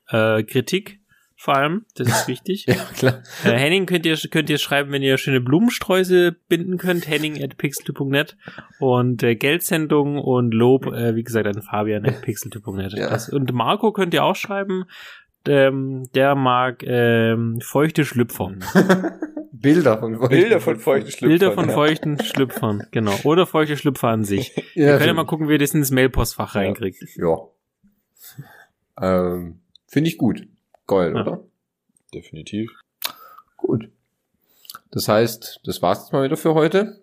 Äh, 0.09 0.43
Kritik 0.45 1.01
vor 1.45 1.57
allem, 1.57 1.85
das 1.95 2.09
ist 2.09 2.27
wichtig. 2.29 2.65
Ja, 2.69 2.75
klar. 2.97 3.23
Äh, 3.45 3.51
Henning 3.51 3.85
könnt 3.85 4.07
ihr, 4.07 4.17
könnt 4.31 4.49
ihr 4.49 4.57
schreiben, 4.57 4.91
wenn 4.93 5.03
ihr 5.03 5.19
schöne 5.19 5.43
Blumensträuße 5.43 6.33
binden 6.49 6.79
könnt. 6.79 7.07
Henning 7.07 7.43
at 7.43 7.59
pixeltyp.net. 7.59 8.39
Und 8.81 9.23
äh, 9.23 9.35
Geldsendung 9.37 10.17
und 10.19 10.55
Lob, 10.55 10.87
äh, 10.87 11.15
wie 11.17 11.23
gesagt, 11.23 11.47
an 11.47 11.61
Fabian 11.61 12.07
at 12.07 12.21
pixeltyp.net. 12.23 12.95
Ja. 12.95 13.11
Das- 13.11 13.29
Und 13.29 13.53
Marco 13.53 13.93
könnt 13.93 14.15
ihr 14.15 14.25
auch 14.25 14.37
schreiben. 14.37 14.85
Ähm, 15.47 16.05
der 16.15 16.35
mag 16.35 16.83
ähm, 16.87 17.59
feuchte 17.61 18.07
Schlüpfer. 18.07 18.53
Bilder 19.53 19.99
von 19.99 20.17
euch. 20.17 20.29
Bilder 20.31 20.61
von 20.61 20.79
feuchten 20.79 21.11
Schlüpfern. 21.11 21.29
Bilder 21.29 21.53
von 21.53 21.69
ja. 21.69 21.75
feuchten 21.75 22.23
Schlüpfern, 22.23 22.87
genau. 22.91 23.13
Oder 23.25 23.45
feuchte 23.45 23.77
Schlüpfer 23.77 24.09
an 24.09 24.25
sich. 24.25 24.57
Ja, 24.75 24.87
Wir 24.87 24.97
können 24.97 25.09
ja 25.09 25.13
mal 25.15 25.27
gucken, 25.27 25.49
wie 25.51 25.53
ihr 25.53 25.59
das 25.59 25.75
ins 25.75 25.91
Mailpostfach 25.91 26.55
Ja. 26.55 26.63
reinkriegt. 26.63 27.05
Ja. 27.17 27.37
Ähm, 29.01 29.61
Finde 29.87 30.09
ich 30.09 30.17
gut. 30.17 30.47
Geil, 30.87 31.13
Ja. 31.15 31.21
oder? 31.23 31.45
Definitiv. 32.13 32.71
Gut. 33.57 33.89
Das 34.91 35.09
heißt, 35.09 35.61
das 35.65 35.83
war's 35.83 36.01
jetzt 36.03 36.13
mal 36.13 36.25
wieder 36.25 36.37
für 36.37 36.55
heute. 36.55 37.01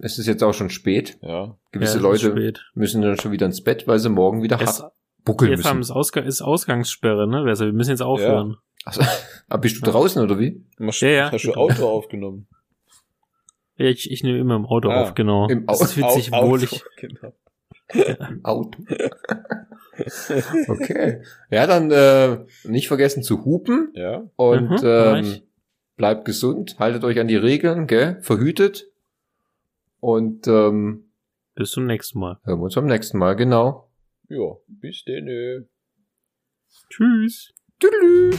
Es 0.00 0.18
ist 0.18 0.26
jetzt 0.26 0.44
auch 0.44 0.52
schon 0.54 0.70
spät. 0.70 1.18
Ja. 1.22 1.56
Gewisse 1.72 1.92
Ja, 1.94 1.96
ist 1.98 2.02
Leute 2.02 2.30
spät. 2.30 2.60
müssen 2.74 3.02
dann 3.02 3.18
schon 3.18 3.32
wieder 3.32 3.46
ins 3.46 3.64
Bett, 3.64 3.88
weil 3.88 3.98
sie 3.98 4.08
morgen 4.10 4.42
wieder 4.42 4.60
Es, 4.60 4.80
hart 4.80 4.92
buckeln 5.24 5.50
jetzt 5.50 5.64
haben 5.64 5.78
müssen. 5.78 5.90
es 5.90 5.96
Ausgang, 5.96 6.24
ist 6.24 6.40
Ausgangssperre, 6.40 7.26
ne? 7.26 7.38
Also 7.48 7.64
wir 7.64 7.72
müssen 7.72 7.90
jetzt 7.90 8.02
aufhören. 8.02 8.56
Also, 8.84 9.00
ah, 9.48 9.56
bist 9.56 9.76
du 9.84 9.90
draußen 9.90 10.22
oder 10.22 10.38
wie? 10.38 10.64
Machst, 10.78 11.00
Ja, 11.00 11.08
ja, 11.08 11.32
hast 11.32 11.44
du. 11.44 11.52
Auto 11.54 11.88
aufgenommen? 11.88 12.46
Ja, 13.76 13.86
ich, 13.86 14.10
ich 14.10 14.22
nehme 14.22 14.38
immer 14.38 14.54
im 14.56 14.66
Auto 14.66 14.88
Ah, 14.90 15.02
auf, 15.02 15.14
genau. 15.14 15.48
im 15.48 15.66
das 15.66 15.80
Au- 15.82 15.84
fühlt 15.86 16.10
sich 16.12 16.32
Au- 16.32 16.48
wohlig. 16.50 16.84
Genau. 16.96 17.32
Auto. 18.44 18.78
okay. 20.68 21.22
Ja, 21.50 21.66
dann 21.66 21.90
äh, 21.90 22.44
nicht 22.64 22.88
vergessen 22.88 23.22
zu 23.22 23.44
hupen 23.44 23.90
Ja. 23.94 24.28
und 24.36 24.70
Mhm, 24.70 24.78
ähm, 24.82 25.40
bleibt 25.96 26.24
gesund, 26.24 26.76
haltet 26.78 27.04
euch 27.04 27.18
an 27.18 27.28
die 27.28 27.36
Regeln, 27.36 27.86
gell? 27.86 28.18
Verhütet. 28.22 28.86
Und 30.00 30.46
ähm, 30.46 31.10
Bis 31.54 31.70
zum 31.72 31.86
nächsten 31.86 32.20
Mal. 32.20 32.38
hören 32.44 32.60
wir 32.60 32.64
uns 32.64 32.74
beim 32.74 32.86
nächsten 32.86 33.18
Mal, 33.18 33.34
genau. 33.34 33.90
Ja. 34.28 34.54
Bis 34.68 35.02
denn. 35.04 35.68
Tschüss. 36.90 37.52
Tüdelü. 37.80 38.30